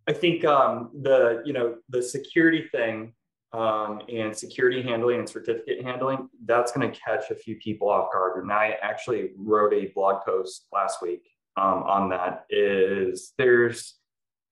I 0.07 0.13
think 0.13 0.45
um, 0.45 0.91
the 1.03 1.43
you 1.45 1.53
know 1.53 1.77
the 1.89 2.03
security 2.03 2.69
thing 2.71 3.15
um, 3.53 4.03
and 4.13 4.37
security 4.37 4.83
handling 4.83 5.21
and 5.21 5.29
certificate 5.29 5.83
handling 5.83 6.29
that's 6.45 6.73
going 6.73 6.91
to 6.91 7.01
catch 7.01 7.31
a 7.31 7.35
few 7.35 7.57
people 7.57 7.89
off 7.89 8.13
guard. 8.13 8.43
And 8.43 8.53
I 8.53 8.77
actually 8.83 9.31
wrote 9.37 9.73
a 9.73 9.91
blog 9.95 10.25
post 10.25 10.67
last 10.73 11.01
week 11.01 11.23
um, 11.57 11.83
on 11.85 12.11
that. 12.11 12.45
Is 12.51 13.33
there's 13.39 13.95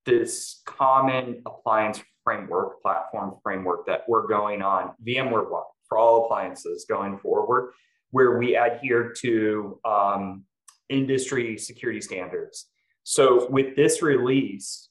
this 0.06 0.62
common 0.66 1.42
appliance 1.46 2.00
framework, 2.24 2.82
platform 2.82 3.34
framework 3.42 3.86
that 3.86 4.04
we're 4.08 4.26
going 4.26 4.62
on 4.62 4.92
VMware 5.06 5.50
wide 5.50 5.64
for 5.88 5.98
all 5.98 6.24
appliances 6.24 6.86
going 6.88 7.18
forward, 7.18 7.72
where 8.10 8.38
we 8.38 8.56
adhere 8.56 9.12
to 9.18 9.78
um, 9.84 10.44
industry 10.88 11.58
security 11.58 12.00
standards. 12.00 12.66
So 13.04 13.48
with 13.50 13.74
this 13.76 14.00
release, 14.00 14.88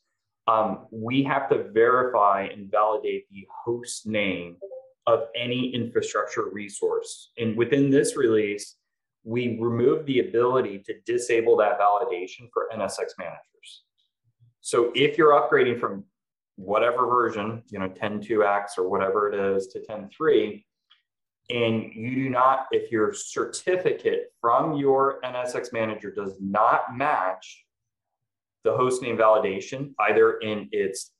um, 0.48 0.88
we 0.92 1.24
have 1.24 1.50
to 1.50 1.70
verify 1.72 2.48
and 2.52 2.70
validate 2.70 3.30
the 3.30 3.48
host 3.66 4.06
name 4.06 4.58
of 5.08 5.24
any 5.36 5.74
infrastructure 5.74 6.50
resource. 6.52 7.32
And 7.38 7.56
within 7.56 7.90
this 7.90 8.16
release, 8.16 8.76
we 9.24 9.58
remove 9.60 10.06
the 10.06 10.20
ability 10.20 10.80
to 10.86 10.96
disable 11.06 11.56
that 11.58 11.80
validation 11.80 12.50
for 12.54 12.70
NSX 12.74 13.10
managers. 13.20 13.84
So 14.62 14.92
if 14.96 15.18
you're 15.18 15.34
upgrading 15.34 15.80
from 15.80 16.04
whatever 16.56 17.06
version, 17.08 17.64
you 17.70 17.80
know, 17.80 17.90
10.2x 17.90 18.78
or 18.78 18.90
whatever 18.90 19.32
it 19.32 19.56
is 19.56 19.68
to 19.68 19.80
10.3, 19.80 20.64
and 21.50 21.92
you 21.94 22.16
do 22.16 22.30
not, 22.30 22.68
if 22.72 22.92
your 22.92 23.14
certificate 23.14 24.32
from 24.40 24.78
your 24.78 25.20
NSX 25.24 25.74
manager 25.74 26.12
does 26.12 26.36
not 26.40 26.96
match 26.96 27.66
the 28.64 28.72
host 28.72 29.02
name 29.02 29.18
validation, 29.18 29.94
either 30.00 30.34
in 30.38 30.70
its 30.72 31.12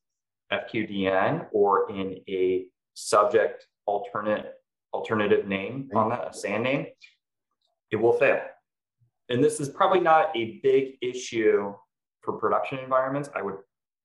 FQDN 0.52 1.48
or 1.52 1.92
in 1.92 2.20
a 2.30 2.66
subject 2.94 3.68
alternate 3.86 4.54
alternative 4.94 5.48
name 5.48 5.90
on 5.96 6.10
that, 6.10 6.30
a 6.30 6.34
SAN 6.34 6.64
name, 6.64 6.86
it 7.92 7.96
will 7.98 8.14
fail. 8.14 8.42
And 9.30 9.44
this 9.44 9.60
is 9.60 9.70
probably 9.70 10.00
not 10.00 10.36
a 10.36 10.60
big 10.64 10.98
issue 11.02 11.74
for 12.22 12.34
production 12.34 12.80
environments. 12.80 13.30
I 13.36 13.42
would 13.42 13.58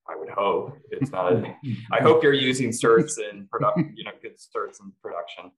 I 0.09 0.15
would 0.15 0.29
hope 0.29 0.77
it's 0.91 1.11
not 1.11 1.33
a 1.33 1.55
I 1.91 2.01
hope 2.01 2.23
you're 2.23 2.33
using 2.33 2.69
certs 2.69 3.17
in 3.19 3.47
production, 3.47 3.93
you 3.95 4.05
know, 4.05 4.11
good 4.21 4.37
certs 4.37 4.79
in 4.79 4.91
production. 5.01 5.51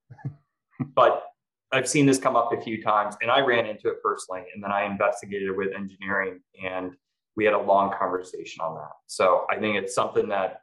But 0.95 1.23
I've 1.71 1.87
seen 1.87 2.05
this 2.05 2.17
come 2.17 2.35
up 2.35 2.51
a 2.51 2.59
few 2.59 2.81
times 2.81 3.15
and 3.21 3.29
I 3.29 3.41
ran 3.41 3.67
into 3.67 3.89
it 3.89 4.01
personally 4.01 4.43
and 4.53 4.63
then 4.63 4.71
I 4.71 4.85
investigated 4.85 5.55
with 5.55 5.73
engineering 5.75 6.39
and 6.63 6.95
we 7.35 7.45
had 7.45 7.53
a 7.53 7.59
long 7.59 7.93
conversation 7.97 8.61
on 8.61 8.75
that. 8.75 8.91
So 9.05 9.45
I 9.51 9.57
think 9.57 9.75
it's 9.77 9.93
something 9.93 10.29
that 10.29 10.61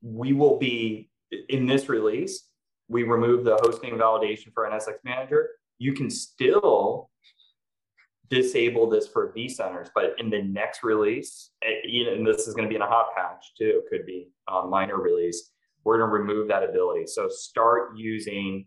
we 0.00 0.32
will 0.32 0.58
be 0.58 1.10
in 1.48 1.66
this 1.66 1.88
release. 1.88 2.48
We 2.88 3.02
remove 3.02 3.44
the 3.44 3.56
hosting 3.62 3.94
validation 3.94 4.52
for 4.54 4.68
NSX 4.68 4.94
Manager. 5.04 5.50
You 5.80 5.92
can 5.92 6.08
still 6.08 7.10
disable 8.28 8.88
this 8.88 9.08
for 9.08 9.32
vCenters, 9.36 9.88
but 9.92 10.14
in 10.18 10.30
the 10.30 10.42
next 10.42 10.84
release, 10.84 11.50
eh, 11.64 11.80
and 12.12 12.24
this 12.24 12.46
is 12.46 12.54
going 12.54 12.64
to 12.64 12.68
be 12.68 12.76
in 12.76 12.82
a 12.82 12.86
hot 12.86 13.08
patch 13.16 13.52
too, 13.58 13.82
it 13.84 13.90
could 13.90 14.06
be 14.06 14.28
a 14.48 14.66
minor 14.66 14.98
release, 14.98 15.50
we're 15.84 15.98
going 15.98 16.08
to 16.08 16.16
remove 16.16 16.46
that 16.48 16.62
ability. 16.62 17.06
So 17.08 17.28
start 17.28 17.96
using 17.96 18.66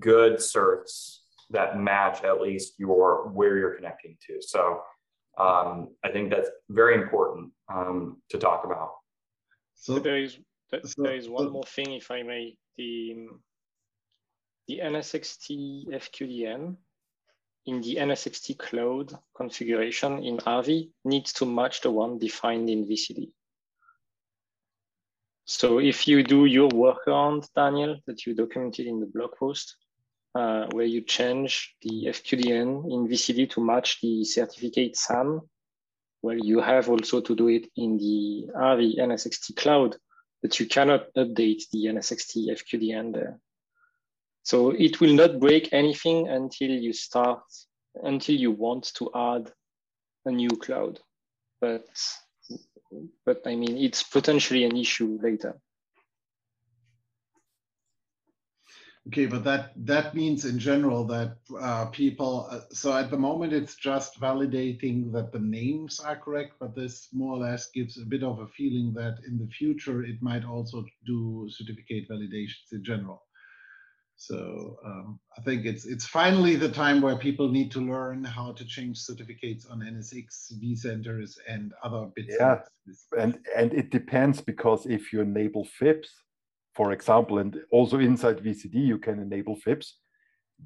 good 0.00 0.34
certs 0.38 1.18
that 1.50 1.78
match 1.78 2.24
at 2.24 2.40
least 2.40 2.74
your 2.78 3.28
where 3.28 3.56
you're 3.56 3.74
connecting 3.74 4.16
to. 4.26 4.40
So 4.40 4.80
um, 5.38 5.88
I 6.04 6.10
think 6.10 6.30
that's 6.30 6.50
very 6.68 6.94
important 6.94 7.52
um, 7.72 8.20
to 8.30 8.38
talk 8.38 8.64
about. 8.64 8.92
So 9.74 9.98
there 9.98 10.16
is 10.16 10.38
there 10.96 11.14
is 11.14 11.28
one 11.28 11.50
more 11.50 11.64
thing, 11.64 11.92
if 11.92 12.10
I 12.10 12.22
may. 12.22 12.56
The 12.76 13.28
the 14.68 14.80
NSXT 14.82 15.88
FQDN 15.88 16.76
in 17.66 17.80
the 17.80 17.96
NSXT 17.96 18.58
cloud 18.58 19.16
configuration 19.36 20.24
in 20.24 20.40
AVI 20.46 20.90
needs 21.04 21.32
to 21.34 21.46
match 21.46 21.80
the 21.80 21.90
one 21.90 22.18
defined 22.18 22.68
in 22.68 22.86
VCD. 22.86 23.30
So 25.44 25.78
if 25.78 26.08
you 26.08 26.22
do 26.22 26.44
your 26.44 26.70
workaround, 26.70 27.48
Daniel, 27.54 27.98
that 28.06 28.26
you 28.26 28.34
documented 28.34 28.86
in 28.86 29.00
the 29.00 29.06
blog 29.06 29.36
post, 29.36 29.76
uh, 30.34 30.66
where 30.70 30.86
you 30.86 31.02
change 31.02 31.76
the 31.82 32.06
FQDN 32.06 32.90
in 32.90 33.08
VCD 33.08 33.50
to 33.50 33.60
match 33.60 34.00
the 34.00 34.24
certificate 34.24 34.96
SAN. 34.96 35.40
Well, 36.22 36.38
you 36.38 36.60
have 36.60 36.88
also 36.88 37.20
to 37.20 37.34
do 37.34 37.48
it 37.48 37.68
in 37.76 37.98
the 37.98 38.48
AVI 38.56 38.96
NSXT 38.98 39.56
cloud, 39.56 39.96
but 40.40 40.58
you 40.58 40.66
cannot 40.66 41.12
update 41.14 41.68
the 41.70 41.86
NSXT 41.86 42.48
FQDN 42.48 43.12
there. 43.12 43.40
So 44.42 44.70
it 44.70 45.00
will 45.00 45.14
not 45.14 45.40
break 45.40 45.72
anything 45.72 46.28
until 46.28 46.70
you 46.70 46.92
start, 46.92 47.42
until 48.02 48.34
you 48.34 48.50
want 48.50 48.92
to 48.96 49.10
add 49.14 49.52
a 50.26 50.30
new 50.30 50.50
cloud. 50.50 51.00
But, 51.60 51.86
but 53.24 53.42
I 53.46 53.54
mean, 53.54 53.76
it's 53.76 54.02
potentially 54.02 54.64
an 54.64 54.76
issue 54.76 55.18
later. 55.22 55.60
Okay, 59.08 59.26
but 59.26 59.42
that 59.42 59.72
that 59.84 60.14
means 60.14 60.44
in 60.44 60.60
general 60.60 61.04
that 61.06 61.38
uh, 61.60 61.86
people. 61.86 62.46
Uh, 62.48 62.60
so 62.70 62.96
at 62.96 63.10
the 63.10 63.18
moment, 63.18 63.52
it's 63.52 63.74
just 63.74 64.20
validating 64.20 65.10
that 65.12 65.32
the 65.32 65.40
names 65.40 65.98
are 65.98 66.14
correct, 66.14 66.54
but 66.60 66.76
this 66.76 67.08
more 67.12 67.34
or 67.34 67.38
less 67.38 67.68
gives 67.72 67.98
a 67.98 68.06
bit 68.06 68.22
of 68.22 68.38
a 68.38 68.46
feeling 68.46 68.94
that 68.94 69.18
in 69.26 69.38
the 69.38 69.48
future 69.48 70.04
it 70.04 70.22
might 70.22 70.44
also 70.44 70.84
do 71.04 71.48
certificate 71.50 72.08
validations 72.08 72.70
in 72.70 72.84
general. 72.84 73.24
So 74.26 74.78
um, 74.86 75.18
I 75.36 75.40
think 75.40 75.66
it's 75.66 75.84
it's 75.84 76.06
finally 76.06 76.54
the 76.54 76.68
time 76.68 77.00
where 77.00 77.16
people 77.16 77.48
need 77.48 77.72
to 77.72 77.80
learn 77.80 78.22
how 78.22 78.52
to 78.52 78.64
change 78.64 78.98
certificates 78.98 79.66
on 79.66 79.80
NSX, 79.80 80.52
vCenters, 80.62 81.38
and 81.48 81.72
other 81.82 82.06
bits. 82.14 82.36
Yeah, 82.38 82.60
and 83.18 83.40
and 83.56 83.74
it 83.74 83.90
depends 83.90 84.40
because 84.40 84.86
if 84.86 85.12
you 85.12 85.22
enable 85.22 85.64
FIPS, 85.64 86.08
for 86.72 86.92
example, 86.92 87.38
and 87.38 87.58
also 87.72 87.98
inside 87.98 88.38
VCD, 88.38 88.74
you 88.74 88.98
can 88.98 89.18
enable 89.18 89.56
FIPS, 89.56 89.98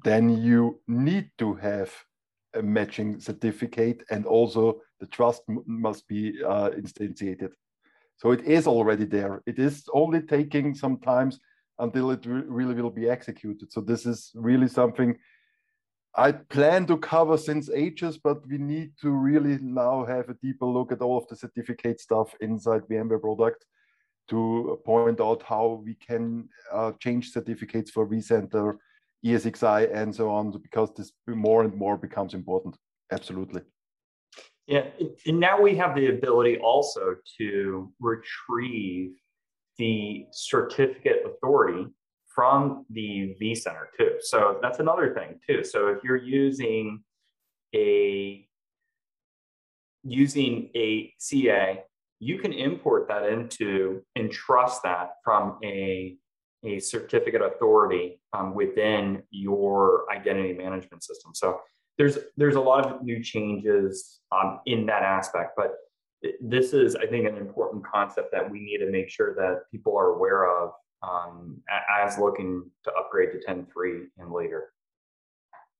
then 0.03 0.29
you 0.29 0.79
need 0.87 1.31
to 1.39 1.55
have 1.55 1.91
a 2.53 2.61
matching 2.61 3.19
certificate 3.19 4.03
and 4.11 4.27
also 4.27 4.81
the 4.99 5.07
trust 5.07 5.41
must 5.65 6.07
be 6.07 6.43
uh, 6.43 6.69
instantiated. 6.77 7.49
So 8.17 8.31
it 8.31 8.41
is 8.41 8.67
already 8.67 9.05
there. 9.05 9.41
It 9.47 9.57
is 9.57 9.83
only 9.93 10.21
taking 10.21 10.75
some 10.75 10.99
times 10.99 11.39
until 11.79 12.11
it 12.11 12.25
re 12.25 12.41
really 12.47 12.81
will 12.81 12.89
be 12.89 13.09
executed. 13.09 13.71
So 13.71 13.81
this 13.81 14.05
is 14.05 14.31
really 14.35 14.67
something 14.67 15.17
I 16.15 16.31
plan 16.31 16.87
to 16.87 16.97
cover 16.97 17.37
since 17.37 17.69
ages, 17.69 18.17
but 18.17 18.45
we 18.47 18.57
need 18.57 18.93
to 19.01 19.11
really 19.11 19.59
now 19.61 20.03
have 20.05 20.29
a 20.29 20.33
deeper 20.41 20.65
look 20.65 20.91
at 20.91 21.01
all 21.01 21.17
of 21.17 21.27
the 21.27 21.35
certificate 21.35 21.99
stuff 21.99 22.33
inside 22.41 22.81
VMware 22.89 23.21
product 23.21 23.65
to 24.29 24.79
point 24.83 25.21
out 25.21 25.43
how 25.43 25.83
we 25.85 25.93
can 25.95 26.49
uh, 26.73 26.91
change 26.99 27.31
certificates 27.31 27.91
for 27.91 28.07
vCenter, 28.07 28.77
ESXi, 29.23 29.95
and 29.95 30.13
so 30.13 30.29
on, 30.29 30.51
because 30.59 30.89
this 30.95 31.11
more 31.27 31.63
and 31.63 31.75
more 31.75 31.97
becomes 31.97 32.33
important. 32.33 32.75
Absolutely. 33.11 33.61
Yeah, 34.65 34.87
and 35.25 35.39
now 35.39 35.61
we 35.61 35.75
have 35.77 35.95
the 35.95 36.07
ability 36.07 36.57
also 36.57 37.15
to 37.37 37.93
retrieve 38.01 39.11
the 39.77 40.25
certificate 40.31 41.23
authority 41.25 41.87
from 42.27 42.85
the 42.89 43.35
vCenter 43.41 43.85
too. 43.97 44.17
So 44.21 44.59
that's 44.61 44.79
another 44.79 45.13
thing 45.13 45.39
too. 45.47 45.63
So 45.63 45.87
if 45.87 46.03
you're 46.03 46.15
using 46.15 47.03
a 47.75 48.47
using 50.03 50.69
a 50.75 51.13
CA 51.17 51.83
you 52.19 52.39
can 52.39 52.53
import 52.53 53.07
that 53.07 53.25
into 53.25 54.01
and 54.15 54.31
trust 54.31 54.83
that 54.83 55.11
from 55.23 55.57
a, 55.63 56.17
a 56.63 56.79
certificate 56.79 57.41
authority 57.41 58.19
um, 58.33 58.55
within 58.55 59.21
your 59.29 60.05
identity 60.11 60.53
management 60.53 61.03
system. 61.03 61.31
So 61.35 61.61
there's 61.97 62.17
there's 62.35 62.55
a 62.55 62.61
lot 62.61 62.85
of 62.85 63.03
new 63.03 63.23
changes 63.23 64.19
um, 64.31 64.59
in 64.65 64.85
that 64.87 65.03
aspect, 65.03 65.53
but 65.57 65.75
this 66.41 66.73
is 66.73 66.95
I 66.95 67.05
think 67.05 67.27
an 67.27 67.37
important 67.37 67.85
concept 67.85 68.31
that 68.31 68.49
we 68.49 68.59
need 68.59 68.79
to 68.79 68.89
make 68.89 69.09
sure 69.09 69.35
that 69.35 69.63
people 69.71 69.97
are 69.97 70.15
aware 70.15 70.49
of 70.49 70.71
um, 71.03 71.61
as 72.01 72.17
looking 72.17 72.69
to 72.83 72.91
upgrade 72.93 73.29
to 73.31 73.39
10.3 73.47 74.05
and 74.17 74.31
later. 74.31 74.73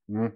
Mm. 0.10 0.32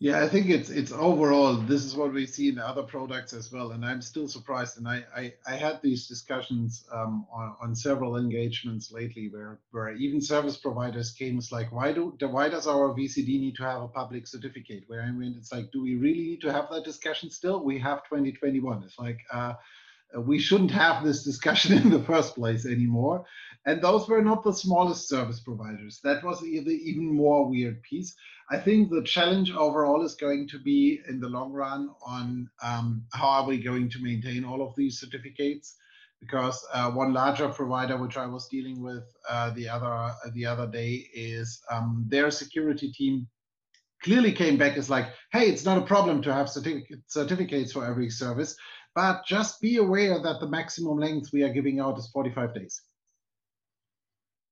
Yeah, 0.00 0.22
I 0.22 0.28
think 0.28 0.48
it's 0.48 0.70
it's 0.70 0.92
overall 0.92 1.54
this 1.56 1.84
is 1.84 1.96
what 1.96 2.12
we 2.12 2.24
see 2.24 2.48
in 2.48 2.60
other 2.60 2.84
products 2.84 3.32
as 3.32 3.50
well, 3.50 3.72
and 3.72 3.84
I'm 3.84 4.00
still 4.00 4.28
surprised. 4.28 4.78
And 4.78 4.86
I 4.86 5.04
I, 5.16 5.34
I 5.44 5.56
had 5.56 5.82
these 5.82 6.06
discussions 6.06 6.84
um, 6.92 7.26
on, 7.32 7.56
on 7.60 7.74
several 7.74 8.16
engagements 8.16 8.92
lately 8.92 9.28
where 9.28 9.58
where 9.72 9.90
even 9.94 10.20
service 10.20 10.56
providers 10.56 11.10
came 11.10 11.36
it's 11.36 11.50
like 11.50 11.72
why 11.72 11.92
do 11.92 12.16
why 12.20 12.48
does 12.48 12.68
our 12.68 12.94
VCD 12.94 13.40
need 13.40 13.56
to 13.56 13.64
have 13.64 13.82
a 13.82 13.88
public 13.88 14.28
certificate? 14.28 14.84
Where 14.86 15.02
I 15.02 15.10
mean 15.10 15.34
it's 15.36 15.50
like 15.50 15.72
do 15.72 15.82
we 15.82 15.96
really 15.96 16.22
need 16.30 16.42
to 16.42 16.52
have 16.52 16.68
that 16.70 16.84
discussion 16.84 17.28
still? 17.30 17.64
We 17.64 17.80
have 17.80 18.04
2021. 18.04 18.84
It's 18.84 19.00
like 19.00 19.18
uh, 19.32 19.54
we 20.16 20.38
shouldn't 20.38 20.70
have 20.70 21.04
this 21.04 21.24
discussion 21.24 21.76
in 21.82 21.90
the 21.90 22.02
first 22.02 22.34
place 22.34 22.66
anymore. 22.66 23.24
And 23.66 23.82
those 23.82 24.08
were 24.08 24.22
not 24.22 24.44
the 24.44 24.52
smallest 24.52 25.08
service 25.08 25.40
providers. 25.40 26.00
That 26.02 26.24
was 26.24 26.40
the 26.40 26.46
even 26.46 27.14
more 27.14 27.48
weird 27.48 27.82
piece. 27.82 28.14
I 28.50 28.56
think 28.56 28.88
the 28.88 29.02
challenge 29.02 29.52
overall 29.52 30.02
is 30.04 30.14
going 30.14 30.48
to 30.48 30.58
be 30.58 31.00
in 31.08 31.20
the 31.20 31.28
long 31.28 31.52
run 31.52 31.90
on 32.06 32.48
um, 32.62 33.04
how 33.12 33.28
are 33.28 33.46
we 33.46 33.62
going 33.62 33.90
to 33.90 34.02
maintain 34.02 34.44
all 34.44 34.66
of 34.66 34.74
these 34.74 34.98
certificates 34.98 35.76
because 36.20 36.66
uh, 36.72 36.90
one 36.90 37.12
larger 37.12 37.48
provider 37.48 37.96
which 37.96 38.16
I 38.16 38.26
was 38.26 38.48
dealing 38.48 38.82
with 38.82 39.04
uh, 39.28 39.50
the 39.50 39.68
other 39.68 39.92
uh, 39.92 40.14
the 40.32 40.46
other 40.46 40.66
day 40.66 41.06
is 41.14 41.60
um, 41.70 42.06
their 42.08 42.30
security 42.30 42.90
team 42.90 43.28
clearly 44.02 44.32
came 44.32 44.56
back 44.56 44.76
as 44.76 44.88
like, 44.88 45.06
hey, 45.32 45.48
it's 45.48 45.64
not 45.64 45.78
a 45.78 45.86
problem 45.86 46.22
to 46.22 46.32
have 46.32 46.46
certific- 46.46 47.02
certificates 47.06 47.72
for 47.72 47.84
every 47.84 48.10
service, 48.10 48.56
but 48.98 49.24
just 49.24 49.60
be 49.60 49.76
aware 49.76 50.20
that 50.20 50.40
the 50.40 50.48
maximum 50.48 50.98
length 50.98 51.32
we 51.32 51.44
are 51.44 51.52
giving 51.52 51.78
out 51.78 51.96
is 51.96 52.08
45 52.08 52.52
days. 52.52 52.82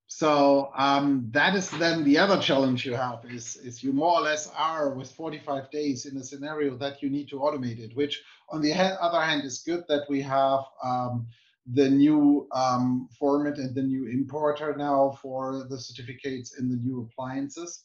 So 0.07 0.71
um, 0.77 1.27
that 1.33 1.57
is 1.57 1.69
then 1.69 2.05
the 2.05 2.19
other 2.19 2.41
challenge 2.41 2.87
you 2.87 2.95
have 2.95 3.25
is, 3.29 3.57
is 3.57 3.83
you 3.83 3.93
more 3.93 4.13
or 4.13 4.21
less 4.21 4.49
are 4.57 4.91
with 4.95 5.11
45 5.11 5.69
days 5.73 6.07
in 6.07 6.17
a 6.17 6.23
scenario 6.23 6.77
that 6.77 7.03
you 7.03 7.11
need 7.11 7.29
to 7.31 7.41
automate 7.41 7.81
it, 7.81 7.97
which 7.97 8.23
on 8.49 8.63
the 8.63 8.73
other 8.73 9.21
hand 9.21 9.43
is 9.43 9.65
good 9.67 9.83
that 9.89 10.05
we 10.09 10.23
have 10.23 10.61
um, 10.81 11.27
the 11.73 11.91
new 11.91 12.47
um, 12.53 13.09
format 13.19 13.59
and 13.59 13.75
the 13.75 13.83
new 13.83 14.07
importer 14.07 14.77
now 14.77 15.19
for 15.21 15.67
the 15.69 15.77
certificates 15.77 16.57
in 16.57 16.71
the 16.71 16.77
new 16.77 17.01
appliances. 17.01 17.83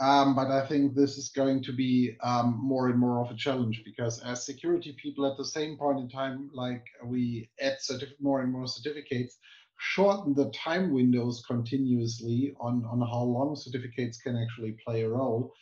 Um, 0.00 0.34
but 0.34 0.50
I 0.50 0.66
think 0.66 0.94
this 0.94 1.16
is 1.16 1.28
going 1.28 1.62
to 1.64 1.72
be 1.72 2.16
um, 2.22 2.58
more 2.60 2.88
and 2.88 2.98
more 2.98 3.24
of 3.24 3.30
a 3.30 3.36
challenge 3.36 3.82
because 3.84 4.20
as 4.22 4.44
security 4.44 4.96
people 5.00 5.24
at 5.24 5.36
the 5.36 5.44
same 5.44 5.76
point 5.76 6.00
in 6.00 6.08
time, 6.08 6.50
like 6.52 6.84
we 7.04 7.48
add 7.60 7.78
more 8.20 8.40
and 8.40 8.52
more 8.52 8.66
certificates, 8.66 9.38
shorten 9.78 10.34
the 10.34 10.50
time 10.50 10.92
windows 10.92 11.44
continuously 11.46 12.54
on, 12.60 12.84
on 12.90 13.00
how 13.00 13.22
long 13.22 13.54
certificates 13.54 14.18
can 14.18 14.36
actually 14.36 14.76
play 14.84 15.02
a 15.02 15.08
role, 15.08 15.52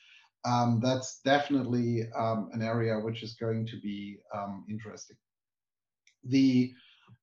um, 0.44 0.80
that's 0.82 1.20
definitely 1.20 2.04
um, 2.16 2.48
an 2.52 2.62
area 2.62 2.98
which 2.98 3.22
is 3.22 3.34
going 3.34 3.66
to 3.66 3.78
be 3.80 4.18
um, 4.34 4.64
interesting. 4.68 5.16
The 6.24 6.72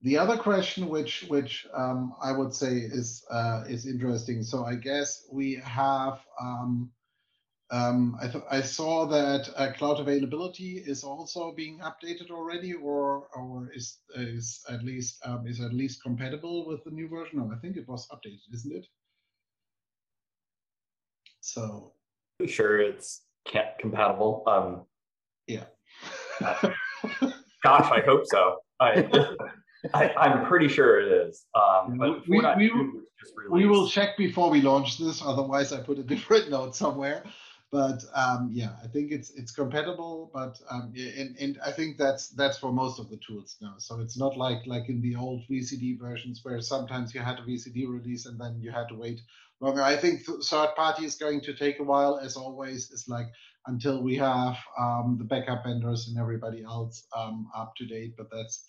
the 0.01 0.17
other 0.17 0.37
question, 0.37 0.87
which 0.87 1.25
which 1.27 1.67
um, 1.73 2.13
I 2.21 2.31
would 2.31 2.53
say 2.53 2.77
is 2.77 3.25
uh, 3.29 3.63
is 3.67 3.85
interesting. 3.85 4.43
So 4.43 4.63
I 4.63 4.75
guess 4.75 5.27
we 5.31 5.55
have 5.55 6.19
um, 6.39 6.91
um, 7.71 8.17
I, 8.19 8.58
I, 8.58 8.62
saw 8.62 9.05
that 9.08 9.47
uh, 9.55 9.71
cloud 9.73 9.99
availability 9.99 10.84
is 10.86 11.03
also 11.03 11.51
being 11.51 11.79
updated 11.79 12.32
already, 12.32 12.73
or 12.73 13.27
or 13.36 13.69
is 13.75 13.99
is 14.15 14.62
at 14.69 14.84
least 14.84 15.19
um, 15.23 15.45
is 15.45 15.62
at 15.62 15.73
least 15.73 16.01
compatible 16.01 16.65
with 16.65 16.84
the 16.84 16.89
new 16.89 17.08
version. 17.08 17.38
No, 17.38 17.51
I 17.55 17.60
think 17.60 17.77
it 17.77 17.88
was 17.88 18.08
updated, 18.08 18.53
isn't 18.53 18.75
it? 18.75 18.88
So. 21.41 21.93
Sure, 22.47 22.79
it's 22.79 23.23
compatible. 23.79 24.43
Um, 24.47 24.86
yeah. 25.45 25.65
gosh, 27.63 27.91
I 27.91 28.01
hope 28.05 28.23
so. 28.25 28.60
I, 28.79 29.29
I 29.93 30.32
am 30.32 30.45
pretty 30.45 30.69
sure 30.69 31.01
it 31.01 31.27
is. 31.27 31.45
Um, 31.53 31.97
but 31.97 32.27
we, 32.29 32.39
we, 32.58 32.71
we 33.49 33.65
will 33.65 33.89
check 33.89 34.15
before 34.17 34.49
we 34.49 34.62
launch 34.62 34.97
this. 34.97 35.21
Otherwise, 35.21 35.73
I 35.73 35.82
put 35.82 35.99
a 35.99 36.03
different 36.03 36.49
note 36.49 36.77
somewhere 36.77 37.23
but 37.71 38.03
um, 38.15 38.49
yeah, 38.51 38.71
I 38.84 38.88
think 38.88 39.12
it's 39.12 39.32
it's 39.32 39.51
compatible. 39.51 40.32
But 40.34 40.60
um, 40.71 40.93
and, 40.95 41.36
and 41.39 41.60
I 41.63 41.71
think 41.71 41.97
that's 41.97 42.29
that's 42.29 42.58
for 42.58 42.71
most 42.71 42.99
of 42.99 43.10
the 43.10 43.17
tools 43.17 43.58
now. 43.62 43.75
So 43.77 43.99
it's 43.99 44.17
not 44.17 44.38
like 44.38 44.65
like 44.65 44.89
in 44.89 45.01
the 45.01 45.15
old 45.15 45.43
VCD 45.49 45.99
versions 45.99 46.39
where 46.43 46.62
sometimes 46.62 47.13
you 47.13 47.21
had 47.21 47.39
a 47.39 47.43
VCD 47.43 47.88
release 47.88 48.25
and 48.25 48.39
then 48.39 48.60
you 48.60 48.71
had 48.71 48.88
to 48.89 48.95
wait 48.95 49.21
longer. 49.60 49.84
I 49.84 49.97
think 49.97 50.21
third 50.25 50.75
party 50.75 51.05
is 51.05 51.15
going 51.15 51.41
to 51.41 51.53
take 51.53 51.79
a 51.79 51.84
while, 51.84 52.17
as 52.17 52.36
always. 52.36 52.91
It's 52.91 53.08
like 53.08 53.27
until 53.67 54.01
we 54.01 54.15
have 54.17 54.58
um, 54.79 55.17
the 55.19 55.25
backup 55.25 55.63
vendors 55.63 56.08
and 56.08 56.17
everybody 56.17 56.63
else 56.63 57.05
um, 57.15 57.49
up 57.55 57.75
to 57.77 57.86
date. 57.86 58.15
But 58.17 58.32
that's 58.32 58.65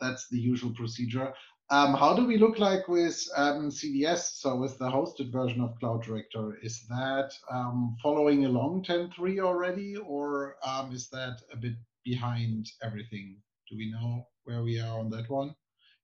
that's 0.00 0.28
the 0.28 0.38
usual 0.38 0.72
procedure. 0.74 1.32
Um, 1.70 1.94
how 1.94 2.14
do 2.14 2.26
we 2.26 2.36
look 2.36 2.58
like 2.58 2.88
with 2.88 3.26
um, 3.36 3.70
CDS, 3.70 4.38
so 4.38 4.54
with 4.56 4.78
the 4.78 4.84
hosted 4.84 5.32
version 5.32 5.62
of 5.62 5.78
Cloud 5.80 6.02
Director? 6.02 6.58
Is 6.62 6.84
that 6.88 7.32
um, 7.50 7.96
following 8.02 8.44
along 8.44 8.84
10.3 8.84 9.40
already, 9.40 9.96
or 9.96 10.56
um, 10.64 10.92
is 10.92 11.08
that 11.08 11.40
a 11.52 11.56
bit 11.56 11.72
behind 12.04 12.70
everything? 12.82 13.36
Do 13.70 13.78
we 13.78 13.90
know 13.90 14.26
where 14.44 14.62
we 14.62 14.78
are 14.78 14.98
on 14.98 15.08
that 15.10 15.30
one? 15.30 15.54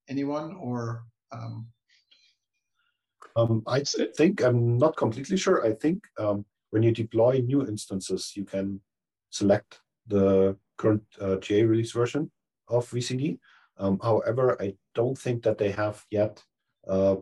Anyone, 0.09 0.57
or? 0.57 1.05
Um? 1.31 1.67
Um, 3.37 3.63
I 3.67 3.81
think, 3.81 4.43
I'm 4.43 4.79
not 4.79 4.97
completely 4.97 5.37
sure. 5.37 5.65
I 5.65 5.73
think 5.73 6.07
when 6.71 6.83
you 6.83 6.91
deploy 6.91 7.43
new 7.45 7.67
instances, 7.67 8.33
you 8.35 8.45
can 8.45 8.81
select 9.29 9.81
the 10.07 10.57
current 10.79 11.05
uh, 11.21 11.37
GA 11.37 11.65
release 11.65 11.93
version 11.93 12.31
of 12.69 12.89
VCD. 12.91 13.39
Um, 13.81 13.99
however, 14.03 14.57
I 14.61 14.75
don't 14.95 15.17
think 15.19 15.43
that 15.43 15.59
they 15.59 15.71
have 15.71 16.05
yet 16.11 16.43
uh, 16.87 17.17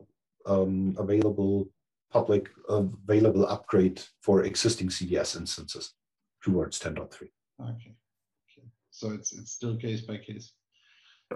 um, 0.44 0.96
available 0.98 1.70
public 2.10 2.48
available 2.68 3.46
upgrade 3.46 4.02
for 4.22 4.42
existing 4.42 4.88
CDS 4.88 5.36
instances 5.36 5.94
towards 6.42 6.80
10.3. 6.80 6.96
Okay. 7.00 7.30
okay. 7.60 8.66
So 8.90 9.12
it's 9.12 9.32
it's 9.32 9.52
still 9.52 9.76
case 9.76 10.00
by 10.02 10.16
case. 10.16 10.52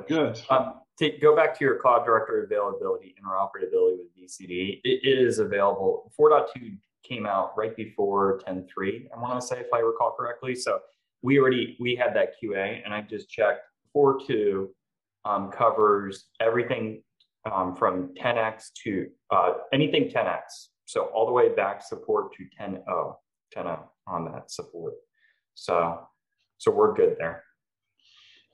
Good. 0.08 0.40
Um, 0.50 0.80
to 0.98 1.10
go 1.20 1.36
back 1.36 1.56
to 1.58 1.64
your 1.64 1.76
Cloud 1.76 2.04
Director 2.04 2.44
Availability 2.44 3.14
interoperability 3.20 3.98
with 3.98 4.16
VCD, 4.16 4.80
it, 4.82 5.00
it 5.02 5.18
is 5.18 5.38
available. 5.38 6.10
4.2 6.18 6.78
came 7.04 7.26
out 7.26 7.52
right 7.56 7.76
before 7.76 8.40
10.3, 8.46 9.08
I 9.14 9.20
want 9.20 9.40
to 9.40 9.46
say, 9.46 9.60
if 9.60 9.66
I 9.74 9.80
recall 9.80 10.14
correctly. 10.18 10.54
So 10.54 10.80
we 11.22 11.38
already 11.38 11.76
we 11.78 11.94
had 11.94 12.14
that 12.16 12.34
QA, 12.42 12.80
and 12.84 12.94
I 12.94 13.02
just 13.02 13.28
checked 13.28 13.60
4.2 13.94 14.68
um, 15.24 15.50
covers 15.50 16.26
everything 16.40 17.02
um, 17.50 17.74
from 17.76 18.14
10x 18.20 18.70
to 18.84 19.08
uh, 19.30 19.54
anything 19.72 20.08
10x. 20.08 20.40
So 20.84 21.06
all 21.06 21.26
the 21.26 21.32
way 21.32 21.54
back 21.54 21.82
support 21.82 22.34
to 22.34 22.44
10.0, 22.60 22.84
10.0 23.56 23.80
on 24.06 24.32
that 24.32 24.50
support. 24.50 24.94
So, 25.54 26.00
so 26.58 26.70
we're 26.70 26.94
good 26.94 27.16
there. 27.18 27.44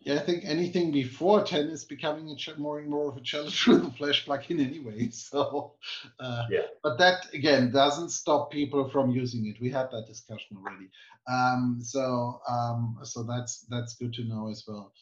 Yeah, 0.01 0.15
I 0.15 0.19
think 0.21 0.45
anything 0.45 0.93
before 0.93 1.43
10 1.43 1.67
is 1.67 1.85
becoming 1.85 2.31
a 2.31 2.59
more 2.61 2.79
and 2.79 2.89
more 2.89 3.09
of 3.09 3.17
a 3.17 3.21
challenge 3.21 3.67
with 3.67 3.85
the 3.85 3.91
Flash 3.91 4.25
plugin 4.27 4.65
anyway. 4.65 5.09
So, 5.13 5.75
uh, 6.21 6.45
yeah. 6.51 6.67
But 6.83 6.99
that 6.99 7.27
again 7.35 7.73
doesn't 7.73 8.11
stop 8.11 8.51
people 8.51 8.89
from 8.89 9.11
using 9.11 9.47
it. 9.47 9.61
We 9.61 9.71
had 9.71 9.91
that 9.91 10.07
discussion 10.07 10.57
already. 10.57 10.89
Um, 11.29 11.81
so, 11.83 12.41
um, 12.49 12.99
so 13.03 13.23
that's 13.25 13.67
that's 13.69 13.97
good 13.97 14.15
to 14.15 14.25
know 14.25 14.49
as 14.49 14.65
well. 14.67 14.93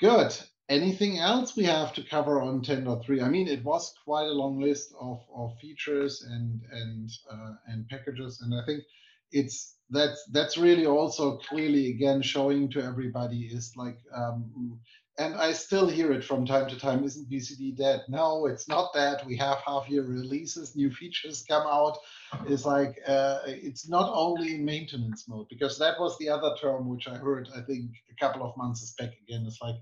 Good 0.00 0.36
anything 0.72 1.18
else 1.18 1.54
we 1.54 1.64
have 1.64 1.92
to 1.94 2.02
cover 2.02 2.40
on 2.40 2.62
10.3? 2.62 3.22
I 3.22 3.28
mean, 3.28 3.46
it 3.46 3.62
was 3.62 3.94
quite 4.04 4.26
a 4.26 4.32
long 4.42 4.58
list 4.58 4.94
of, 4.98 5.20
of 5.34 5.58
features 5.60 6.24
and 6.28 6.62
and 6.72 7.10
uh, 7.30 7.52
and 7.66 7.88
packages, 7.88 8.40
and 8.40 8.54
I 8.54 8.64
think 8.64 8.82
it's 9.30 9.76
that's 9.90 10.24
that's 10.32 10.56
really 10.56 10.86
also 10.86 11.36
clearly 11.38 11.90
again 11.90 12.22
showing 12.22 12.70
to 12.70 12.82
everybody 12.82 13.50
is 13.52 13.72
like 13.76 13.98
um, 14.14 14.80
and 15.22 15.34
I 15.36 15.52
still 15.52 15.86
hear 15.86 16.12
it 16.12 16.24
from 16.24 16.44
time 16.44 16.68
to 16.68 16.78
time. 16.78 17.04
Isn't 17.04 17.30
VCD 17.30 17.76
dead? 17.76 18.02
No, 18.08 18.46
it's 18.46 18.68
not 18.68 18.92
that. 18.94 19.24
We 19.26 19.36
have 19.36 19.58
half-year 19.66 20.02
releases, 20.02 20.74
new 20.74 20.90
features 20.90 21.44
come 21.48 21.66
out. 21.66 21.98
It's 22.46 22.64
like 22.64 22.98
uh, 23.06 23.38
it's 23.46 23.88
not 23.88 24.10
only 24.12 24.54
in 24.54 24.64
maintenance 24.64 25.28
mode 25.28 25.46
because 25.48 25.78
that 25.78 26.00
was 26.00 26.16
the 26.18 26.28
other 26.28 26.54
term 26.60 26.88
which 26.88 27.08
I 27.08 27.16
heard. 27.16 27.48
I 27.56 27.60
think 27.62 27.90
a 28.10 28.24
couple 28.24 28.42
of 28.46 28.56
months 28.56 28.94
back 28.98 29.10
again. 29.22 29.44
It's 29.46 29.60
like 29.62 29.76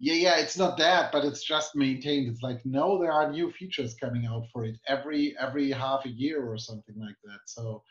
yeah, 0.00 0.14
yeah, 0.14 0.36
it's 0.38 0.58
not 0.58 0.76
that, 0.78 1.12
but 1.12 1.24
it's 1.24 1.42
just 1.42 1.76
maintained. 1.76 2.28
It's 2.28 2.42
like, 2.42 2.60
no, 2.64 2.98
there 2.98 3.12
are 3.12 3.30
new 3.30 3.52
features 3.52 3.94
coming 3.94 4.26
out 4.26 4.44
for 4.52 4.64
it 4.64 4.76
every 4.88 5.36
every 5.38 5.70
half 5.70 6.04
a 6.04 6.10
year 6.10 6.44
or 6.50 6.58
something 6.58 6.96
like 6.98 7.16
that. 7.24 7.38
So 7.46 7.82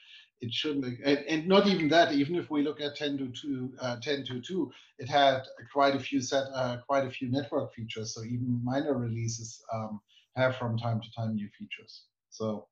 it 0.44 0.54
shouldn't, 0.54 1.00
and, 1.06 1.20
and 1.20 1.48
not 1.48 1.68
even 1.68 1.88
that. 1.88 2.12
Even 2.12 2.36
if 2.36 2.50
we 2.52 2.64
look 2.64 2.82
at 2.82 2.98
10 2.98 3.18
to 3.18 3.28
2, 3.30 3.74
uh, 3.80 3.96
10 4.02 4.26
to 4.26 4.42
2, 4.42 4.72
it 5.00 5.08
had 5.08 5.44
quite 5.72 5.96
a 5.96 6.00
few 6.00 6.20
set, 6.20 6.48
uh, 6.54 6.78
quite 6.86 7.06
a 7.06 7.10
few 7.10 7.32
network 7.32 7.74
features. 7.74 8.14
So 8.14 8.24
even 8.24 8.60
minor 8.64 8.94
releases 8.94 9.64
um, 9.74 10.02
have 10.36 10.58
from 10.58 10.78
time 10.78 11.00
to 11.00 11.12
time 11.16 11.36
new 11.36 11.48
features. 11.58 12.04
So 12.30 12.68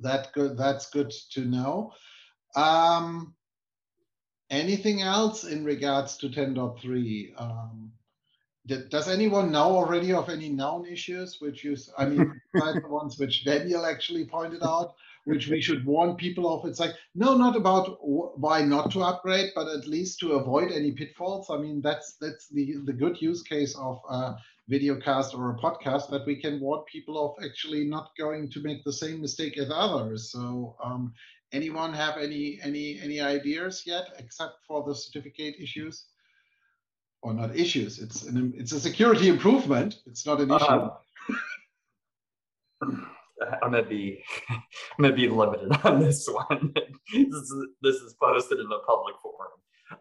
that 0.00 0.32
good, 0.32 0.56
that's 0.56 0.88
good 0.88 1.12
to 1.32 1.44
know. 1.44 1.92
Um, 2.56 3.34
anything 4.48 5.02
else 5.02 5.44
in 5.44 5.64
regards 5.64 6.16
to 6.18 6.28
10.3? 6.28 7.32
Um, 7.38 7.92
does 8.66 9.08
anyone 9.08 9.50
know 9.52 9.76
already 9.76 10.12
of 10.12 10.28
any 10.28 10.48
known 10.48 10.86
issues 10.86 11.40
which 11.40 11.64
you, 11.64 11.76
I 11.98 12.06
mean, 12.06 12.40
the 12.54 12.82
ones 12.86 13.18
which 13.18 13.44
Daniel 13.44 13.84
actually 13.84 14.24
pointed 14.26 14.62
out, 14.62 14.94
which 15.28 15.48
we 15.48 15.60
should 15.60 15.84
warn 15.84 16.16
people 16.16 16.52
of? 16.52 16.66
It's 16.66 16.80
like, 16.80 16.94
no, 17.14 17.36
not 17.36 17.54
about 17.56 17.98
why 18.02 18.62
not 18.62 18.90
to 18.92 19.02
upgrade, 19.02 19.50
but 19.54 19.68
at 19.68 19.86
least 19.86 20.18
to 20.20 20.32
avoid 20.32 20.72
any 20.72 20.92
pitfalls. 20.92 21.50
I 21.50 21.58
mean, 21.58 21.80
that's 21.80 22.16
that's 22.20 22.48
the, 22.48 22.76
the 22.84 22.92
good 22.92 23.20
use 23.20 23.42
case 23.42 23.76
of 23.76 24.00
a 24.08 24.36
videocast 24.70 25.38
or 25.38 25.50
a 25.50 25.58
podcast 25.58 26.10
that 26.10 26.26
we 26.26 26.36
can 26.36 26.60
warn 26.60 26.82
people 26.92 27.16
of 27.24 27.44
actually 27.44 27.84
not 27.84 28.10
going 28.18 28.50
to 28.50 28.60
make 28.60 28.82
the 28.84 28.92
same 28.92 29.20
mistake 29.20 29.58
as 29.58 29.70
others. 29.72 30.30
So 30.32 30.76
um, 30.82 31.12
anyone 31.52 31.92
have 31.92 32.16
any 32.18 32.58
any 32.62 32.98
any 33.00 33.20
ideas 33.20 33.82
yet 33.86 34.06
except 34.18 34.64
for 34.66 34.84
the 34.86 34.94
certificate 34.94 35.54
issues 35.60 36.06
or 37.22 37.32
not 37.34 37.56
issues 37.56 37.98
it's 37.98 38.22
an 38.24 38.52
it's 38.56 38.72
a 38.72 38.80
security 38.80 39.28
improvement 39.28 39.96
it's 40.06 40.26
not 40.26 40.40
an 40.40 40.50
issue 40.50 40.88
um, 42.82 43.10
i'm 43.62 43.70
gonna 43.70 43.82
be 43.82 44.22
i'm 44.50 44.60
gonna 45.00 45.14
be 45.14 45.28
limited 45.28 45.70
on 45.84 46.00
this 46.00 46.28
one 46.28 46.72
this 47.12 47.34
is, 47.34 47.66
this 47.82 47.96
is 47.96 48.14
posted 48.20 48.58
in 48.58 48.66
a 48.66 48.78
public 48.86 49.14
forum 49.22 49.50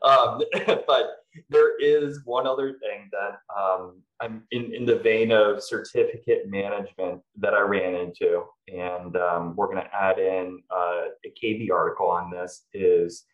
um, 0.01 0.41
but 0.87 1.05
there 1.49 1.79
is 1.79 2.21
one 2.25 2.47
other 2.47 2.73
thing 2.73 3.09
that 3.11 3.39
um, 3.55 4.01
I'm 4.19 4.43
in, 4.51 4.73
in 4.73 4.85
the 4.85 4.97
vein 4.97 5.31
of 5.31 5.63
certificate 5.63 6.49
management 6.49 7.21
that 7.39 7.53
I 7.53 7.61
ran 7.61 7.95
into, 7.95 8.43
and 8.67 9.15
um, 9.17 9.55
we're 9.55 9.67
going 9.67 9.83
to 9.83 9.95
add 9.95 10.19
in 10.19 10.61
uh, 10.71 11.05
a 11.25 11.33
KB 11.41 11.71
article 11.71 12.09
on 12.09 12.31
this 12.31 12.65
is 12.73 13.25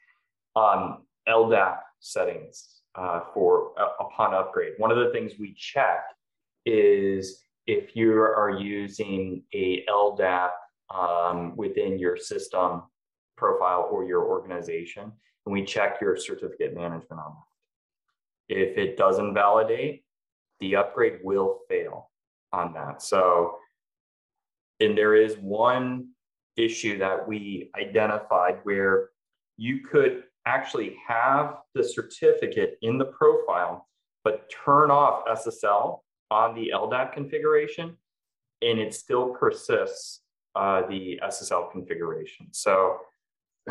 um, 0.55 1.03
LDAP 1.27 1.77
settings 1.99 2.81
uh, 2.95 3.21
for 3.33 3.71
uh, 3.79 4.03
upon 4.05 4.33
upgrade. 4.33 4.73
One 4.77 4.91
of 4.91 4.97
the 4.97 5.11
things 5.11 5.33
we 5.39 5.53
check 5.53 6.03
is 6.65 7.42
if 7.67 7.95
you 7.95 8.13
are 8.13 8.57
using 8.59 9.43
a 9.53 9.85
LDAP 9.89 10.49
um, 10.93 11.55
within 11.55 11.97
your 11.97 12.17
system 12.17 12.83
profile 13.37 13.87
or 13.91 14.03
your 14.05 14.25
organization, 14.25 15.11
and 15.45 15.53
we 15.53 15.63
check 15.63 15.99
your 16.01 16.17
certificate 16.17 16.75
management 16.75 17.21
on 17.21 17.33
that. 18.49 18.55
If 18.55 18.77
it 18.77 18.97
doesn't 18.97 19.33
validate, 19.33 20.03
the 20.59 20.75
upgrade 20.75 21.19
will 21.23 21.59
fail 21.69 22.11
on 22.51 22.73
that. 22.73 23.01
So, 23.01 23.57
and 24.79 24.97
there 24.97 25.15
is 25.15 25.35
one 25.37 26.09
issue 26.57 26.97
that 26.99 27.27
we 27.27 27.71
identified 27.79 28.59
where 28.63 29.09
you 29.57 29.79
could 29.79 30.23
actually 30.45 30.95
have 31.07 31.57
the 31.73 31.83
certificate 31.83 32.77
in 32.81 32.97
the 32.97 33.05
profile, 33.05 33.87
but 34.23 34.51
turn 34.65 34.91
off 34.91 35.25
SSL 35.25 35.99
on 36.33 36.55
the 36.55 36.71
LDAP 36.73 37.13
configuration, 37.13 37.95
and 38.63 38.79
it 38.79 38.93
still 38.93 39.29
persists 39.29 40.21
uh, 40.55 40.81
the 40.87 41.19
SSL 41.23 41.71
configuration. 41.71 42.47
So 42.51 42.97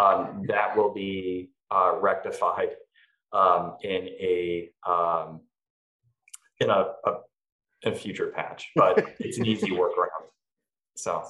um, 0.00 0.44
that 0.48 0.76
will 0.76 0.94
be 0.94 1.50
uh, 1.70 1.96
rectified 2.00 2.70
um, 3.32 3.76
in 3.82 4.08
a 4.08 4.70
um, 4.86 5.40
in 6.60 6.70
a, 6.70 6.92
a, 7.04 7.12
a, 7.86 7.94
future 7.94 8.28
patch, 8.28 8.70
but 8.76 9.04
it's 9.18 9.38
an 9.38 9.46
easy 9.46 9.70
workaround. 9.80 10.28
So. 10.96 11.24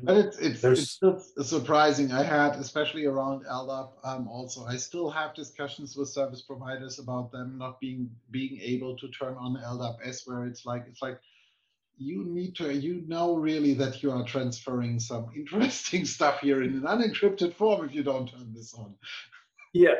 But 0.00 0.16
it's 0.16 0.38
it's, 0.38 0.64
it's 0.64 0.90
still 0.90 1.20
surprising. 1.42 2.12
I 2.12 2.22
had, 2.22 2.56
especially 2.56 3.04
around 3.04 3.44
LDAP, 3.44 3.90
um, 4.04 4.26
also 4.26 4.64
I 4.64 4.76
still 4.76 5.10
have 5.10 5.34
discussions 5.34 5.96
with 5.96 6.08
service 6.08 6.40
providers 6.40 6.98
about 6.98 7.30
them 7.30 7.58
not 7.58 7.78
being 7.78 8.10
being 8.30 8.58
able 8.62 8.96
to 8.96 9.08
turn 9.08 9.34
on 9.34 9.56
LDAP 9.56 9.98
S, 10.06 10.26
where 10.26 10.46
it's 10.46 10.64
like 10.64 10.84
it's 10.88 11.02
like 11.02 11.20
you 11.98 12.24
need 12.24 12.56
to 12.56 12.72
you 12.72 13.04
know 13.06 13.36
really 13.36 13.74
that 13.74 14.02
you 14.02 14.10
are 14.10 14.24
transferring 14.24 14.98
some 14.98 15.30
interesting 15.36 16.06
stuff 16.06 16.40
here 16.40 16.62
in 16.62 16.72
an 16.74 16.82
unencrypted 16.82 17.54
form 17.54 17.84
if 17.84 17.94
you 17.94 18.02
don't 18.02 18.30
turn 18.30 18.52
this 18.54 18.72
on 18.74 18.94
yeah 19.72 19.94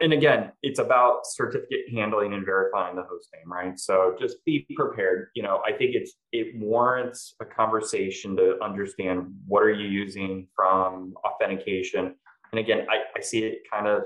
and 0.00 0.12
again 0.12 0.52
it's 0.62 0.78
about 0.78 1.20
certificate 1.24 1.80
handling 1.92 2.34
and 2.34 2.44
verifying 2.44 2.96
the 2.96 3.02
host 3.02 3.28
name 3.34 3.50
right 3.50 3.78
so 3.78 4.14
just 4.20 4.44
be 4.44 4.66
prepared 4.76 5.28
you 5.34 5.42
know 5.42 5.62
i 5.66 5.72
think 5.72 5.94
it's 5.94 6.14
it 6.32 6.54
warrants 6.58 7.34
a 7.40 7.44
conversation 7.44 8.36
to 8.36 8.56
understand 8.62 9.26
what 9.46 9.62
are 9.62 9.72
you 9.72 9.88
using 9.88 10.46
from 10.54 11.14
authentication 11.24 12.14
and 12.52 12.58
again 12.58 12.86
i, 12.90 12.98
I 13.16 13.20
see 13.20 13.44
it 13.44 13.58
kind 13.70 13.86
of 13.86 14.02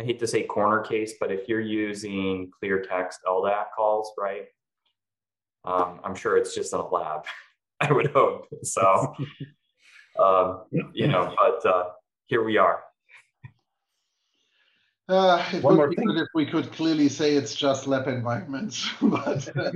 i 0.00 0.04
hate 0.04 0.18
to 0.20 0.26
say 0.26 0.42
corner 0.42 0.80
case 0.80 1.14
but 1.18 1.32
if 1.32 1.48
you're 1.48 1.60
using 1.60 2.50
clear 2.58 2.82
text 2.82 3.20
ldap 3.26 3.66
calls 3.76 4.12
right 4.18 4.46
um, 5.66 6.00
I'm 6.04 6.14
sure 6.14 6.36
it's 6.36 6.54
just 6.54 6.72
in 6.72 6.78
a 6.78 6.88
lab. 6.88 7.24
I 7.80 7.92
would 7.92 8.10
hope 8.12 8.46
so. 8.62 9.14
um, 10.18 10.62
you 10.94 11.08
know, 11.08 11.34
but 11.36 11.68
uh, 11.68 11.84
here 12.26 12.42
we 12.42 12.56
are. 12.56 12.80
Uh, 15.08 15.44
it 15.52 15.62
One 15.62 15.78
would 15.78 15.90
be 15.90 15.96
thing. 15.96 16.06
good 16.06 16.18
if 16.18 16.28
we 16.34 16.44
could 16.44 16.72
clearly 16.72 17.08
say 17.08 17.34
it's 17.34 17.54
just 17.54 17.86
lab 17.86 18.08
environments, 18.08 18.90
but 19.00 19.48
uh, 19.56 19.70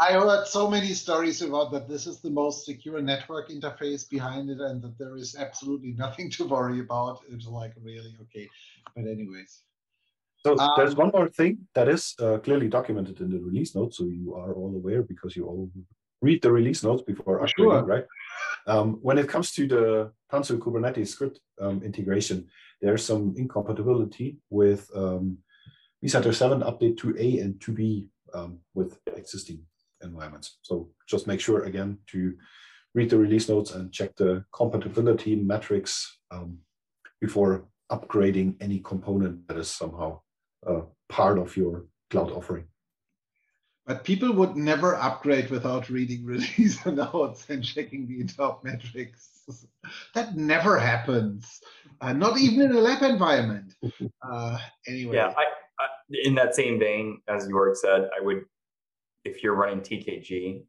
I 0.00 0.14
heard 0.14 0.48
so 0.48 0.68
many 0.68 0.92
stories 0.92 1.40
about 1.40 1.70
that 1.70 1.88
this 1.88 2.08
is 2.08 2.18
the 2.20 2.30
most 2.30 2.64
secure 2.64 3.00
network 3.00 3.48
interface 3.48 4.08
behind 4.08 4.50
it, 4.50 4.60
and 4.60 4.82
that 4.82 4.98
there 4.98 5.14
is 5.16 5.36
absolutely 5.36 5.92
nothing 5.92 6.30
to 6.32 6.46
worry 6.46 6.80
about. 6.80 7.20
It's 7.30 7.46
like 7.46 7.74
really 7.80 8.16
okay, 8.22 8.48
but 8.96 9.06
anyways. 9.06 9.62
So 10.44 10.58
um, 10.58 10.72
there's 10.76 10.96
one 10.96 11.12
more 11.14 11.28
thing 11.28 11.68
that 11.76 11.88
is 11.88 12.14
uh, 12.20 12.38
clearly 12.38 12.68
documented 12.68 13.20
in 13.20 13.30
the 13.30 13.38
release 13.38 13.76
notes, 13.76 13.98
so 13.98 14.04
you 14.04 14.34
are 14.34 14.52
all 14.52 14.74
aware 14.74 15.02
because 15.02 15.36
you 15.36 15.46
all 15.46 15.70
read 16.22 16.42
the 16.42 16.50
release 16.50 16.82
notes 16.82 17.02
before 17.02 17.38
upgrading, 17.40 17.56
sure. 17.56 17.84
right? 17.84 18.04
Um, 18.66 18.98
when 19.00 19.18
it 19.18 19.28
comes 19.28 19.52
to 19.52 19.68
the 19.68 20.12
Tanzu 20.32 20.58
Kubernetes 20.58 21.16
Grid 21.16 21.38
um, 21.60 21.82
integration, 21.82 22.48
there's 22.84 23.04
some 23.04 23.34
incompatibility 23.38 24.36
with 24.50 24.90
um, 24.94 25.38
vCenter 26.04 26.34
7 26.34 26.60
update 26.60 26.96
2a 26.96 27.40
and 27.40 27.54
2b 27.54 28.06
um, 28.34 28.58
with 28.74 28.98
existing 29.16 29.64
environments. 30.02 30.58
So 30.60 30.90
just 31.08 31.26
make 31.26 31.40
sure 31.40 31.64
again 31.64 31.98
to 32.08 32.34
read 32.94 33.08
the 33.08 33.16
release 33.16 33.48
notes 33.48 33.72
and 33.72 33.90
check 33.90 34.14
the 34.16 34.44
compatibility 34.52 35.34
matrix 35.34 36.18
um, 36.30 36.58
before 37.22 37.66
upgrading 37.90 38.56
any 38.60 38.80
component 38.80 39.48
that 39.48 39.56
is 39.56 39.70
somehow 39.70 40.20
uh, 40.66 40.82
part 41.08 41.38
of 41.38 41.56
your 41.56 41.86
cloud 42.10 42.32
offering. 42.32 42.66
But 43.86 44.04
people 44.04 44.32
would 44.32 44.56
never 44.56 44.94
upgrade 44.96 45.50
without 45.50 45.88
reading 45.88 46.24
release 46.34 46.84
notes 46.84 47.46
and 47.48 47.64
checking 47.64 48.06
the 48.06 48.22
interop 48.22 48.62
matrix. 48.62 49.33
that 50.14 50.36
never 50.36 50.78
happens. 50.78 51.60
Uh, 52.00 52.12
not 52.12 52.38
even 52.38 52.62
in 52.62 52.72
a 52.76 52.80
lab 52.80 53.02
environment. 53.02 53.74
Uh, 54.22 54.58
anyway. 54.88 55.16
Yeah, 55.16 55.32
I, 55.36 55.44
I, 55.80 55.86
in 56.24 56.34
that 56.34 56.54
same 56.54 56.78
vein, 56.78 57.20
as 57.28 57.48
Jörg 57.48 57.76
said, 57.76 58.08
I 58.16 58.22
would, 58.22 58.44
if 59.24 59.42
you're 59.42 59.54
running 59.54 59.80
TKG, 59.80 60.64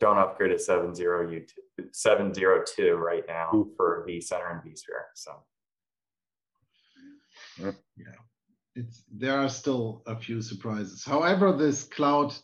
don't 0.00 0.18
upgrade 0.18 0.56
to 0.56 0.56
7.0 0.56 1.48
702 1.92 2.94
right 2.94 3.24
now 3.28 3.66
for 3.76 4.06
vCenter 4.08 4.52
and 4.52 4.60
vSphere. 4.62 5.04
So. 5.14 5.44
Yeah 7.96 8.04
it's 8.76 9.04
there 9.12 9.38
are 9.38 9.48
still 9.48 10.02
a 10.06 10.16
few 10.16 10.42
surprises. 10.42 11.04
However, 11.04 11.52
this 11.52 11.84
cloud 11.84 12.34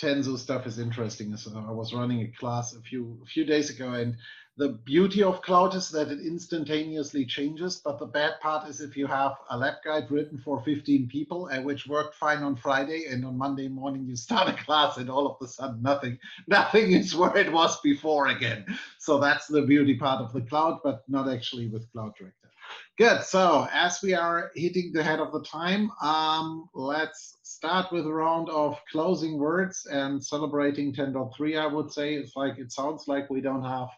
Tanzu 0.00 0.38
stuff 0.38 0.66
is 0.66 0.78
interesting. 0.78 1.36
So 1.36 1.52
I 1.56 1.72
was 1.72 1.92
running 1.92 2.22
a 2.22 2.38
class 2.38 2.74
a 2.74 2.80
few 2.80 3.20
a 3.22 3.26
few 3.26 3.44
days 3.44 3.70
ago, 3.70 3.92
and 3.92 4.16
the 4.60 4.68
beauty 4.84 5.22
of 5.22 5.40
cloud 5.40 5.74
is 5.74 5.88
that 5.88 6.08
it 6.08 6.20
instantaneously 6.20 7.24
changes. 7.24 7.80
But 7.82 7.98
the 7.98 8.04
bad 8.04 8.38
part 8.42 8.68
is 8.68 8.82
if 8.82 8.94
you 8.94 9.06
have 9.06 9.32
a 9.48 9.56
lab 9.56 9.76
guide 9.82 10.10
written 10.10 10.36
for 10.36 10.62
15 10.62 11.08
people 11.08 11.46
and 11.46 11.64
which 11.64 11.86
worked 11.86 12.14
fine 12.14 12.42
on 12.42 12.56
Friday, 12.56 13.06
and 13.06 13.24
on 13.24 13.38
Monday 13.38 13.68
morning 13.68 14.04
you 14.04 14.16
start 14.16 14.50
a 14.50 14.52
class, 14.64 14.98
and 14.98 15.08
all 15.08 15.26
of 15.26 15.38
a 15.40 15.48
sudden 15.48 15.80
nothing 15.80 16.18
nothing 16.46 16.92
is 16.92 17.16
where 17.16 17.34
it 17.38 17.50
was 17.50 17.80
before 17.80 18.28
again. 18.28 18.66
So 18.98 19.18
that's 19.18 19.46
the 19.46 19.62
beauty 19.62 19.96
part 19.96 20.20
of 20.20 20.34
the 20.34 20.42
cloud, 20.42 20.80
but 20.84 21.04
not 21.08 21.26
actually 21.26 21.68
with 21.68 21.90
Cloud 21.92 22.12
Director. 22.18 22.50
Good. 22.98 23.22
So 23.22 23.66
as 23.72 24.00
we 24.02 24.12
are 24.12 24.50
hitting 24.54 24.92
the 24.92 25.02
head 25.02 25.20
of 25.20 25.32
the 25.32 25.42
time, 25.42 25.90
um, 26.02 26.68
let's 26.74 27.38
start 27.42 27.90
with 27.92 28.06
a 28.06 28.12
round 28.12 28.50
of 28.50 28.78
closing 28.92 29.38
words 29.38 29.86
and 29.90 30.22
celebrating 30.22 30.92
10.3. 30.92 31.58
I 31.58 31.66
would 31.66 31.90
say 31.90 32.12
it's 32.12 32.36
like 32.36 32.58
it 32.58 32.72
sounds 32.72 33.08
like 33.08 33.30
we 33.30 33.40
don't 33.40 33.64
have 33.64 33.88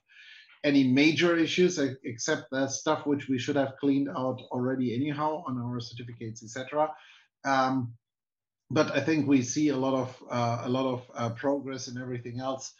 any 0.64 0.84
major 0.84 1.36
issues 1.36 1.78
except 2.04 2.50
the 2.50 2.68
stuff 2.68 3.06
which 3.06 3.28
we 3.28 3.38
should 3.38 3.56
have 3.56 3.74
cleaned 3.80 4.08
out 4.08 4.40
already 4.50 4.94
anyhow 4.94 5.42
on 5.46 5.58
our 5.58 5.80
certificates, 5.80 6.42
etc. 6.42 6.90
Um, 7.44 7.94
but 8.70 8.96
I 8.96 9.00
think 9.00 9.26
we 9.26 9.42
see 9.42 9.68
a 9.68 9.76
lot 9.76 9.94
of 9.94 10.22
uh, 10.30 10.62
a 10.64 10.68
lot 10.68 10.86
of 10.86 11.10
uh, 11.14 11.30
progress 11.30 11.88
and 11.88 11.98
everything 11.98 12.40
else. 12.40 12.72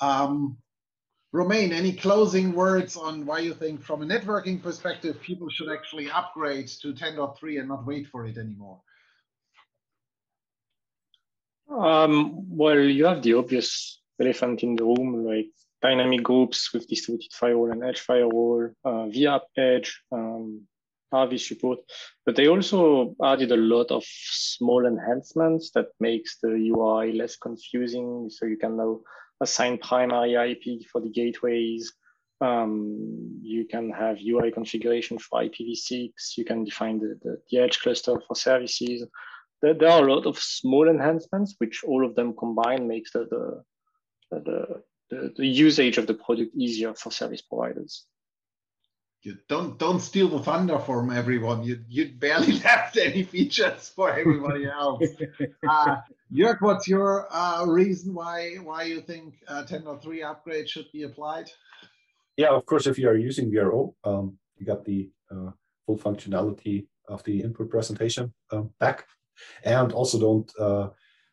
Um, 0.00 0.58
Romain, 1.32 1.72
any 1.72 1.92
closing 1.92 2.52
words 2.52 2.96
on 2.96 3.24
why 3.24 3.38
you 3.38 3.54
think, 3.54 3.82
from 3.82 4.02
a 4.02 4.06
networking 4.06 4.60
perspective, 4.60 5.20
people 5.20 5.48
should 5.48 5.70
actually 5.70 6.10
upgrade 6.10 6.66
to 6.82 6.92
10.3 6.92 7.60
and 7.60 7.68
not 7.68 7.86
wait 7.86 8.08
for 8.08 8.26
it 8.26 8.36
anymore? 8.36 8.80
Um, 11.70 12.56
well, 12.56 12.80
you 12.80 13.04
have 13.04 13.22
the 13.22 13.34
obvious 13.34 14.00
elephant 14.20 14.64
in 14.64 14.74
the 14.74 14.82
room, 14.82 15.24
like 15.24 15.52
dynamic 15.82 16.22
groups 16.22 16.72
with 16.72 16.88
distributed 16.88 17.32
firewall 17.32 17.72
and 17.72 17.84
edge 17.84 18.00
firewall, 18.00 18.70
uh, 18.84 19.06
via 19.06 19.40
edge, 19.56 20.02
um, 20.12 20.66
AVI 21.12 21.38
support. 21.38 21.80
But 22.24 22.36
they 22.36 22.48
also 22.48 23.16
added 23.22 23.52
a 23.52 23.56
lot 23.56 23.90
of 23.90 24.04
small 24.06 24.86
enhancements 24.86 25.70
that 25.72 25.88
makes 25.98 26.38
the 26.40 26.50
UI 26.50 27.12
less 27.12 27.36
confusing. 27.36 28.28
So 28.30 28.46
you 28.46 28.56
can 28.56 28.76
now 28.76 29.00
assign 29.40 29.78
primary 29.78 30.34
IP 30.34 30.86
for 30.90 31.00
the 31.00 31.10
gateways. 31.10 31.92
Um, 32.40 33.40
you 33.42 33.66
can 33.66 33.90
have 33.90 34.18
UI 34.24 34.50
configuration 34.50 35.18
for 35.18 35.42
IPv6. 35.42 36.12
You 36.36 36.44
can 36.44 36.64
define 36.64 36.98
the, 36.98 37.18
the, 37.22 37.38
the 37.50 37.58
edge 37.58 37.80
cluster 37.80 38.20
for 38.26 38.34
services. 38.34 39.06
There, 39.60 39.74
there, 39.74 39.90
are 39.90 40.06
a 40.06 40.14
lot 40.14 40.26
of 40.26 40.38
small 40.38 40.88
enhancements, 40.88 41.54
which 41.58 41.84
all 41.84 42.04
of 42.04 42.14
them 42.14 42.34
combined 42.34 42.88
makes 42.88 43.12
the, 43.12 43.26
the, 43.30 43.62
the, 44.30 44.82
the, 45.10 45.32
the 45.36 45.46
usage 45.46 45.98
of 45.98 46.06
the 46.06 46.14
product 46.14 46.54
easier 46.54 46.94
for 46.94 47.10
service 47.10 47.42
providers 47.42 48.06
you 49.22 49.36
don't 49.48 49.78
don't 49.78 50.00
steal 50.00 50.28
the 50.28 50.38
thunder 50.38 50.78
from 50.78 51.10
everyone. 51.10 51.62
You 51.62 51.84
you 51.88 52.12
barely 52.18 52.52
left 52.64 52.96
any 52.96 53.22
features 53.22 53.92
for 53.94 54.10
everybody 54.10 54.66
else. 54.66 55.02
uh, 55.68 55.96
Jörg, 56.32 56.56
what's 56.60 56.88
your 56.88 57.26
uh, 57.30 57.64
reason 57.66 58.14
why 58.14 58.56
why 58.62 58.84
you 58.84 59.00
think 59.00 59.34
uh, 59.48 59.64
10.3 59.64 60.24
upgrade 60.24 60.68
should 60.68 60.86
be 60.92 61.02
applied? 61.02 61.50
Yeah, 62.36 62.48
of 62.48 62.64
course, 62.64 62.86
if 62.86 62.98
you 62.98 63.08
are 63.08 63.16
using 63.16 63.50
VRO, 63.50 63.94
um, 64.04 64.38
you 64.56 64.64
got 64.64 64.84
the 64.84 65.10
uh, 65.30 65.50
full 65.84 65.98
functionality 65.98 66.86
of 67.08 67.22
the 67.24 67.42
input 67.42 67.68
presentation 67.68 68.32
um, 68.52 68.70
back, 68.78 69.06
and 69.64 69.92
also 69.92 70.18
don't 70.18 70.50
uh, 70.58 70.88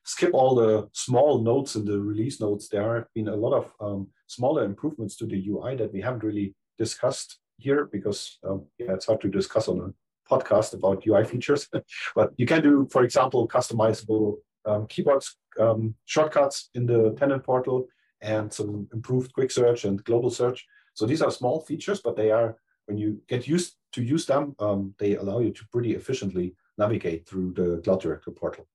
skip 0.07 0.33
all 0.33 0.55
the 0.55 0.87
small 0.93 1.43
notes 1.43 1.75
in 1.75 1.83
the 1.83 1.99
release 1.99 2.39
notes. 2.39 2.69
There 2.69 2.95
have 2.95 3.13
been 3.13 3.27
a 3.27 3.35
lot 3.35 3.53
of 3.53 3.73
um, 3.81 4.07
smaller 4.27 4.63
improvements 4.63 5.17
to 5.17 5.25
the 5.25 5.49
UI 5.49 5.75
that 5.75 5.91
we 5.91 6.01
haven't 6.01 6.23
really 6.23 6.55
discussed 6.77 7.39
here 7.57 7.89
because 7.91 8.39
um, 8.47 8.65
yeah, 8.79 8.93
it's 8.93 9.05
hard 9.05 9.21
to 9.21 9.27
discuss 9.27 9.67
on 9.67 9.79
a 9.81 10.33
podcast 10.33 10.73
about 10.73 11.05
UI 11.05 11.25
features. 11.25 11.67
but 12.15 12.31
you 12.37 12.45
can 12.45 12.63
do, 12.63 12.87
for 12.89 13.03
example, 13.03 13.47
customizable 13.49 14.35
um, 14.65 14.87
keyboards 14.87 15.35
um, 15.59 15.93
shortcuts 16.05 16.69
in 16.73 16.85
the 16.85 17.13
tenant 17.19 17.43
portal 17.43 17.87
and 18.21 18.51
some 18.51 18.87
improved 18.93 19.33
quick 19.33 19.51
search 19.51 19.83
and 19.83 20.03
global 20.05 20.29
search. 20.29 20.65
So 20.93 21.05
these 21.05 21.21
are 21.21 21.31
small 21.31 21.59
features, 21.61 21.99
but 21.99 22.15
they 22.15 22.31
are 22.31 22.55
when 22.85 22.97
you 22.97 23.21
get 23.27 23.45
used 23.45 23.75
to 23.91 24.01
use 24.01 24.25
them, 24.25 24.55
um, 24.59 24.95
they 24.99 25.17
allow 25.17 25.39
you 25.39 25.51
to 25.51 25.67
pretty 25.73 25.95
efficiently 25.95 26.55
navigate 26.77 27.27
through 27.27 27.53
the 27.53 27.81
Cloud 27.83 28.01
Director 28.01 28.31
portal. 28.31 28.65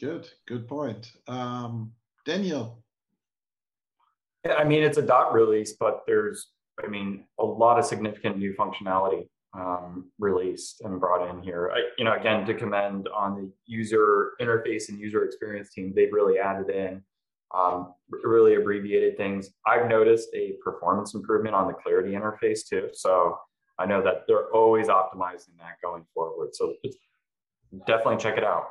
Good, 0.00 0.28
good 0.48 0.66
point. 0.66 1.12
Um, 1.28 1.92
Daniel. 2.24 2.82
Yeah, 4.44 4.54
I 4.54 4.64
mean, 4.64 4.82
it's 4.82 4.96
a 4.96 5.02
dot 5.02 5.34
release, 5.34 5.74
but 5.78 6.00
there's 6.06 6.48
I 6.84 6.88
mean, 6.88 7.24
a 7.38 7.44
lot 7.44 7.78
of 7.78 7.84
significant 7.84 8.38
new 8.38 8.54
functionality 8.54 9.28
um, 9.54 10.10
released 10.18 10.80
and 10.82 11.00
brought 11.00 11.28
in 11.28 11.42
here. 11.42 11.72
I, 11.74 11.80
you 11.98 12.04
know, 12.04 12.14
again, 12.14 12.46
to 12.46 12.54
commend 12.54 13.08
on 13.08 13.34
the 13.36 13.52
user 13.66 14.32
interface 14.40 14.88
and 14.88 14.98
user 14.98 15.24
experience 15.24 15.70
team, 15.72 15.92
they've 15.94 16.12
really 16.12 16.38
added 16.38 16.70
in 16.70 17.02
um, 17.54 17.94
really 18.22 18.54
abbreviated 18.54 19.16
things. 19.16 19.50
I've 19.66 19.88
noticed 19.88 20.28
a 20.34 20.54
performance 20.62 21.14
improvement 21.14 21.54
on 21.54 21.66
the 21.66 21.74
clarity 21.74 22.12
interface 22.12 22.60
too. 22.68 22.88
So 22.92 23.36
I 23.78 23.86
know 23.86 24.02
that 24.02 24.24
they're 24.28 24.50
always 24.52 24.88
optimizing 24.88 25.56
that 25.58 25.80
going 25.82 26.04
forward. 26.14 26.54
So 26.54 26.74
definitely 27.86 28.18
check 28.18 28.36
it 28.38 28.44
out. 28.44 28.66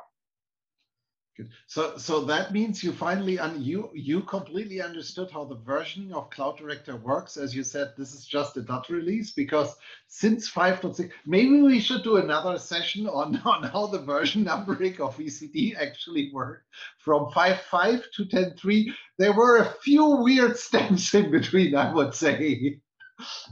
So, 1.66 1.96
so 1.96 2.20
that 2.24 2.52
means 2.52 2.82
you 2.82 2.92
finally 2.92 3.38
un, 3.38 3.62
you 3.62 3.90
you 3.94 4.22
completely 4.22 4.82
understood 4.82 5.30
how 5.30 5.44
the 5.44 5.56
version 5.56 6.12
of 6.12 6.30
Cloud 6.30 6.58
Director 6.58 6.96
works. 6.96 7.36
As 7.36 7.54
you 7.54 7.62
said, 7.62 7.92
this 7.96 8.12
is 8.12 8.26
just 8.26 8.56
a 8.56 8.62
dot 8.62 8.88
release 8.88 9.32
because 9.32 9.76
since 10.06 10.50
5.6, 10.50 11.10
maybe 11.26 11.62
we 11.62 11.80
should 11.80 12.02
do 12.02 12.16
another 12.16 12.58
session 12.58 13.06
on 13.06 13.36
on 13.44 13.62
how 13.62 13.86
the 13.86 14.00
version 14.00 14.44
numbering 14.44 15.00
of 15.00 15.16
VCD 15.16 15.76
actually 15.76 16.30
worked. 16.32 16.66
From 16.98 17.30
5.5 17.30 18.02
to 18.16 18.24
10.3, 18.26 18.92
there 19.18 19.32
were 19.32 19.58
a 19.58 19.72
few 19.82 20.04
weird 20.22 20.56
steps 20.66 21.14
in 21.14 21.30
between, 21.30 21.74
I 21.74 21.92
would 21.92 22.14
say. 22.14 22.80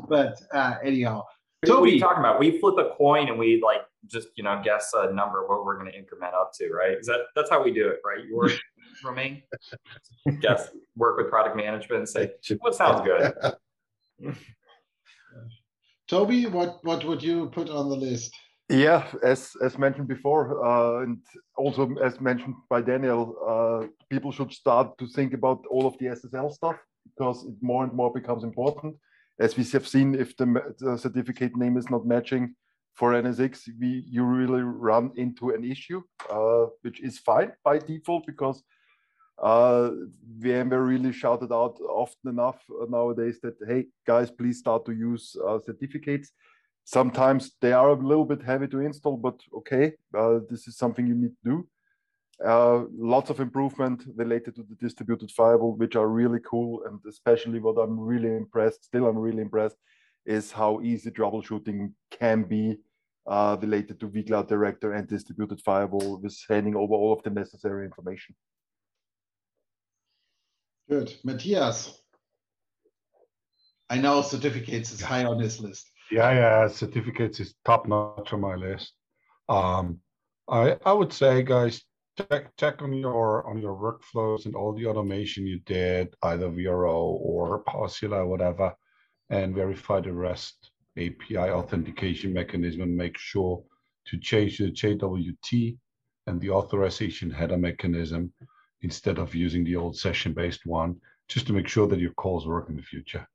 But 0.08 0.40
uh, 0.50 0.76
anyhow, 0.82 1.24
so 1.64 1.80
What 1.80 1.88
are 1.88 1.92
you 1.92 2.00
talking 2.00 2.20
about? 2.20 2.38
We 2.38 2.58
flip 2.60 2.76
a 2.78 2.94
coin 2.94 3.28
and 3.28 3.38
we 3.38 3.60
like 3.62 3.82
just 4.06 4.28
you 4.36 4.44
know 4.44 4.60
guess 4.62 4.92
a 4.94 5.12
number 5.12 5.46
what 5.46 5.64
we're 5.64 5.78
going 5.78 5.90
to 5.90 5.98
increment 5.98 6.34
up 6.34 6.52
to, 6.54 6.70
right? 6.70 6.96
Is 6.98 7.06
that 7.06 7.20
that's 7.34 7.50
how 7.50 7.62
we 7.62 7.72
do 7.72 7.88
it, 7.88 8.00
right? 8.04 8.24
You 8.24 8.36
work, 8.36 8.52
Romain. 9.04 9.42
guess 10.40 10.70
work 10.96 11.16
with 11.18 11.28
product 11.28 11.56
management 11.56 12.00
and 12.00 12.08
say 12.08 12.30
what 12.60 12.74
sounds 12.74 13.02
good. 13.02 13.32
Toby, 16.08 16.46
what 16.46 16.78
what 16.84 17.04
would 17.04 17.22
you 17.22 17.46
put 17.50 17.68
on 17.68 17.88
the 17.88 17.96
list? 17.96 18.34
Yeah, 18.70 19.06
as 19.22 19.52
as 19.62 19.78
mentioned 19.78 20.08
before, 20.08 20.64
uh, 20.64 21.02
and 21.02 21.18
also 21.56 21.94
as 22.02 22.20
mentioned 22.20 22.54
by 22.68 22.82
Daniel, 22.82 23.36
uh, 23.46 23.86
people 24.10 24.30
should 24.32 24.52
start 24.52 24.98
to 24.98 25.06
think 25.06 25.32
about 25.32 25.64
all 25.70 25.86
of 25.86 25.96
the 25.98 26.06
SSL 26.06 26.52
stuff 26.52 26.76
because 27.04 27.44
it 27.44 27.54
more 27.62 27.84
and 27.84 27.92
more 27.94 28.12
becomes 28.12 28.44
important 28.44 28.96
as 29.40 29.56
we 29.56 29.64
have 29.64 29.86
seen, 29.86 30.14
if 30.14 30.36
the, 30.36 30.74
the 30.78 30.96
certificate 30.96 31.56
name 31.56 31.76
is 31.76 31.88
not 31.90 32.06
matching 32.06 32.54
for 32.98 33.12
NSX, 33.12 33.68
we 33.80 34.04
you 34.08 34.24
really 34.24 34.62
run 34.62 35.12
into 35.14 35.50
an 35.50 35.64
issue, 35.64 36.02
uh, 36.28 36.66
which 36.82 37.00
is 37.00 37.18
fine 37.18 37.52
by 37.62 37.78
default 37.78 38.26
because 38.26 38.64
uh, 39.40 39.90
VMware 40.40 40.84
really 40.84 41.12
shouted 41.12 41.52
out 41.52 41.78
often 41.88 42.28
enough 42.28 42.60
nowadays 42.88 43.38
that 43.42 43.54
hey 43.68 43.86
guys, 44.04 44.32
please 44.32 44.58
start 44.58 44.84
to 44.86 44.92
use 44.92 45.36
uh, 45.46 45.60
certificates. 45.64 46.32
Sometimes 46.84 47.52
they 47.60 47.72
are 47.72 47.90
a 47.90 47.94
little 48.10 48.24
bit 48.24 48.42
heavy 48.42 48.66
to 48.66 48.80
install, 48.80 49.16
but 49.16 49.38
okay, 49.58 49.92
uh, 50.18 50.40
this 50.50 50.66
is 50.66 50.76
something 50.76 51.06
you 51.06 51.14
need 51.14 51.34
to 51.44 51.50
do. 51.52 51.68
Uh, 52.44 52.84
lots 52.96 53.30
of 53.30 53.38
improvement 53.38 54.02
related 54.16 54.56
to 54.56 54.64
the 54.64 54.74
distributed 54.76 55.30
firewall, 55.30 55.76
which 55.76 55.94
are 55.94 56.08
really 56.08 56.40
cool. 56.44 56.82
And 56.86 56.98
especially 57.08 57.60
what 57.60 57.78
I'm 57.78 57.98
really 57.98 58.34
impressed, 58.34 58.84
still 58.84 59.06
I'm 59.06 59.18
really 59.18 59.42
impressed, 59.42 59.76
is 60.24 60.50
how 60.52 60.80
easy 60.82 61.10
troubleshooting 61.10 61.92
can 62.10 62.42
be 62.42 62.78
uh, 63.28 63.56
related 63.60 64.00
to 64.00 64.08
vCloud 64.08 64.48
Director 64.48 64.94
and 64.94 65.06
distributed 65.06 65.60
firewall 65.64 66.18
with 66.18 66.36
handing 66.48 66.74
over 66.74 66.94
all 66.94 67.12
of 67.12 67.22
the 67.22 67.30
necessary 67.30 67.84
information. 67.84 68.34
Good. 70.88 71.14
Matthias. 71.22 72.00
I 73.90 73.98
know 73.98 74.22
certificates 74.22 74.90
is 74.90 75.00
high 75.00 75.24
on 75.24 75.38
this 75.38 75.60
list. 75.60 75.90
Yeah, 76.10 76.32
yeah, 76.32 76.68
certificates 76.68 77.40
is 77.40 77.54
top 77.64 77.86
notch 77.86 78.32
on 78.32 78.40
my 78.40 78.54
list. 78.54 78.92
Um, 79.48 80.00
I 80.48 80.76
I 80.84 80.92
would 80.92 81.12
say, 81.12 81.42
guys, 81.42 81.82
check 82.16 82.56
check 82.56 82.80
on 82.80 82.94
your 82.94 83.46
on 83.46 83.58
your 83.58 83.76
workflows 83.76 84.46
and 84.46 84.54
all 84.54 84.72
the 84.74 84.86
automation 84.86 85.46
you 85.46 85.58
did, 85.60 86.14
either 86.22 86.48
VRO 86.48 87.18
or 87.20 87.62
PowerCLI, 87.64 88.26
whatever, 88.26 88.74
and 89.28 89.54
verify 89.54 90.00
the 90.00 90.12
REST 90.12 90.70
API 90.98 91.50
authentication 91.50 92.32
mechanism 92.32 92.82
and 92.82 92.96
make 92.96 93.16
sure 93.16 93.62
to 94.06 94.18
change 94.18 94.58
the 94.58 94.70
JWT 94.70 95.76
and 96.26 96.40
the 96.40 96.50
authorization 96.50 97.30
header 97.30 97.56
mechanism 97.56 98.32
instead 98.82 99.18
of 99.18 99.34
using 99.34 99.64
the 99.64 99.76
old 99.76 99.96
session-based 99.96 100.66
one, 100.66 100.96
just 101.28 101.46
to 101.46 101.52
make 101.52 101.68
sure 101.68 101.86
that 101.86 101.98
your 101.98 102.12
calls 102.12 102.46
work 102.46 102.68
in 102.68 102.76
the 102.76 102.82
future. 102.82 103.26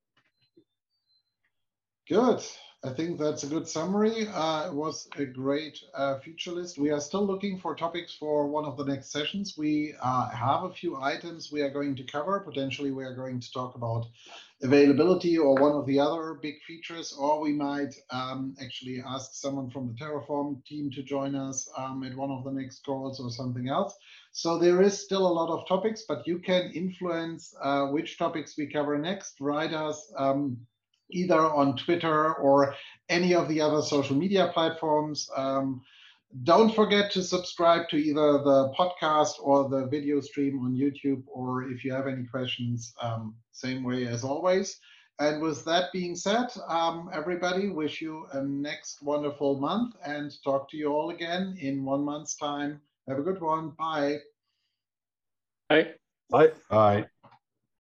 Good. 2.08 2.44
I 2.86 2.90
think 2.90 3.18
that's 3.18 3.44
a 3.44 3.48
good 3.48 3.66
summary. 3.66 4.28
Uh, 4.28 4.68
it 4.68 4.74
was 4.74 5.08
a 5.18 5.24
great 5.24 5.80
uh, 5.94 6.20
feature 6.20 6.52
list. 6.52 6.78
We 6.78 6.92
are 6.92 7.00
still 7.00 7.26
looking 7.26 7.58
for 7.58 7.76
topics 7.76 8.14
for 8.14 8.46
one 8.46 8.66
of 8.66 8.76
the 8.76 8.84
next 8.84 9.10
sessions. 9.10 9.56
We 9.58 9.96
uh, 10.02 10.30
have 10.32 10.64
a 10.64 10.74
few 10.74 10.98
items 11.02 11.50
we 11.50 11.62
are 11.62 11.70
going 11.70 11.96
to 11.96 12.04
cover. 12.04 12.42
Potentially, 12.42 12.92
we 12.92 13.06
are 13.06 13.16
going 13.16 13.40
to 13.40 13.52
talk 13.54 13.76
about 13.76 14.08
availability 14.64 15.38
or 15.38 15.56
one 15.56 15.74
of 15.74 15.86
the 15.86 16.00
other 16.00 16.40
big 16.42 16.56
features, 16.66 17.14
or 17.18 17.42
we 17.42 17.54
might 17.54 17.94
um, 18.10 18.56
actually 18.62 19.04
ask 19.06 19.34
someone 19.34 19.70
from 19.70 19.88
the 19.88 19.94
Terraform 19.94 20.64
team 20.66 20.90
to 20.92 21.04
join 21.04 21.36
us 21.36 21.70
um, 21.78 22.04
at 22.04 22.16
one 22.16 22.32
of 22.32 22.44
the 22.44 22.52
next 22.52 22.86
calls 22.86 23.20
or 23.20 23.30
something 23.30 23.70
else. 23.70 23.94
So 24.32 24.58
there 24.58 24.82
is 24.82 25.00
still 25.00 25.28
a 25.28 25.38
lot 25.40 25.50
of 25.50 25.68
topics, 25.68 26.04
but 26.08 26.26
you 26.26 26.40
can 26.40 26.72
influence 26.74 27.54
uh, 27.62 27.88
which 27.88 28.18
topics 28.18 28.58
we 28.58 28.68
cover 28.68 28.98
next. 28.98 29.40
Write 29.40 29.74
us. 29.74 30.12
Um, 30.18 30.66
either 31.10 31.40
on 31.40 31.78
Twitter 31.78 32.34
or 32.36 32.76
any 33.10 33.36
of 33.36 33.48
the 33.48 33.62
other 33.62 33.82
social 33.82 34.16
media 34.16 34.50
platforms. 34.54 35.30
Um, 35.36 35.82
don't 36.42 36.74
forget 36.74 37.12
to 37.12 37.22
subscribe 37.22 37.88
to 37.90 37.98
either 37.98 38.40
the 38.40 38.74
podcast 38.78 39.36
or 39.40 39.70
the 39.70 39.86
video 39.88 40.20
stream 40.20 40.60
on 40.66 40.74
YouTube, 40.74 41.24
or 41.28 41.70
if 41.70 41.86
you 41.86 41.94
have 41.94 42.08
any 42.08 42.26
questions, 42.26 42.94
um, 43.02 43.36
same 43.52 43.84
way 43.84 44.08
as 44.08 44.24
always. 44.24 44.80
And 45.20 45.42
with 45.42 45.64
that 45.66 45.92
being 45.94 46.16
said, 46.16 46.48
um, 46.68 47.10
everybody, 47.14 47.70
wish 47.70 48.02
you 48.02 48.26
a 48.32 48.42
next 48.42 49.04
wonderful 49.04 49.60
month 49.60 49.96
and 50.06 50.32
talk 50.44 50.70
to 50.72 50.78
you 50.78 50.88
all 50.88 51.12
again 51.12 51.56
in 51.60 51.86
one 51.86 52.04
month's 52.04 52.36
time. 52.36 52.82
Have 53.08 53.20
a 53.20 53.24
good 53.24 53.40
one. 53.40 53.70
Bye. 53.78 54.18
Bye. 55.70 55.94
Bye. 56.30 56.52
Bye. 56.70 57.06